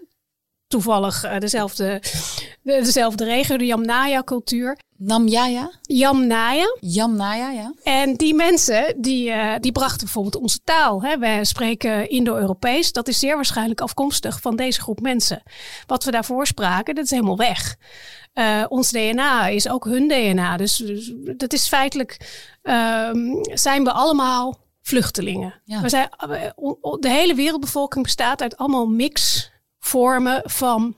Toevallig 0.66 1.38
dezelfde, 1.38 2.02
de- 2.62 2.80
dezelfde 2.82 3.24
regio, 3.24 3.56
de 3.56 3.66
Yamnaya-cultuur. 3.66 4.78
Namjaya, 4.96 5.70
Yamnaya. 5.82 6.76
Yamnaya, 6.80 7.50
ja. 7.50 7.74
En 7.82 8.14
die 8.14 8.34
mensen, 8.34 8.94
die, 8.98 9.32
die 9.60 9.72
brachten 9.72 10.00
bijvoorbeeld 10.04 10.36
onze 10.36 10.60
taal. 10.64 11.02
Hè? 11.02 11.18
Wij 11.18 11.44
spreken 11.44 12.10
Indo-Europees. 12.10 12.92
Dat 12.92 13.08
is 13.08 13.18
zeer 13.18 13.34
waarschijnlijk 13.34 13.80
afkomstig 13.80 14.40
van 14.40 14.56
deze 14.56 14.80
groep 14.80 15.00
mensen. 15.00 15.42
Wat 15.86 16.04
we 16.04 16.10
daarvoor 16.10 16.46
spraken, 16.46 16.94
dat 16.94 17.04
is 17.04 17.10
helemaal 17.10 17.36
weg. 17.36 17.76
Eh, 18.32 18.64
ons 18.68 18.90
DNA 18.90 19.46
is 19.48 19.68
ook 19.68 19.84
hun 19.84 20.08
DNA. 20.08 20.56
Dus, 20.56 20.76
dus 20.76 21.12
dat 21.36 21.52
is 21.52 21.68
feitelijk, 21.68 22.16
ehm, 22.62 23.18
zijn 23.42 23.84
we 23.84 23.92
allemaal 23.92 24.66
vluchtelingen. 24.82 25.60
Ja. 25.64 25.80
We 25.80 25.88
zijn, 25.88 26.08
eh, 26.16 26.50
de 27.00 27.10
hele 27.10 27.34
wereldbevolking 27.34 28.04
bestaat 28.04 28.42
uit 28.42 28.56
allemaal 28.56 28.86
mix 28.86 29.50
vormen 29.78 30.42
van 30.44 30.96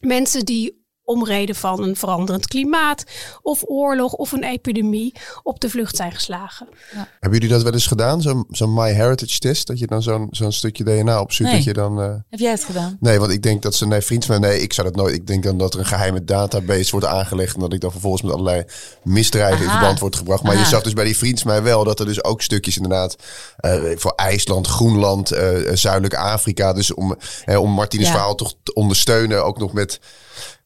mensen 0.00 0.44
die 0.44 0.83
om 1.04 1.24
reden 1.24 1.54
van 1.54 1.82
een 1.82 1.96
veranderend 1.96 2.46
klimaat 2.46 3.04
of 3.42 3.62
oorlog 3.66 4.12
of 4.12 4.32
een 4.32 4.44
epidemie 4.44 5.14
op 5.42 5.60
de 5.60 5.68
vlucht 5.68 5.96
zijn 5.96 6.12
geslagen. 6.12 6.68
Ja. 6.92 7.08
Hebben 7.20 7.38
jullie 7.38 7.54
dat 7.54 7.62
wel 7.62 7.72
eens 7.72 7.86
gedaan? 7.86 8.22
Zo'n 8.22 8.46
zo 8.50 8.68
MyHeritage 8.68 9.38
test? 9.38 9.66
Dat 9.66 9.78
je 9.78 9.86
dan 9.86 10.02
zo'n 10.02 10.28
zo'n 10.30 10.52
stukje 10.52 10.84
DNA 10.84 11.20
opzoekt? 11.20 11.48
Nee. 11.48 11.58
Dat 11.58 11.64
je 11.64 11.72
dan, 11.72 12.00
uh... 12.00 12.14
Heb 12.30 12.40
jij 12.40 12.50
het 12.50 12.64
gedaan? 12.64 12.96
Nee, 13.00 13.18
want 13.18 13.32
ik 13.32 13.42
denk 13.42 13.62
dat 13.62 13.74
ze, 13.74 13.86
nee, 13.86 14.00
vriend 14.00 14.24
van 14.24 14.40
mij, 14.40 14.50
nee, 14.50 14.60
ik 14.60 14.72
zou 14.72 14.86
dat 14.86 14.96
nooit. 14.96 15.14
Ik 15.14 15.26
denk 15.26 15.42
dan 15.42 15.58
dat 15.58 15.74
er 15.74 15.80
een 15.80 15.86
geheime 15.86 16.24
database 16.24 16.90
wordt 16.90 17.06
aangelegd 17.06 17.54
en 17.54 17.60
dat 17.60 17.72
ik 17.72 17.80
dan 17.80 17.90
vervolgens 17.90 18.22
met 18.22 18.32
allerlei 18.32 18.64
misdrijven 19.02 19.56
Aha. 19.56 19.64
in 19.64 19.70
verband 19.70 19.98
wordt 19.98 20.16
gebracht. 20.16 20.42
Maar 20.42 20.52
Aha. 20.52 20.62
je 20.62 20.68
zag 20.68 20.82
dus 20.82 20.92
bij 20.92 21.04
die 21.04 21.16
vriend 21.16 21.40
van 21.40 21.50
mij 21.50 21.62
wel 21.62 21.84
dat 21.84 22.00
er 22.00 22.06
dus 22.06 22.24
ook 22.24 22.42
stukjes 22.42 22.76
inderdaad 22.76 23.16
uh, 23.60 23.96
voor 23.96 24.12
IJsland, 24.16 24.66
Groenland, 24.66 25.32
uh, 25.32 25.40
Zuidelijk 25.72 26.14
Afrika. 26.14 26.72
Dus 26.72 26.94
om, 26.94 27.16
om 27.46 27.70
Martinez 27.70 28.06
ja. 28.06 28.12
verhaal 28.12 28.34
toch 28.34 28.54
te 28.62 28.72
ondersteunen, 28.72 29.44
ook 29.44 29.58
nog 29.58 29.72
met 29.72 30.00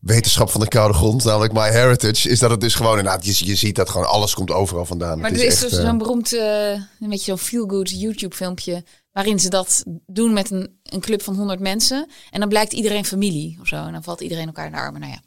wetenschap 0.00 0.50
van 0.50 0.60
de 0.60 0.68
koude 0.68 0.94
grond, 0.94 1.24
namelijk 1.24 1.52
My 1.52 1.68
Heritage, 1.70 2.28
is 2.28 2.38
dat 2.38 2.50
het 2.50 2.60
dus 2.60 2.74
gewoon 2.74 2.98
inderdaad, 2.98 3.26
je, 3.26 3.46
je 3.46 3.54
ziet 3.54 3.76
dat 3.76 3.90
gewoon 3.90 4.08
alles 4.08 4.34
komt 4.34 4.50
overal 4.50 4.84
vandaan. 4.84 5.20
Maar 5.20 5.30
er 5.30 5.36
is, 5.36 5.42
is 5.42 5.58
dus 5.58 5.72
uh, 5.72 5.84
zo'n 5.84 5.98
beroemd, 5.98 6.32
uh, 6.32 6.70
een 6.70 7.08
beetje 7.08 7.24
zo'n 7.24 7.38
feel-good 7.38 7.90
YouTube 7.90 8.36
filmpje, 8.36 8.84
waarin 9.12 9.38
ze 9.38 9.48
dat 9.48 9.84
doen 10.06 10.32
met 10.32 10.50
een, 10.50 10.78
een 10.82 11.00
club 11.00 11.22
van 11.22 11.34
100 11.34 11.60
mensen. 11.60 12.08
En 12.30 12.40
dan 12.40 12.48
blijkt 12.48 12.72
iedereen 12.72 13.04
familie 13.04 13.58
of 13.60 13.66
zo. 13.66 13.76
En 13.76 13.92
dan 13.92 14.02
valt 14.02 14.20
iedereen 14.20 14.46
elkaar 14.46 14.66
in 14.66 14.72
de 14.72 14.78
armen. 14.78 15.00
Nou 15.00 15.12
ja. 15.12 15.20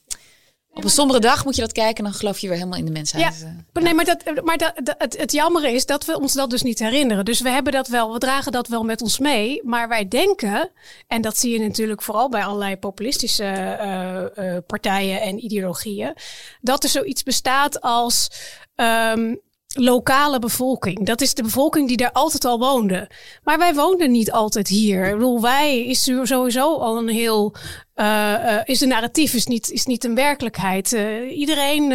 Op 0.73 0.83
een 0.83 0.89
sombere 0.89 1.19
dag 1.19 1.45
moet 1.45 1.55
je 1.55 1.61
dat 1.61 1.71
kijken 1.71 1.97
en 1.97 2.03
dan 2.03 2.19
geloof 2.19 2.39
je 2.39 2.47
weer 2.47 2.57
helemaal 2.57 2.79
in 2.79 2.85
de 2.85 2.91
mensheid. 2.91 3.45
Ja, 3.73 3.81
nee, 3.81 3.93
maar, 3.93 4.05
dat, 4.05 4.43
maar 4.43 4.57
dat, 4.57 4.73
het, 4.97 5.17
het 5.17 5.31
jammer 5.31 5.65
is 5.65 5.85
dat 5.85 6.05
we 6.05 6.19
ons 6.19 6.33
dat 6.33 6.49
dus 6.49 6.61
niet 6.61 6.79
herinneren. 6.79 7.25
Dus 7.25 7.41
we 7.41 7.49
hebben 7.49 7.73
dat 7.73 7.87
wel, 7.87 8.13
we 8.13 8.19
dragen 8.19 8.51
dat 8.51 8.67
wel 8.67 8.83
met 8.83 9.01
ons 9.01 9.19
mee. 9.19 9.61
Maar 9.63 9.87
wij 9.87 10.07
denken, 10.07 10.69
en 11.07 11.21
dat 11.21 11.37
zie 11.37 11.51
je 11.53 11.59
natuurlijk 11.59 12.01
vooral 12.01 12.29
bij 12.29 12.43
allerlei 12.43 12.77
populistische 12.77 13.43
uh, 13.43 14.45
uh, 14.45 14.57
partijen 14.67 15.21
en 15.21 15.43
ideologieën, 15.43 16.13
dat 16.61 16.83
er 16.83 16.89
zoiets 16.89 17.23
bestaat 17.23 17.81
als 17.81 18.31
um, 18.75 19.39
lokale 19.73 20.39
bevolking. 20.39 21.05
Dat 21.05 21.21
is 21.21 21.33
de 21.33 21.43
bevolking 21.43 21.87
die 21.87 21.97
daar 21.97 22.11
altijd 22.11 22.45
al 22.45 22.59
woonde. 22.59 23.09
Maar 23.43 23.57
wij 23.57 23.73
woonden 23.73 24.11
niet 24.11 24.31
altijd 24.31 24.67
hier. 24.67 25.05
Ik 25.05 25.13
bedoel, 25.13 25.41
wij 25.41 25.85
is 25.85 26.03
sowieso 26.23 26.77
al 26.77 26.97
een 26.97 27.07
heel. 27.07 27.55
Uh, 27.95 28.05
uh, 28.05 28.59
is 28.63 28.81
een 28.81 28.87
narratief, 28.87 29.33
is 29.33 29.45
niet, 29.45 29.69
is 29.69 29.85
niet 29.85 30.03
een 30.03 30.15
werkelijkheid. 30.15 30.91
Uh, 30.91 31.37
iedereen 31.37 31.93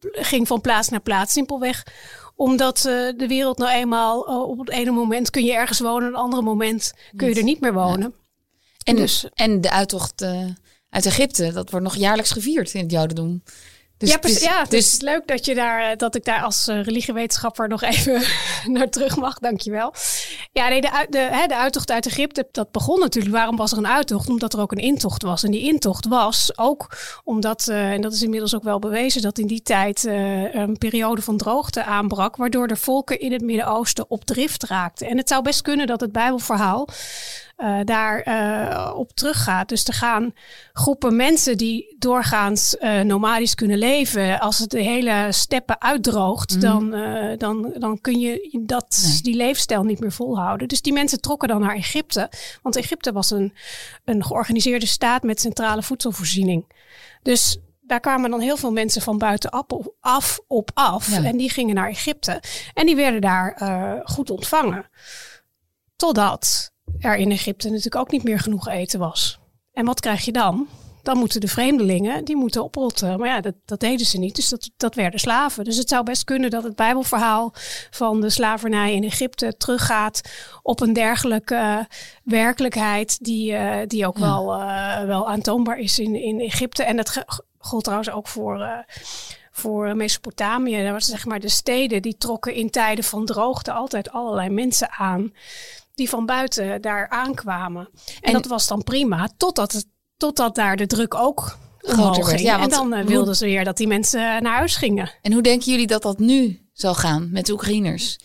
ging 0.00 0.46
van 0.46 0.60
plaats 0.60 0.88
naar 0.88 1.00
plaats, 1.00 1.32
simpelweg 1.32 1.86
omdat 2.34 2.78
de 3.16 3.24
wereld 3.28 3.58
nou 3.58 3.70
eenmaal 3.70 4.20
op 4.20 4.58
het 4.58 4.70
ene 4.70 4.90
moment 4.90 5.30
kun 5.30 5.44
je 5.44 5.52
ergens 5.52 5.80
wonen, 5.80 6.08
op 6.08 6.14
het 6.14 6.22
andere 6.22 6.42
moment 6.42 6.92
kun 7.16 7.28
je 7.28 7.34
er 7.34 7.42
niet 7.42 7.60
meer 7.60 7.72
wonen. 7.72 8.14
Ja. 8.14 8.84
En, 8.84 8.96
dus, 8.96 9.26
en 9.34 9.60
de 9.60 9.70
uittocht 9.70 10.24
uit 10.90 11.06
Egypte, 11.06 11.52
dat 11.52 11.70
wordt 11.70 11.86
nog 11.86 11.96
jaarlijks 11.96 12.30
gevierd 12.30 12.74
in 12.74 12.82
het 12.82 12.90
Jodendom. 12.90 13.42
Dus 14.00 14.10
ja, 14.10 14.18
dus, 14.18 14.40
ja, 14.40 14.64
dus 14.64 14.84
het 14.84 14.92
is 14.92 15.00
leuk 15.00 15.26
dat, 15.26 15.44
je 15.44 15.54
daar, 15.54 15.96
dat 15.96 16.14
ik 16.14 16.24
daar 16.24 16.42
als 16.42 16.68
uh, 16.68 16.82
religiewetenschapper 16.82 17.68
nog 17.68 17.82
even 17.92 18.22
naar 18.66 18.90
terug 18.90 19.16
mag. 19.16 19.38
Dankjewel. 19.38 19.94
Ja, 20.52 20.68
nee, 20.68 20.80
de, 20.80 21.06
de, 21.10 21.18
hè, 21.18 21.46
de 21.46 21.56
uittocht 21.56 21.90
uit 21.90 22.06
Egypte, 22.06 22.48
dat 22.52 22.70
begon 22.70 23.00
natuurlijk. 23.00 23.34
Waarom 23.34 23.56
was 23.56 23.72
er 23.72 23.78
een 23.78 23.86
uittocht? 23.86 24.28
Omdat 24.28 24.52
er 24.52 24.60
ook 24.60 24.72
een 24.72 24.78
intocht 24.78 25.22
was. 25.22 25.42
En 25.42 25.50
die 25.50 25.60
intocht 25.60 26.06
was 26.06 26.58
ook 26.58 26.96
omdat, 27.24 27.66
uh, 27.70 27.90
en 27.90 28.00
dat 28.00 28.12
is 28.12 28.22
inmiddels 28.22 28.54
ook 28.54 28.62
wel 28.62 28.78
bewezen, 28.78 29.22
dat 29.22 29.38
in 29.38 29.46
die 29.46 29.62
tijd 29.62 30.04
uh, 30.04 30.54
een 30.54 30.78
periode 30.78 31.22
van 31.22 31.36
droogte 31.36 31.84
aanbrak. 31.84 32.36
Waardoor 32.36 32.68
de 32.68 32.76
volken 32.76 33.20
in 33.20 33.32
het 33.32 33.42
Midden-Oosten 33.42 34.10
op 34.10 34.24
drift 34.24 34.64
raakten. 34.64 35.08
En 35.08 35.16
het 35.16 35.28
zou 35.28 35.42
best 35.42 35.62
kunnen 35.62 35.86
dat 35.86 36.00
het 36.00 36.12
Bijbelverhaal 36.12 36.88
uh, 37.62 37.78
daar 37.84 38.28
uh, 38.28 38.92
op 38.96 39.12
teruggaat. 39.12 39.68
Dus 39.68 39.84
er 39.84 39.94
gaan 39.94 40.34
groepen 40.72 41.16
mensen 41.16 41.56
die 41.56 41.96
doorgaans 41.98 42.76
uh, 42.80 43.00
nomadisch 43.00 43.54
kunnen 43.54 43.78
leven. 43.78 44.40
Als 44.40 44.58
het 44.58 44.70
de 44.70 44.82
hele 44.82 45.26
steppen 45.30 45.80
uitdroogt, 45.80 46.54
mm. 46.54 46.60
dan, 46.60 46.90
dan, 47.38 47.74
dan 47.78 48.00
kun 48.00 48.20
je 48.20 48.60
dat, 48.66 49.02
nee. 49.06 49.20
die 49.22 49.36
leefstijl 49.36 49.82
niet 49.82 50.00
meer 50.00 50.12
volhouden. 50.12 50.68
Dus 50.68 50.82
die 50.82 50.92
mensen 50.92 51.20
trokken 51.20 51.48
dan 51.48 51.60
naar 51.60 51.74
Egypte. 51.74 52.30
Want 52.62 52.76
Egypte 52.76 53.12
was 53.12 53.30
een, 53.30 53.54
een 54.04 54.24
georganiseerde 54.24 54.86
staat 54.86 55.22
met 55.22 55.40
centrale 55.40 55.82
voedselvoorziening. 55.82 56.72
Dus 57.22 57.58
daar 57.80 58.00
kwamen 58.00 58.30
dan 58.30 58.40
heel 58.40 58.56
veel 58.56 58.72
mensen 58.72 59.02
van 59.02 59.18
buitenaf 59.18 59.64
af, 60.00 60.40
op 60.46 60.70
af. 60.74 61.10
Ja. 61.10 61.24
En 61.24 61.36
die 61.36 61.50
gingen 61.50 61.74
naar 61.74 61.88
Egypte. 61.88 62.42
En 62.74 62.86
die 62.86 62.96
werden 62.96 63.20
daar 63.20 63.56
goed 64.04 64.30
ontvangen. 64.30 64.88
Totdat 65.96 66.72
er 66.98 67.16
in 67.16 67.30
Egypte 67.30 67.68
natuurlijk 67.68 67.96
ook 67.96 68.10
niet 68.10 68.24
meer 68.24 68.38
genoeg 68.38 68.68
eten 68.68 68.98
was. 68.98 69.38
En 69.72 69.84
wat 69.84 70.00
krijg 70.00 70.24
je 70.24 70.32
dan? 70.32 70.68
Dan 71.02 71.18
moeten 71.18 71.40
de 71.40 71.48
vreemdelingen, 71.48 72.24
die 72.24 72.36
moeten 72.36 72.64
oprotten. 72.64 73.18
Maar 73.18 73.28
ja, 73.28 73.40
dat, 73.40 73.54
dat 73.64 73.80
deden 73.80 74.06
ze 74.06 74.18
niet. 74.18 74.36
Dus 74.36 74.48
dat, 74.48 74.70
dat 74.76 74.94
werden 74.94 75.20
slaven. 75.20 75.64
Dus 75.64 75.76
het 75.76 75.88
zou 75.88 76.04
best 76.04 76.24
kunnen 76.24 76.50
dat 76.50 76.62
het 76.62 76.76
bijbelverhaal 76.76 77.52
van 77.90 78.20
de 78.20 78.30
slavernij 78.30 78.94
in 78.94 79.04
Egypte 79.04 79.56
teruggaat 79.56 80.20
op 80.62 80.80
een 80.80 80.92
dergelijke 80.92 81.54
uh, 81.54 81.78
werkelijkheid 82.24 83.18
die, 83.24 83.52
uh, 83.52 83.76
die 83.86 84.06
ook 84.06 84.18
ja. 84.18 84.22
wel, 84.22 84.60
uh, 84.60 85.04
wel 85.04 85.28
aantoonbaar 85.28 85.78
is 85.78 85.98
in, 85.98 86.14
in 86.14 86.40
Egypte. 86.40 86.82
En 86.82 86.96
dat 86.96 87.24
gold 87.58 87.84
trouwens 87.84 88.10
ook 88.10 88.28
voor 88.28 88.84
voor 89.60 89.96
Mesopotamië. 89.96 90.82
Dat 90.82 90.92
was 90.92 91.04
zeg 91.04 91.26
maar 91.26 91.40
de 91.40 91.48
steden 91.48 92.02
die 92.02 92.16
trokken 92.16 92.54
in 92.54 92.70
tijden 92.70 93.04
van 93.04 93.24
droogte 93.24 93.72
altijd 93.72 94.10
allerlei 94.10 94.48
mensen 94.48 94.90
aan 94.90 95.32
die 96.00 96.08
van 96.08 96.26
buiten 96.26 96.82
daar 96.82 97.08
aankwamen. 97.08 97.88
En, 97.92 98.20
en 98.20 98.32
dat 98.32 98.46
was 98.46 98.66
dan 98.66 98.84
prima, 98.84 99.30
totdat, 99.36 99.72
het, 99.72 99.86
totdat 100.16 100.54
daar 100.54 100.76
de 100.76 100.86
druk 100.86 101.14
ook 101.14 101.58
groter 101.78 102.24
werd. 102.24 102.40
Ja, 102.40 102.60
en 102.60 102.68
dan 102.68 102.94
uh, 102.94 103.04
wilden 103.04 103.36
ze 103.36 103.44
weer 103.44 103.64
dat 103.64 103.76
die 103.76 103.86
mensen 103.86 104.42
naar 104.42 104.56
huis 104.56 104.76
gingen. 104.76 105.12
En 105.22 105.32
hoe 105.32 105.42
denken 105.42 105.70
jullie 105.70 105.86
dat 105.86 106.02
dat 106.02 106.18
nu 106.18 106.68
zal 106.72 106.94
gaan 106.94 107.28
met 107.32 107.46
de 107.46 107.52
Oekraïners? 107.52 108.18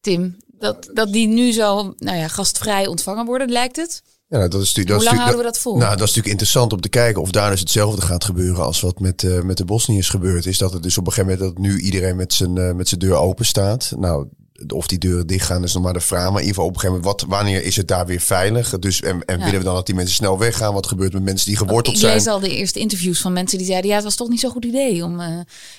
Tim, 0.00 0.36
dat, 0.46 0.90
dat 0.92 1.12
die 1.12 1.26
nu 1.26 1.52
zo 1.52 1.94
nou 1.96 2.16
ja, 2.16 2.28
gastvrij 2.28 2.86
ontvangen 2.86 3.26
worden, 3.26 3.50
lijkt 3.50 3.76
het? 3.76 4.02
Ja, 4.28 4.48
dat 4.48 4.62
is 4.62 4.74
natuurlijk, 4.74 4.96
Hoe 4.96 5.04
lang 5.04 5.16
is 5.16 5.22
houden 5.22 5.38
we 5.38 5.50
dat 5.50 5.58
vol? 5.58 5.76
Nou, 5.76 5.90
dat 5.90 5.92
is 5.92 6.14
natuurlijk 6.14 6.28
interessant 6.28 6.72
om 6.72 6.80
te 6.80 6.88
kijken 6.88 7.22
of 7.22 7.30
daar 7.30 7.50
dus 7.50 7.60
hetzelfde 7.60 8.02
gaat 8.02 8.24
gebeuren 8.24 8.64
als 8.64 8.80
wat 8.80 9.00
met, 9.00 9.22
uh, 9.22 9.40
met 9.40 9.56
de 9.56 9.64
Bosniërs 9.64 10.08
gebeurd 10.08 10.46
is. 10.46 10.58
Dat 10.58 10.72
het 10.72 10.82
dus 10.82 10.98
op 10.98 11.06
een 11.06 11.12
gegeven 11.12 11.36
moment 11.36 11.54
dat 11.54 11.64
nu 11.64 11.80
iedereen 11.80 12.16
met 12.16 12.32
zijn, 12.32 12.56
uh, 12.56 12.72
met 12.72 12.88
zijn 12.88 13.00
deur 13.00 13.14
open 13.14 13.46
staat. 13.46 13.92
Nou, 13.96 14.26
of 14.66 14.86
die 14.86 14.98
deuren 14.98 15.26
dicht 15.26 15.46
gaan 15.46 15.64
is 15.64 15.74
nog 15.74 15.82
maar 15.82 15.92
de 15.92 16.00
vraag. 16.00 16.30
Maar 16.30 16.40
in 16.40 16.46
ieder 16.46 16.54
geval 16.54 16.66
op 16.66 16.74
een 16.74 16.80
gegeven 16.80 17.00
moment, 17.00 17.20
wat, 17.20 17.30
wanneer 17.30 17.64
is 17.64 17.76
het 17.76 17.88
daar 17.88 18.06
weer 18.06 18.20
veilig? 18.20 18.78
Dus, 18.78 19.02
en 19.02 19.24
en 19.24 19.38
ja. 19.38 19.44
willen 19.44 19.58
we 19.58 19.64
dan 19.64 19.74
dat 19.74 19.86
die 19.86 19.94
mensen 19.94 20.14
snel 20.14 20.38
weggaan? 20.38 20.74
Wat 20.74 20.86
gebeurt 20.86 21.12
met 21.12 21.22
mensen 21.22 21.46
die 21.46 21.56
geworteld 21.56 21.94
ik 21.94 22.00
zijn? 22.00 22.12
Ik 22.12 22.18
lees 22.18 22.28
al 22.32 22.40
de 22.40 22.56
eerste 22.56 22.78
interviews 22.78 23.20
van 23.20 23.32
mensen 23.32 23.58
die 23.58 23.66
zeiden... 23.66 23.90
ja, 23.90 23.96
het 23.96 24.04
was 24.04 24.16
toch 24.16 24.28
niet 24.28 24.40
zo'n 24.40 24.50
goed 24.50 24.64
idee 24.64 25.04
om 25.04 25.20
uh, 25.20 25.26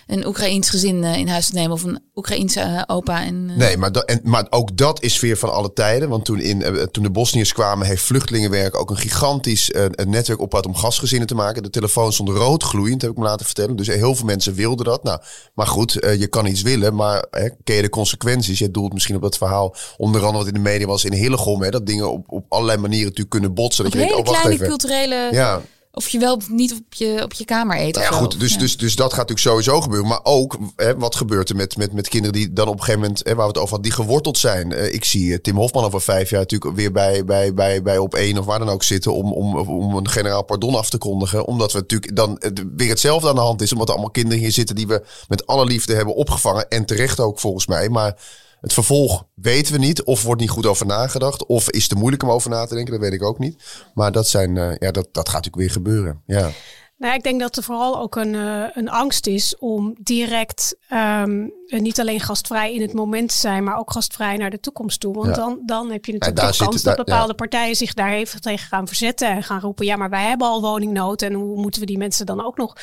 een 0.08 0.28
Oekraïens 0.28 0.70
gezin 0.70 1.04
uh, 1.04 1.18
in 1.18 1.28
huis 1.28 1.46
te 1.46 1.54
nemen... 1.54 1.72
of 1.72 1.84
een 1.84 2.00
Oekraïense 2.16 2.60
uh, 2.60 2.82
opa. 2.88 3.26
En, 3.26 3.58
Nee, 3.58 3.78
maar, 3.78 3.92
dat, 3.92 4.06
en, 4.06 4.20
maar 4.24 4.48
ook 4.50 4.78
dat 4.78 5.04
is 5.04 5.20
weer 5.20 5.38
van 5.38 5.54
alle 5.54 5.74
tijden. 5.74 6.10
Want 6.10 6.26
toen, 6.26 6.40
in, 6.40 6.90
toen 6.92 7.04
de 7.04 7.12
Bosniërs 7.12 7.54
kwamen... 7.54 7.88
heeft 7.88 8.04
Vluchtelingenwerk 8.04 8.76
ook 8.76 8.90
een 8.90 8.98
gigantisch 8.98 9.74
netwerk 9.96 10.40
opgebouwd... 10.40 10.66
om 10.66 10.76
gasgezinnen 10.76 11.28
te 11.28 11.36
maken. 11.36 11.64
De 11.64 11.70
telefoon 11.70 12.14
stond 12.14 12.30
rood 12.30 12.64
gloeiend, 12.64 13.02
heb 13.02 13.12
ik 13.12 13.18
me 13.18 13.24
laten 13.24 13.46
vertellen. 13.46 13.76
Dus 13.76 13.88
heel 13.88 14.16
veel 14.16 14.26
mensen 14.26 14.54
wilden 14.54 14.86
dat. 14.86 15.04
Nou, 15.04 15.22
maar 15.54 15.68
goed, 15.68 15.94
je 15.94 16.28
kan 16.28 16.46
iets 16.46 16.62
willen, 16.62 16.96
maar 16.96 17.26
ken 17.64 17.76
je 17.76 17.82
de 17.82 17.90
consequenties? 17.90 18.60
Je 18.60 18.69
doelt 18.72 18.94
misschien 18.94 19.16
op 19.16 19.22
dat 19.22 19.38
verhaal. 19.38 19.76
Onder 19.98 20.22
andere 20.22 20.38
wat 20.38 20.48
in 20.48 20.54
de 20.64 20.70
media 20.70 20.88
was 20.88 21.06
in 21.06 21.14
Hillegom. 21.14 21.62
Hè, 21.62 21.70
dat 21.70 21.86
dingen 21.86 22.12
op, 22.12 22.26
op 22.28 22.46
allerlei 22.50 22.78
manieren 22.78 23.06
natuurlijk 23.06 23.30
kunnen 23.30 23.54
botsen. 23.54 23.84
Dat 23.84 23.94
denkt, 23.94 24.16
oh, 24.16 24.24
kleine 24.24 24.54
even. 24.54 24.68
culturele... 24.68 25.30
Ja. 25.32 25.62
Of 25.92 26.08
je 26.08 26.20
wel 26.20 26.42
niet 26.50 26.72
op 26.72 26.94
je, 26.94 27.22
op 27.24 27.34
je 27.34 27.46
kamer 27.46 27.80
eet. 27.80 27.96
Nou 27.96 28.06
ja, 28.06 28.12
goed, 28.12 28.40
dus, 28.40 28.54
Ja. 28.54 28.60
dus, 28.60 28.78
dus 28.78 28.96
dat 28.96 29.14
gaat 29.14 29.30
natuurlijk 29.30 29.48
sowieso 29.48 29.82
gebeuren. 29.82 30.08
Maar 30.08 30.20
ook, 30.24 30.58
hè, 30.76 30.98
wat 30.98 31.16
gebeurt 31.16 31.50
er 31.50 31.56
met, 31.56 31.78
met, 31.78 31.94
met 31.94 32.08
kinderen 32.08 32.36
die 32.36 32.54
dan 32.54 32.68
op 32.68 32.74
een 32.74 32.80
gegeven 32.80 33.02
moment, 33.02 33.22
hè, 33.24 33.36
waar 33.36 33.46
we 33.46 33.52
het 33.52 33.58
over 33.58 33.70
hadden, 33.70 33.92
die 33.92 34.02
geworteld 34.02 34.38
zijn. 34.38 34.72
Eh, 34.72 34.94
ik 34.94 35.06
zie 35.06 35.34
eh, 35.34 35.40
Tim 35.40 35.56
Hofman 35.56 35.84
over 35.84 36.02
vijf 36.02 36.30
jaar 36.30 36.40
natuurlijk 36.40 36.76
weer 36.76 36.92
bij, 36.92 37.26
bij, 37.26 37.54
bij, 37.54 37.82
bij 37.82 37.98
op 37.98 38.16
één 38.16 38.38
of 38.38 38.46
waar 38.46 38.60
dan 38.60 38.70
ook 38.70 38.84
zitten 38.84 39.14
om, 39.14 39.34
om, 39.34 39.56
om 39.56 39.96
een 39.96 40.10
generaal 40.10 40.44
pardon 40.44 40.76
af 40.76 40.90
te 40.90 40.98
kondigen. 40.98 41.46
Omdat 41.46 41.72
we 41.72 41.80
natuurlijk 41.80 42.16
dan 42.16 42.38
eh, 42.38 42.52
weer 42.76 42.90
hetzelfde 42.90 43.30
aan 43.30 43.36
de 43.36 43.42
hand 43.42 43.62
is. 43.62 43.72
Omdat 43.72 43.88
er 43.88 43.94
allemaal 43.94 44.12
kinderen 44.12 44.40
hier 44.40 44.52
zitten 44.52 44.76
die 44.76 44.88
we 44.88 45.04
met 45.28 45.48
alle 45.48 45.66
liefde 45.66 45.94
hebben 45.94 46.16
opgevangen. 46.16 46.70
En 46.70 46.86
terecht 46.86 47.20
ook 47.20 47.40
volgens 47.40 47.68
mij. 47.68 47.90
Maar 47.90 48.16
het 48.62 48.74
vervolg 48.74 49.26
weten 49.36 49.74
we 49.74 49.80
niet. 49.80 50.04
Of 50.04 50.24
wordt 50.24 50.42
niet 50.42 50.50
goed 50.50 50.66
over 50.66 50.86
nagedacht. 50.86 51.46
Of 51.46 51.70
is 51.70 51.88
te 51.88 51.96
moeilijk 51.96 52.24
om 52.24 52.30
over 52.30 52.50
na 52.50 52.66
te 52.66 52.76
denken. 52.76 52.94
Dat 52.94 53.02
weet 53.02 53.14
ik 53.14 53.24
ook 53.24 53.40
niet. 53.40 53.64
Maar 53.94 54.12
dat, 54.12 54.28
zijn, 54.28 54.56
uh, 54.56 54.76
ja, 54.78 54.92
dat, 54.92 55.08
dat 55.12 55.30
gaat 55.30 55.46
natuurlijk 55.46 55.56
weer 55.56 55.72
gebeuren. 55.72 56.22
Ja. 56.26 56.52
Nou, 57.00 57.14
ik 57.14 57.24
denk 57.24 57.40
dat 57.40 57.58
er 57.58 57.64
vooral 57.64 58.00
ook 58.00 58.16
een, 58.16 58.34
uh, 58.34 58.64
een 58.74 58.90
angst 58.90 59.28
is 59.28 59.58
om 59.58 59.96
direct 60.00 60.76
um, 60.94 61.54
niet 61.68 62.00
alleen 62.00 62.20
gastvrij 62.20 62.74
in 62.74 62.82
het 62.82 62.94
moment 62.94 63.30
te 63.30 63.38
zijn, 63.38 63.64
maar 63.64 63.78
ook 63.78 63.92
gastvrij 63.92 64.38
naar 64.38 64.50
de 64.50 64.60
toekomst 64.60 65.00
toe. 65.00 65.14
Want 65.14 65.28
ja. 65.28 65.34
dan, 65.34 65.60
dan 65.66 65.92
heb 65.92 66.06
je 66.06 66.14
natuurlijk 66.14 66.42
ja, 66.42 66.52
de 66.52 66.58
kans 66.58 66.82
dat 66.82 66.96
bepaalde 66.96 67.28
ja. 67.28 67.34
partijen 67.34 67.76
zich 67.76 67.94
daar 67.94 68.12
even 68.12 68.42
tegen 68.42 68.68
gaan 68.68 68.88
verzetten 68.88 69.30
en 69.30 69.44
gaan 69.44 69.60
roepen: 69.60 69.86
ja, 69.86 69.96
maar 69.96 70.10
wij 70.10 70.28
hebben 70.28 70.48
al 70.48 70.62
woningnood 70.62 71.22
en 71.22 71.34
hoe 71.34 71.62
moeten 71.62 71.82
we 71.82 71.88
die 71.88 71.98
mensen 71.98 72.26
dan 72.26 72.46
ook 72.46 72.58
nog? 72.58 72.76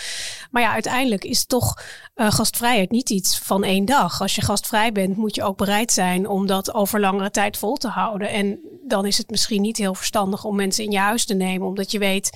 Maar 0.50 0.62
ja, 0.62 0.72
uiteindelijk 0.72 1.24
is 1.24 1.46
toch 1.46 1.80
uh, 2.14 2.30
gastvrijheid 2.30 2.90
niet 2.90 3.10
iets 3.10 3.38
van 3.38 3.64
één 3.64 3.84
dag. 3.84 4.20
Als 4.20 4.34
je 4.34 4.42
gastvrij 4.42 4.92
bent, 4.92 5.16
moet 5.16 5.34
je 5.34 5.42
ook 5.42 5.56
bereid 5.56 5.92
zijn 5.92 6.28
om 6.28 6.46
dat 6.46 6.74
over 6.74 7.00
langere 7.00 7.30
tijd 7.30 7.56
vol 7.56 7.76
te 7.76 7.88
houden. 7.88 8.28
En 8.30 8.60
dan 8.82 9.06
is 9.06 9.18
het 9.18 9.30
misschien 9.30 9.62
niet 9.62 9.76
heel 9.76 9.94
verstandig 9.94 10.44
om 10.44 10.56
mensen 10.56 10.84
in 10.84 10.90
je 10.90 10.98
huis 10.98 11.24
te 11.24 11.34
nemen, 11.34 11.66
omdat 11.66 11.90
je 11.90 11.98
weet 11.98 12.30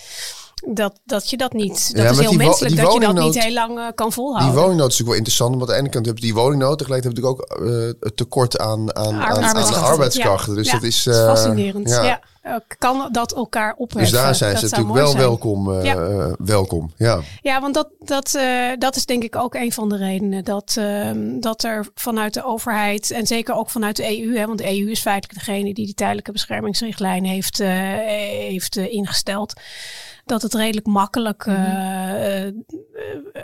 dat, 0.67 1.01
dat 1.05 1.31
je 1.31 1.37
dat 1.37 1.53
niet. 1.53 1.95
Dat 1.95 2.05
ja, 2.05 2.11
is 2.11 2.19
heel 2.19 2.33
menselijk 2.33 2.77
dat 2.77 2.93
je 2.93 3.01
dat 3.01 3.15
niet 3.15 3.43
heel 3.43 3.53
lang 3.53 3.79
uh, 3.79 3.87
kan 3.95 4.13
volhouden. 4.13 4.53
Die 4.53 4.61
woningnood 4.61 4.91
is 4.91 4.99
natuurlijk 4.99 5.09
wel 5.09 5.17
interessant. 5.17 5.57
Want 5.57 5.71
aan 5.71 5.77
de 5.77 5.83
ene 5.83 5.89
kant 5.89 6.07
heb 6.07 6.19
je 6.19 6.23
die 6.23 6.35
woningnood. 6.35 6.79
Tegelijk 6.79 7.05
heb 7.05 7.17
je 7.17 7.27
ook 7.27 7.59
uh, 7.63 7.91
het 8.01 8.17
tekort 8.17 8.59
aan, 8.59 8.97
aan, 8.97 9.15
aan, 9.15 9.45
aan 9.45 9.75
arbeidskrachten. 9.75 10.55
Dus 10.55 10.67
ja, 10.67 10.73
dat 10.73 10.83
is, 10.83 11.07
uh, 11.07 11.15
is 11.15 11.21
fascinerend. 11.21 11.89
Ja. 11.89 12.21
kan 12.79 13.09
dat 13.13 13.33
elkaar 13.33 13.75
opheffen? 13.77 14.13
Dus 14.13 14.23
daar 14.23 14.35
zijn 14.35 14.57
ze 14.57 14.65
natuurlijk 14.65 14.95
wel 14.95 15.17
welkom, 15.17 15.83
ja. 15.83 16.35
welkom. 16.39 16.93
Ja, 16.97 17.21
ja 17.43 17.61
want 17.61 17.75
dat, 17.75 17.89
dat, 17.99 18.39
dat 18.79 18.97
is 18.97 19.07
denk 19.07 19.23
ik 19.23 19.37
ook 19.37 19.55
een 19.55 19.73
van 19.73 19.89
de 19.89 19.97
redenen. 19.97 20.45
Dat, 20.45 20.75
ehm, 20.79 21.41
dat 21.41 21.63
er 21.63 21.87
vanuit 21.95 22.35
de 22.35 22.45
overheid 22.45 23.11
en 23.11 23.27
zeker 23.27 23.55
ook 23.55 23.71
vanuit 23.71 23.97
de 23.97 24.21
EU. 24.21 24.37
Hè, 24.37 24.47
want 24.47 24.59
de 24.59 24.79
EU 24.79 24.91
is 24.91 25.01
feitelijk 25.01 25.39
degene 25.39 25.75
die 25.75 25.85
die 25.85 25.95
tijdelijke 25.95 26.33
beschermingsrichtlijn 26.33 27.25
heeft, 27.25 27.59
heeft 27.59 28.77
ingesteld 28.77 29.53
dat 30.31 30.43
het 30.43 30.55
redelijk 30.55 30.87
makkelijk, 30.87 31.47
uh, 31.47 32.47
uh, 32.47 32.53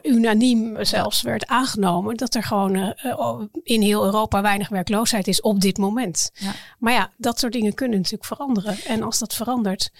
unaniem 0.03 0.85
zelfs 0.85 1.23
werd 1.23 1.47
aangenomen. 1.47 2.17
Dat 2.17 2.35
er 2.35 2.43
gewoon 2.43 2.75
uh, 2.75 3.41
in 3.63 3.83
heel 3.83 4.05
Europa 4.05 4.43
weinig 4.43 4.69
werkloosheid 4.69 5.29
is 5.29 5.41
op 5.41 5.61
dit 5.61 5.79
moment. 5.79 6.31
Ja. 6.35 6.55
Maar 6.79 6.93
ja, 6.93 7.13
dat 7.17 7.39
soort 7.39 7.53
dingen 7.53 7.75
kunnen 7.75 7.97
natuurlijk 7.97 8.25
veranderen. 8.25 8.79
En 8.85 9.03
als 9.03 9.19
dat 9.19 9.35
verandert. 9.35 9.91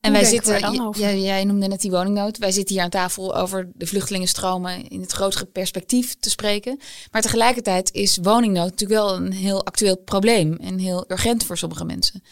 En 0.00 0.12
wij 0.12 0.24
zitten, 0.24 0.60
dan 0.60 0.86
over? 0.86 1.00
Jij, 1.00 1.20
jij 1.20 1.44
noemde 1.44 1.66
net 1.66 1.80
die 1.80 1.90
woningnood. 1.90 2.38
Wij 2.38 2.52
zitten 2.52 2.74
hier 2.74 2.84
aan 2.84 2.90
tafel 2.90 3.36
over 3.36 3.70
de 3.74 3.86
vluchtelingenstromen 3.86 4.88
in 4.88 5.00
het 5.00 5.12
grotere 5.12 5.44
perspectief 5.44 6.16
te 6.18 6.30
spreken. 6.30 6.80
Maar 7.10 7.22
tegelijkertijd 7.22 7.92
is 7.92 8.18
woningnood 8.22 8.70
natuurlijk 8.70 9.00
wel 9.00 9.16
een 9.16 9.32
heel 9.32 9.64
actueel 9.64 9.96
probleem 9.96 10.56
en 10.56 10.78
heel 10.78 11.04
urgent 11.08 11.44
voor 11.44 11.58
sommige 11.58 11.84
mensen. 11.84 12.22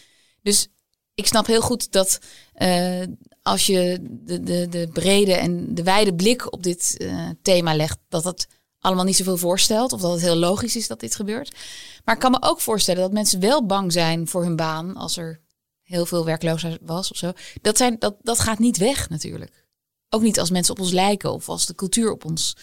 Dus 0.42 0.68
ik 1.14 1.26
snap 1.26 1.46
heel 1.46 1.61
goed 1.61 1.92
dat 1.92 2.18
uh, 2.59 3.02
als 3.49 3.66
je 3.66 3.99
de, 4.03 4.42
de, 4.42 4.68
de 4.68 4.88
brede 4.92 5.32
en 5.34 5.74
de 5.74 5.82
wijde 5.82 6.14
blik 6.14 6.53
op 6.53 6.62
dit 6.62 6.94
uh, 6.99 7.28
thema 7.42 7.74
legt, 7.74 7.99
dat 8.09 8.24
het 8.24 8.46
allemaal 8.80 9.05
niet 9.05 9.16
zoveel 9.16 9.36
voorstelt. 9.36 9.92
Of 9.92 10.01
dat 10.01 10.12
het 10.12 10.20
heel 10.20 10.36
logisch 10.36 10.76
is 10.76 10.86
dat 10.86 11.01
dit 11.01 11.14
gebeurt. 11.14 11.57
Maar 12.05 12.14
ik 12.14 12.20
kan 12.20 12.30
me 12.30 12.38
ook 12.40 12.61
voorstellen 12.61 13.03
dat 13.03 13.12
mensen 13.12 13.40
wel 13.40 13.66
bang 13.66 13.92
zijn 13.92 14.28
voor 14.28 14.42
hun 14.42 14.57
baan 14.57 14.96
als 14.96 15.16
er 15.16 15.40
heel 15.82 16.07
veel 16.07 16.24
werkloosheid 16.24 16.78
was 16.82 17.11
of 17.11 17.16
zo. 17.16 17.32
Dat, 17.61 17.76
zijn, 17.76 17.96
dat, 17.99 18.16
dat 18.22 18.40
gaat 18.40 18.59
niet 18.59 18.76
weg 18.76 19.09
natuurlijk. 19.09 19.66
Ook 20.09 20.22
niet 20.22 20.40
als 20.40 20.51
mensen 20.51 20.74
op 20.74 20.80
ons 20.80 20.92
lijken 20.92 21.32
of 21.32 21.49
als 21.49 21.66
de 21.66 21.74
cultuur 21.74 22.12
op 22.12 22.24
ons 22.24 22.57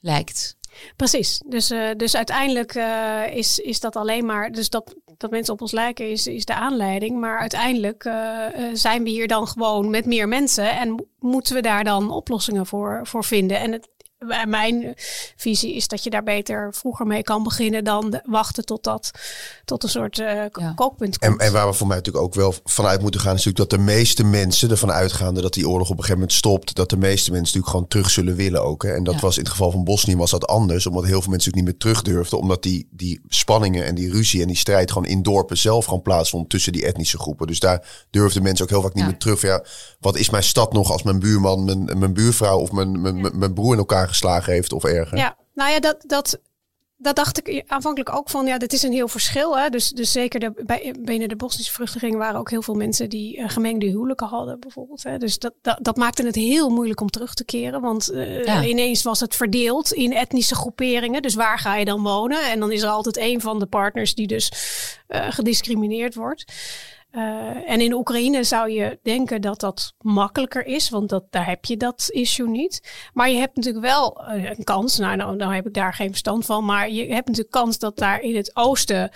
lijkt. 0.00 0.56
Precies. 0.96 1.42
Dus, 1.46 1.70
uh, 1.70 1.90
dus 1.96 2.16
uiteindelijk 2.16 2.74
uh, 2.74 3.22
is, 3.32 3.58
is 3.58 3.80
dat 3.80 3.96
alleen 3.96 4.26
maar. 4.26 4.52
Dus 4.52 4.70
dat, 4.70 4.94
dat 5.16 5.30
mensen 5.30 5.54
op 5.54 5.60
ons 5.60 5.72
lijken 5.72 6.10
is, 6.10 6.26
is 6.26 6.44
de 6.44 6.54
aanleiding. 6.54 7.20
Maar 7.20 7.38
uiteindelijk 7.38 8.04
uh, 8.04 8.46
zijn 8.72 9.02
we 9.02 9.10
hier 9.10 9.28
dan 9.28 9.48
gewoon 9.48 9.90
met 9.90 10.06
meer 10.06 10.28
mensen. 10.28 10.78
En 10.78 11.06
moeten 11.18 11.54
we 11.54 11.60
daar 11.62 11.84
dan 11.84 12.10
oplossingen 12.10 12.66
voor, 12.66 13.00
voor 13.02 13.24
vinden. 13.24 13.58
En 13.58 13.80
mijn 14.46 14.94
visie 15.36 15.74
is 15.74 15.88
dat 15.88 16.04
je 16.04 16.10
daar 16.10 16.22
beter 16.22 16.74
vroeger 16.74 17.06
mee 17.06 17.22
kan 17.22 17.42
beginnen 17.42 17.84
dan 17.84 18.20
wachten 18.24 18.64
tot 18.64 18.84
dat 18.84 19.10
tot 19.64 19.82
een 19.82 19.88
soort 19.88 20.18
uh, 20.18 20.42
kookpunt 20.74 21.18
komt. 21.18 21.40
En, 21.40 21.46
en, 21.46 21.52
waar 21.52 21.66
we 21.68 21.72
voor 21.72 21.86
mij 21.86 21.96
natuurlijk 21.96 22.24
ook 22.24 22.34
wel 22.34 22.54
vanuit 22.64 23.00
moeten 23.00 23.20
gaan, 23.20 23.34
is 23.34 23.44
natuurlijk 23.44 23.70
dat 23.70 23.78
de 23.78 23.84
meeste 23.84 24.24
mensen 24.24 24.70
ervan 24.70 24.92
uitgaande 24.92 25.40
dat 25.40 25.54
die 25.54 25.68
oorlog 25.68 25.90
op 25.90 25.96
een 25.96 26.04
gegeven 26.04 26.18
moment 26.18 26.32
stopt, 26.32 26.74
dat 26.74 26.90
de 26.90 26.96
meeste 26.96 27.30
mensen 27.30 27.42
natuurlijk 27.44 27.70
gewoon 27.70 27.88
terug 27.88 28.10
zullen 28.10 28.34
willen 28.36 28.62
ook. 28.62 28.82
Hè. 28.82 28.94
En 28.94 29.04
dat 29.04 29.20
was 29.20 29.36
in 29.36 29.42
het 29.42 29.52
geval 29.52 29.70
van 29.70 29.84
Bosnië 29.84 30.16
was 30.16 30.30
dat 30.30 30.46
anders, 30.46 30.86
omdat 30.86 31.04
heel 31.04 31.22
veel 31.22 31.30
mensen 31.30 31.50
ook 31.50 31.56
niet 31.56 31.64
meer 31.64 31.76
terug 31.76 32.02
durfden, 32.02 32.38
omdat 32.38 32.62
die, 32.62 32.88
die 32.90 33.20
spanningen 33.28 33.84
en 33.84 33.94
die 33.94 34.10
ruzie 34.10 34.40
en 34.40 34.46
die 34.46 34.56
strijd 34.56 34.92
gewoon 34.92 35.08
in 35.08 35.22
dorpen 35.22 35.58
zelf 35.58 35.84
gewoon 35.84 36.02
plaatsvond 36.02 36.48
tussen 36.50 36.72
die 36.72 36.86
etnische 36.86 37.18
groepen. 37.18 37.46
Dus 37.46 37.60
daar 37.60 38.06
durfden 38.10 38.42
mensen 38.42 38.64
ook 38.64 38.70
heel 38.70 38.82
vaak 38.82 38.94
niet 38.94 39.04
meer 39.04 39.18
terug. 39.18 39.40
Ja, 39.40 39.64
wat 40.00 40.16
is 40.16 40.30
mijn 40.30 40.42
stad 40.42 40.72
nog 40.72 40.90
als 40.90 41.02
mijn 41.02 41.18
buurman, 41.18 41.64
mijn, 41.64 41.98
mijn 41.98 42.12
buurvrouw 42.12 42.58
of 42.58 42.72
mijn, 42.72 43.00
mijn, 43.00 43.38
mijn 43.38 43.54
broer 43.54 43.72
in 43.72 43.78
elkaar 43.78 44.05
geslagen 44.08 44.52
heeft 44.52 44.72
of 44.72 44.84
erger. 44.84 45.18
Ja, 45.18 45.36
nou 45.54 45.70
ja, 45.70 45.80
dat, 45.80 46.04
dat, 46.06 46.40
dat 46.98 47.16
dacht 47.16 47.48
ik 47.48 47.64
aanvankelijk 47.66 48.14
ook 48.14 48.30
van, 48.30 48.46
ja, 48.46 48.58
dit 48.58 48.72
is 48.72 48.82
een 48.82 48.92
heel 48.92 49.08
verschil. 49.08 49.58
Hè? 49.58 49.68
Dus, 49.68 49.90
dus 49.90 50.12
zeker 50.12 50.40
de, 50.40 50.62
bij, 50.66 50.94
binnen 50.98 51.28
de 51.28 51.36
Bosnische 51.36 51.72
vluchtelingen 51.72 52.18
waren 52.18 52.40
ook 52.40 52.50
heel 52.50 52.62
veel 52.62 52.74
mensen 52.74 53.08
die 53.08 53.38
uh, 53.38 53.48
gemengde 53.48 53.86
huwelijken 53.86 54.26
hadden, 54.26 54.60
bijvoorbeeld. 54.60 55.02
Hè? 55.02 55.18
Dus 55.18 55.38
dat, 55.38 55.52
dat, 55.62 55.78
dat, 55.80 55.96
maakte 55.96 56.26
het 56.26 56.34
heel 56.34 56.68
moeilijk 56.68 57.00
om 57.00 57.10
terug 57.10 57.34
te 57.34 57.44
keren. 57.44 57.80
Want 57.80 58.12
uh, 58.12 58.68
ineens 58.68 59.02
was 59.02 59.20
het 59.20 59.36
verdeeld 59.36 59.92
in 59.92 60.12
etnische 60.12 60.54
groeperingen. 60.54 61.22
Dus 61.22 61.34
waar 61.34 61.58
ga 61.58 61.76
je 61.76 61.84
dan 61.84 62.02
wonen? 62.02 62.50
En 62.50 62.60
dan 62.60 62.72
is 62.72 62.82
er 62.82 62.88
altijd 62.88 63.16
een 63.16 63.40
van 63.40 63.58
de 63.58 63.66
partners 63.66 64.14
die 64.14 64.26
dus 64.26 64.52
uh, 65.08 65.26
gediscrimineerd 65.30 66.14
wordt. 66.14 66.44
Uh, 67.16 67.70
en 67.70 67.80
in 67.80 67.92
Oekraïne 67.92 68.44
zou 68.44 68.70
je 68.70 68.98
denken 69.02 69.40
dat 69.40 69.60
dat 69.60 69.92
makkelijker 69.98 70.66
is, 70.66 70.88
want 70.88 71.08
dat, 71.08 71.24
daar 71.30 71.46
heb 71.46 71.64
je 71.64 71.76
dat 71.76 72.08
issue 72.10 72.48
niet. 72.48 73.08
Maar 73.12 73.30
je 73.30 73.38
hebt 73.38 73.56
natuurlijk 73.56 73.84
wel 73.84 74.24
uh, 74.28 74.50
een 74.50 74.64
kans, 74.64 74.98
nou, 74.98 75.16
nou, 75.16 75.36
nou, 75.36 75.54
heb 75.54 75.66
ik 75.66 75.74
daar 75.74 75.94
geen 75.94 76.08
verstand 76.08 76.46
van, 76.46 76.64
maar 76.64 76.90
je 76.90 77.00
hebt 77.00 77.26
natuurlijk 77.26 77.54
kans 77.54 77.78
dat 77.78 77.98
daar 77.98 78.20
in 78.20 78.36
het 78.36 78.50
oosten 78.56 79.10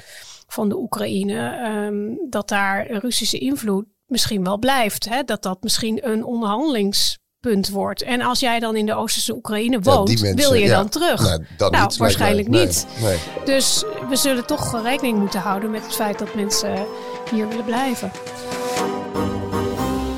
van 0.47 0.69
de 0.69 0.77
Oekraïne, 0.77 1.69
um, 1.87 2.19
dat 2.31 2.49
daar 2.49 2.91
Russische 2.91 3.39
invloed 3.39 3.85
misschien 4.07 4.45
wel 4.45 4.59
blijft. 4.59 5.09
Hè? 5.09 5.23
Dat 5.23 5.43
dat 5.43 5.63
misschien 5.63 6.11
een 6.11 6.25
onderhandelings 6.25 7.19
punt 7.41 7.69
wordt. 7.69 8.03
En 8.03 8.21
als 8.21 8.41
jij 8.41 8.59
dan 8.59 8.77
in 8.77 8.87
de 8.87 8.95
Oosterse 8.95 9.35
Oekraïne 9.35 9.81
woont, 9.81 10.21
wil 10.21 10.55
je 10.55 10.69
dan 10.69 10.89
terug? 10.89 11.23
Nou, 11.23 11.45
nou 11.71 11.83
niet, 11.83 11.97
waarschijnlijk 11.97 12.49
niet. 12.49 12.87
Nee, 13.01 13.19
Dus 13.45 13.85
we 14.09 14.17
zullen 14.17 14.47
toch 14.47 14.83
rekening 14.83 15.19
moeten 15.19 15.41
houden 15.41 15.71
met 15.71 15.83
het 15.83 15.95
feit 15.95 16.19
dat 16.19 16.35
mensen 16.35 16.87
hier 17.31 17.49
willen 17.49 17.65
blijven. 17.65 18.11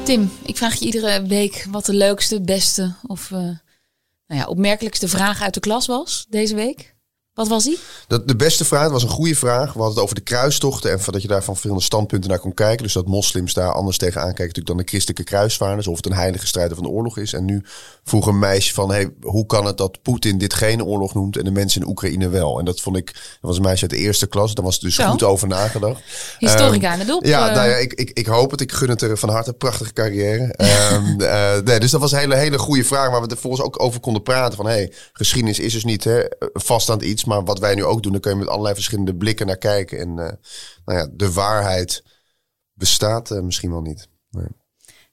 Tim, 0.05 0.31
ik 0.43 0.57
vraag 0.57 0.75
je 0.75 0.85
iedere 0.85 1.27
week 1.27 1.67
wat 1.71 1.85
de 1.85 1.95
leukste, 1.95 2.41
beste 2.41 2.95
of 3.07 3.31
uh, 3.31 3.39
nou 3.39 4.41
ja, 4.41 4.47
opmerkelijkste 4.47 5.09
vraag 5.09 5.43
uit 5.43 5.55
de 5.55 5.61
klas 5.61 5.87
was 5.87 6.27
deze 6.29 6.55
week. 6.55 6.95
Wat 7.35 7.49
was 7.49 7.65
die? 7.65 7.79
Dat, 8.07 8.29
de 8.29 8.37
beste 8.37 8.65
vraag 8.65 8.91
was 8.91 9.03
een 9.03 9.09
goede 9.09 9.35
vraag. 9.35 9.73
We 9.73 9.79
hadden 9.79 9.95
het 9.95 10.03
over 10.03 10.15
de 10.15 10.21
kruistochten 10.21 10.91
en 10.91 10.99
dat 11.05 11.23
je 11.23 11.29
daar 11.29 11.43
van 11.43 11.55
verschillende 11.55 11.85
standpunten 11.85 12.31
naar 12.31 12.39
kon 12.39 12.55
kijken. 12.55 12.83
Dus 12.83 12.93
dat 12.93 13.07
moslims 13.07 13.55
daar 13.55 13.73
anders 13.73 13.99
tegenaan 13.99 14.25
kijken 14.25 14.47
natuurlijk 14.47 14.67
dan 14.67 14.77
de 14.77 14.89
christelijke 14.89 15.25
kruisvaarders. 15.25 15.87
Of 15.87 15.97
het 15.97 16.07
een 16.07 16.13
heilige 16.13 16.47
strijder 16.47 16.77
van 16.77 16.85
de 16.85 16.91
oorlog 16.91 17.19
is. 17.19 17.33
En 17.33 17.45
nu 17.45 17.65
vroeg 18.05 18.27
een 18.27 18.39
meisje 18.39 18.75
van, 18.75 18.91
hey, 18.91 19.11
hoe 19.21 19.47
kan 19.47 19.67
het 19.67 19.77
dat 19.77 20.03
Poetin 20.03 20.39
dit 20.39 20.55
geen 20.55 20.85
oorlog 20.85 21.15
noemt 21.15 21.37
en 21.37 21.45
de 21.45 21.51
mensen 21.51 21.81
in 21.81 21.89
Oekraïne 21.89 22.29
wel? 22.29 22.59
En 22.59 22.65
dat 22.65 22.81
vond 22.81 22.97
ik, 22.97 23.13
dat 23.13 23.39
was 23.41 23.57
een 23.57 23.63
meisje 23.63 23.83
uit 23.83 23.91
de 23.91 23.97
eerste 23.97 24.27
klas. 24.27 24.55
Daar 24.55 24.65
was 24.65 24.81
dus 24.81 24.99
goed 24.99 25.23
over 25.23 25.49
nagedacht. 25.49 26.03
Historica 26.39 26.87
um, 26.87 26.93
aan 26.93 26.99
de 26.99 27.05
dop. 27.05 27.25
Ja, 27.25 27.55
nou 27.55 27.69
ja 27.69 27.77
ik, 27.77 27.93
ik, 27.93 28.11
ik 28.11 28.27
hoop 28.27 28.51
het. 28.51 28.61
Ik 28.61 28.73
gun 28.73 28.89
het 28.89 29.03
er 29.03 29.19
van 29.19 29.29
harte. 29.29 29.53
Prachtige 29.53 29.93
carrière. 29.93 30.55
um, 30.93 31.21
uh, 31.21 31.59
nee, 31.65 31.81
dus 31.81 31.91
dat 31.91 32.01
was 32.01 32.13
een 32.13 32.19
hele, 32.19 32.37
hele 32.37 32.59
goede 32.59 32.85
vraag 32.85 33.11
waar 33.11 33.23
we 33.23 33.29
er 33.29 33.37
volgens 33.37 33.63
ook 33.63 33.83
over 33.83 34.01
konden 34.01 34.23
praten. 34.23 34.57
Van, 34.57 34.67
hey, 34.67 34.93
geschiedenis 35.13 35.59
is 35.59 35.73
dus 35.73 35.85
niet 35.85 36.05
hè, 36.05 36.23
vaststaand 36.53 37.03
iets 37.03 37.21
maar 37.25 37.45
wat 37.45 37.59
wij 37.59 37.75
nu 37.75 37.85
ook 37.85 38.03
doen, 38.03 38.13
dan 38.13 38.21
kun 38.21 38.31
je 38.31 38.39
met 38.39 38.49
allerlei 38.49 38.75
verschillende 38.75 39.15
blikken 39.15 39.47
naar 39.47 39.59
kijken. 39.59 39.99
En 39.99 40.09
uh, 40.09 40.15
nou 40.85 40.99
ja, 40.99 41.09
de 41.13 41.33
waarheid 41.33 42.05
bestaat 42.73 43.31
uh, 43.31 43.41
misschien 43.41 43.71
wel 43.71 43.81
niet. 43.81 44.09
Nee. 44.31 44.47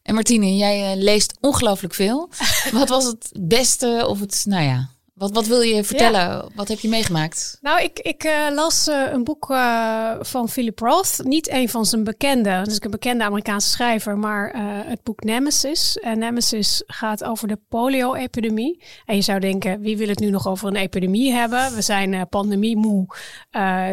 En 0.02 0.16
Martine, 0.16 0.56
jij 0.56 0.96
uh, 0.96 1.02
leest 1.02 1.38
ongelooflijk 1.40 1.94
veel. 1.94 2.30
wat 2.72 2.90
was 2.90 3.06
het 3.06 3.32
beste 3.40 4.06
of 4.08 4.20
het, 4.20 4.44
nou 4.48 4.64
ja, 4.64 4.90
wat, 5.20 5.32
wat 5.32 5.48
wil 5.48 5.62
je 5.62 5.84
vertellen? 5.84 6.46
Wat 6.56 6.68
heb 6.68 6.80
je 6.80 6.90
meegemaakt? 6.90 7.58
Nou, 7.62 7.82
ik, 7.82 8.00
ik 8.00 8.24
uh, 8.24 8.48
las 8.54 8.88
uh, 8.88 9.12
een 9.12 9.24
boek 9.24 9.50
uh, 9.50 10.12
van 10.20 10.50
Philip 10.50 10.80
Roth. 10.80 11.20
Niet 11.24 11.50
een 11.50 11.70
van 11.70 11.86
zijn 11.86 12.04
bekende, 12.04 12.62
dus 12.64 12.78
een 12.82 12.92
bekende 12.92 13.24
Amerikaanse 13.24 13.70
schrijver, 13.70 14.18
maar 14.18 14.54
het 14.86 15.04
boek 15.04 15.24
Nemesis. 15.24 15.98
En 15.98 16.20
Nemesis 16.20 16.84
gaat 16.86 17.24
over 17.24 17.48
de 17.48 17.60
polio-epidemie. 17.70 18.84
En 19.06 19.16
je 19.16 19.22
zou 19.22 19.40
denken, 19.40 19.82
wie 19.82 19.98
wil 19.98 20.08
het 20.08 20.20
nu 20.20 20.30
nog 20.30 20.48
over 20.48 20.68
een 20.68 20.76
epidemie 20.76 21.34
hebben? 21.34 21.76
We 21.76 21.82
zijn 21.82 22.28
pandemie 22.30 22.78
moe. 22.78 23.06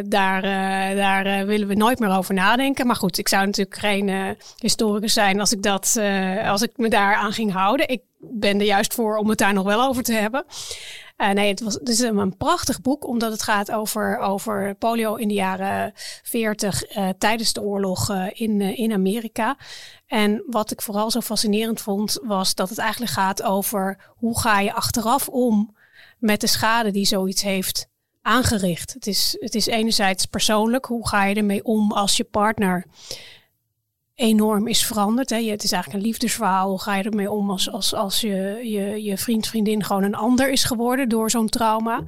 daar 0.08 0.42
daar 0.96 1.46
willen 1.46 1.68
we 1.68 1.74
nooit 1.74 1.98
meer 1.98 2.16
over 2.16 2.34
nadenken. 2.34 2.86
Maar 2.86 2.96
goed, 2.96 3.18
ik 3.18 3.28
zou 3.28 3.46
natuurlijk 3.46 3.78
geen 3.78 4.36
historicus 4.58 5.12
zijn 5.12 5.40
als 5.40 5.52
ik, 5.52 5.62
dat, 5.62 6.00
als 6.46 6.62
ik 6.62 6.70
me 6.76 6.88
daar 6.88 7.14
aan 7.14 7.32
ging 7.32 7.52
houden. 7.52 7.88
Ik 7.88 8.00
ben 8.18 8.60
er 8.60 8.66
juist 8.66 8.94
voor 8.94 9.16
om 9.16 9.28
het 9.28 9.38
daar 9.38 9.52
nog 9.52 9.64
wel 9.64 9.82
over 9.82 10.02
te 10.02 10.12
hebben. 10.12 10.44
Uh, 11.16 11.30
nee, 11.30 11.48
het, 11.48 11.60
was, 11.60 11.74
het 11.74 11.88
is 11.88 12.00
een, 12.00 12.36
prachtig 12.36 12.80
boek, 12.80 13.06
omdat 13.06 13.32
het 13.32 13.42
gaat 13.42 13.70
over, 13.70 14.18
over 14.18 14.74
polio 14.74 15.14
in 15.14 15.28
de 15.28 15.34
jaren 15.34 15.92
40 16.22 16.96
uh, 16.96 17.08
tijdens 17.18 17.52
de 17.52 17.62
oorlog 17.62 18.10
uh, 18.10 18.26
in, 18.32 18.60
in 18.60 18.92
Amerika. 18.92 19.56
En 20.06 20.42
wat 20.46 20.70
ik 20.70 20.82
vooral 20.82 21.10
zo 21.10 21.20
fascinerend 21.20 21.80
vond, 21.80 22.18
was 22.22 22.54
dat 22.54 22.68
het 22.68 22.78
eigenlijk 22.78 23.12
gaat 23.12 23.42
over 23.42 24.12
hoe 24.16 24.40
ga 24.40 24.60
je 24.60 24.72
achteraf 24.72 25.28
om 25.28 25.76
met 26.18 26.40
de 26.40 26.46
schade 26.46 26.90
die 26.90 27.06
zoiets 27.06 27.42
heeft 27.42 27.88
aangericht. 28.22 28.92
Het 28.92 29.06
is, 29.06 29.36
het 29.38 29.54
is 29.54 29.66
enerzijds 29.66 30.26
persoonlijk, 30.26 30.84
hoe 30.84 31.08
ga 31.08 31.24
je 31.24 31.34
ermee 31.34 31.64
om 31.64 31.92
als 31.92 32.16
je 32.16 32.24
partner 32.24 32.86
enorm 34.16 34.66
is 34.66 34.86
veranderd. 34.86 35.30
Hè. 35.30 35.36
Het 35.36 35.64
is 35.64 35.72
eigenlijk 35.72 36.02
een 36.02 36.08
liefdesverhaal. 36.08 36.78
Ga 36.78 36.96
je 36.96 37.02
ermee 37.02 37.30
om 37.30 37.50
als, 37.50 37.70
als, 37.70 37.94
als 37.94 38.20
je, 38.20 38.60
je, 38.62 39.02
je 39.02 39.18
vriend, 39.18 39.46
vriendin 39.46 39.84
gewoon 39.84 40.02
een 40.02 40.14
ander 40.14 40.50
is 40.50 40.64
geworden 40.64 41.08
door 41.08 41.30
zo'n 41.30 41.48
trauma? 41.48 42.02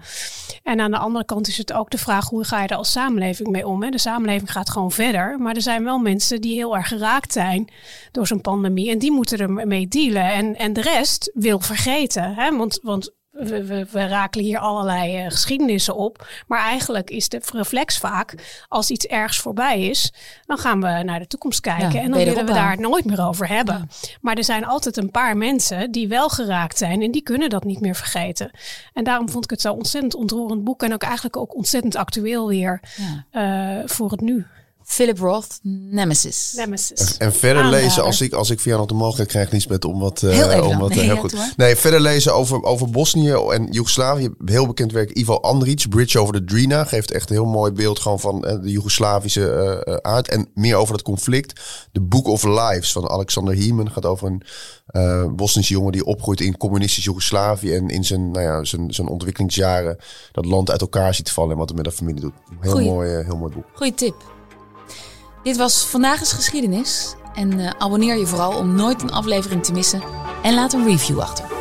En 0.63 0.81
aan 0.81 0.91
de 0.91 0.99
andere 0.99 1.25
kant 1.25 1.49
is 1.49 1.57
het 1.59 1.73
ook 1.73 1.91
de 1.91 1.99
vraag, 1.99 2.29
hoe 2.29 2.45
ga 2.45 2.63
je 2.63 2.69
er 2.69 2.77
als 2.77 2.91
samenleving 2.91 3.49
mee 3.49 3.67
om? 3.67 3.83
Hè? 3.83 3.91
De 3.91 3.99
samenleving 3.99 4.53
gaat 4.53 4.71
gewoon 4.71 4.93
verder, 4.93 5.39
maar 5.39 5.55
er 5.55 5.63
zijn 5.63 5.85
wel 5.85 5.99
mensen 5.99 6.41
die 6.41 6.55
heel 6.55 6.77
erg 6.77 6.89
geraakt 6.89 7.33
zijn 7.33 7.69
door 8.13 8.27
zo'n 8.27 8.41
pandemie. 8.41 8.91
En 8.91 8.99
die 8.99 9.13
moeten 9.13 9.39
ermee 9.39 9.89
dealen. 9.89 10.33
En, 10.33 10.57
en 10.57 10.73
de 10.73 10.83
rest 10.83 11.31
wil 11.35 11.61
vergeten. 11.61 12.35
Hè? 12.35 12.57
Want, 12.57 12.79
want 12.83 13.17
we, 13.39 13.65
we, 13.65 13.87
we 13.91 14.07
rakelen 14.07 14.47
hier 14.47 14.59
allerlei 14.59 15.25
uh, 15.25 15.31
geschiedenissen 15.31 15.97
op. 15.97 16.27
Maar 16.47 16.61
eigenlijk 16.61 17.11
is 17.11 17.29
de 17.29 17.41
reflex 17.53 17.99
vaak, 17.99 18.35
als 18.69 18.91
iets 18.91 19.07
ergs 19.07 19.39
voorbij 19.39 19.81
is, 19.81 20.13
dan 20.47 20.59
gaan 20.59 20.81
we 20.81 21.03
naar 21.03 21.19
de 21.19 21.27
toekomst 21.27 21.61
kijken. 21.61 22.01
en 22.01 22.11
dan 22.11 22.25
willen 22.25 22.47
we 22.47 22.53
daar 22.53 22.71
het 22.71 22.81
nooit 22.81 23.05
meer 23.05 23.27
over 23.27 23.49
hebben. 23.49 23.89
Maar 24.21 24.37
er 24.37 24.45
zijn 24.45 24.65
altijd 24.67 24.97
een 24.97 25.11
paar 25.11 25.37
mensen 25.37 25.91
die 25.91 26.09
wel 26.09 26.29
geraakt 26.29 26.79
zijn 26.79 27.03
en 27.03 27.11
die 27.11 27.23
kunnen 27.23 27.51
dat 27.51 27.65
niet 27.65 27.81
meer 27.81 27.95
vergeten. 27.95 28.51
En 28.93 29.05
daarom 29.05 29.29
vond 29.29 29.45
ik 29.45 29.51
het 29.51 29.61
zo 29.61 29.73
ontzettend 29.73 30.15
ontroerend 30.15 30.65
boek 30.65 30.83
en 30.83 30.93
ook 30.93 31.03
eigenlijk 31.03 31.37
ook 31.37 31.55
ontzettend 31.55 31.97
actueel 31.97 32.49
weer 32.49 32.81
uh, 33.33 33.79
voor 33.85 34.11
het 34.11 34.21
nu. 34.21 34.47
Philip 34.89 35.19
Roth, 35.19 35.59
Nemesis. 35.63 36.53
Nemesis. 36.57 37.17
En, 37.17 37.33
verder 37.33 37.65
lezen, 37.65 38.03
als 38.03 38.21
ik, 38.21 38.33
als 38.33 38.51
ik 38.51 38.61
via 38.61 38.77
nog 38.77 38.87
de 38.87 38.95
mogelijkheid 38.95 39.29
krijg, 39.29 39.51
Lisbeth, 39.51 39.85
om 39.85 39.99
wat... 39.99 40.23
Uh, 40.23 40.31
heel 40.31 40.69
om 40.69 40.79
wat, 40.79 40.95
nee, 40.95 41.05
heel 41.05 41.17
goed. 41.17 41.35
Nee, 41.57 41.77
verder 41.77 42.01
lezen 42.01 42.35
over, 42.35 42.63
over 42.63 42.91
Bosnië 42.91 43.31
en 43.31 43.67
Joegoslavië. 43.71 44.29
Heel 44.45 44.67
bekend 44.67 44.93
werk, 44.93 45.11
Ivo 45.11 45.41
Andrić, 45.41 45.89
Bridge 45.89 46.19
over 46.19 46.35
the 46.35 46.45
Drina. 46.45 46.85
Geeft 46.85 47.11
echt 47.11 47.31
een 47.31 47.37
heel 47.37 47.45
mooi 47.45 47.73
beeld 47.73 47.99
gewoon 47.99 48.21
van 48.21 48.45
uh, 48.47 48.63
de 48.63 48.71
Joegoslavische 48.71 49.85
uh, 49.87 49.95
aard. 49.95 50.29
En 50.29 50.49
meer 50.55 50.77
over 50.77 50.95
het 50.95 51.03
conflict. 51.03 51.61
The 51.93 52.01
Book 52.01 52.27
of 52.27 52.45
Lives 52.45 52.93
van 52.93 53.09
Alexander 53.09 53.55
Hiemen 53.55 53.91
gaat 53.91 54.07
over 54.07 54.27
een 54.27 54.43
uh, 54.91 55.33
Bosnische 55.35 55.73
jongen 55.73 55.93
die 55.93 56.05
opgroeit 56.05 56.41
in 56.41 56.57
communistisch 56.57 57.05
Joegoslavië. 57.05 57.75
En 57.75 57.89
in 57.89 58.05
zijn, 58.05 58.31
nou 58.31 58.45
ja, 58.45 58.65
zijn, 58.65 58.95
zijn 58.95 59.09
ontwikkelingsjaren 59.09 59.99
dat 60.33 60.45
land 60.45 60.71
uit 60.71 60.81
elkaar 60.81 61.15
ziet 61.15 61.31
vallen 61.31 61.53
en 61.53 61.59
wat 61.59 61.69
hij 61.69 61.77
met 61.77 61.87
de 61.87 61.93
familie 61.93 62.21
doet. 62.21 62.35
Heel, 62.61 62.81
mooi, 62.81 63.11
heel 63.11 63.37
mooi 63.37 63.55
boek. 63.55 63.65
Goeie 63.75 63.95
tip. 63.95 64.37
Dit 65.49 65.57
was 65.57 65.87
Vandaag 65.87 66.21
is 66.21 66.33
Geschiedenis. 66.33 67.15
En 67.35 67.59
uh, 67.59 67.71
abonneer 67.79 68.17
je 68.17 68.27
vooral 68.27 68.57
om 68.57 68.75
nooit 68.75 69.03
een 69.03 69.13
aflevering 69.13 69.65
te 69.65 69.73
missen. 69.73 70.03
En 70.43 70.55
laat 70.55 70.73
een 70.73 70.85
review 70.85 71.21
achter. 71.21 71.58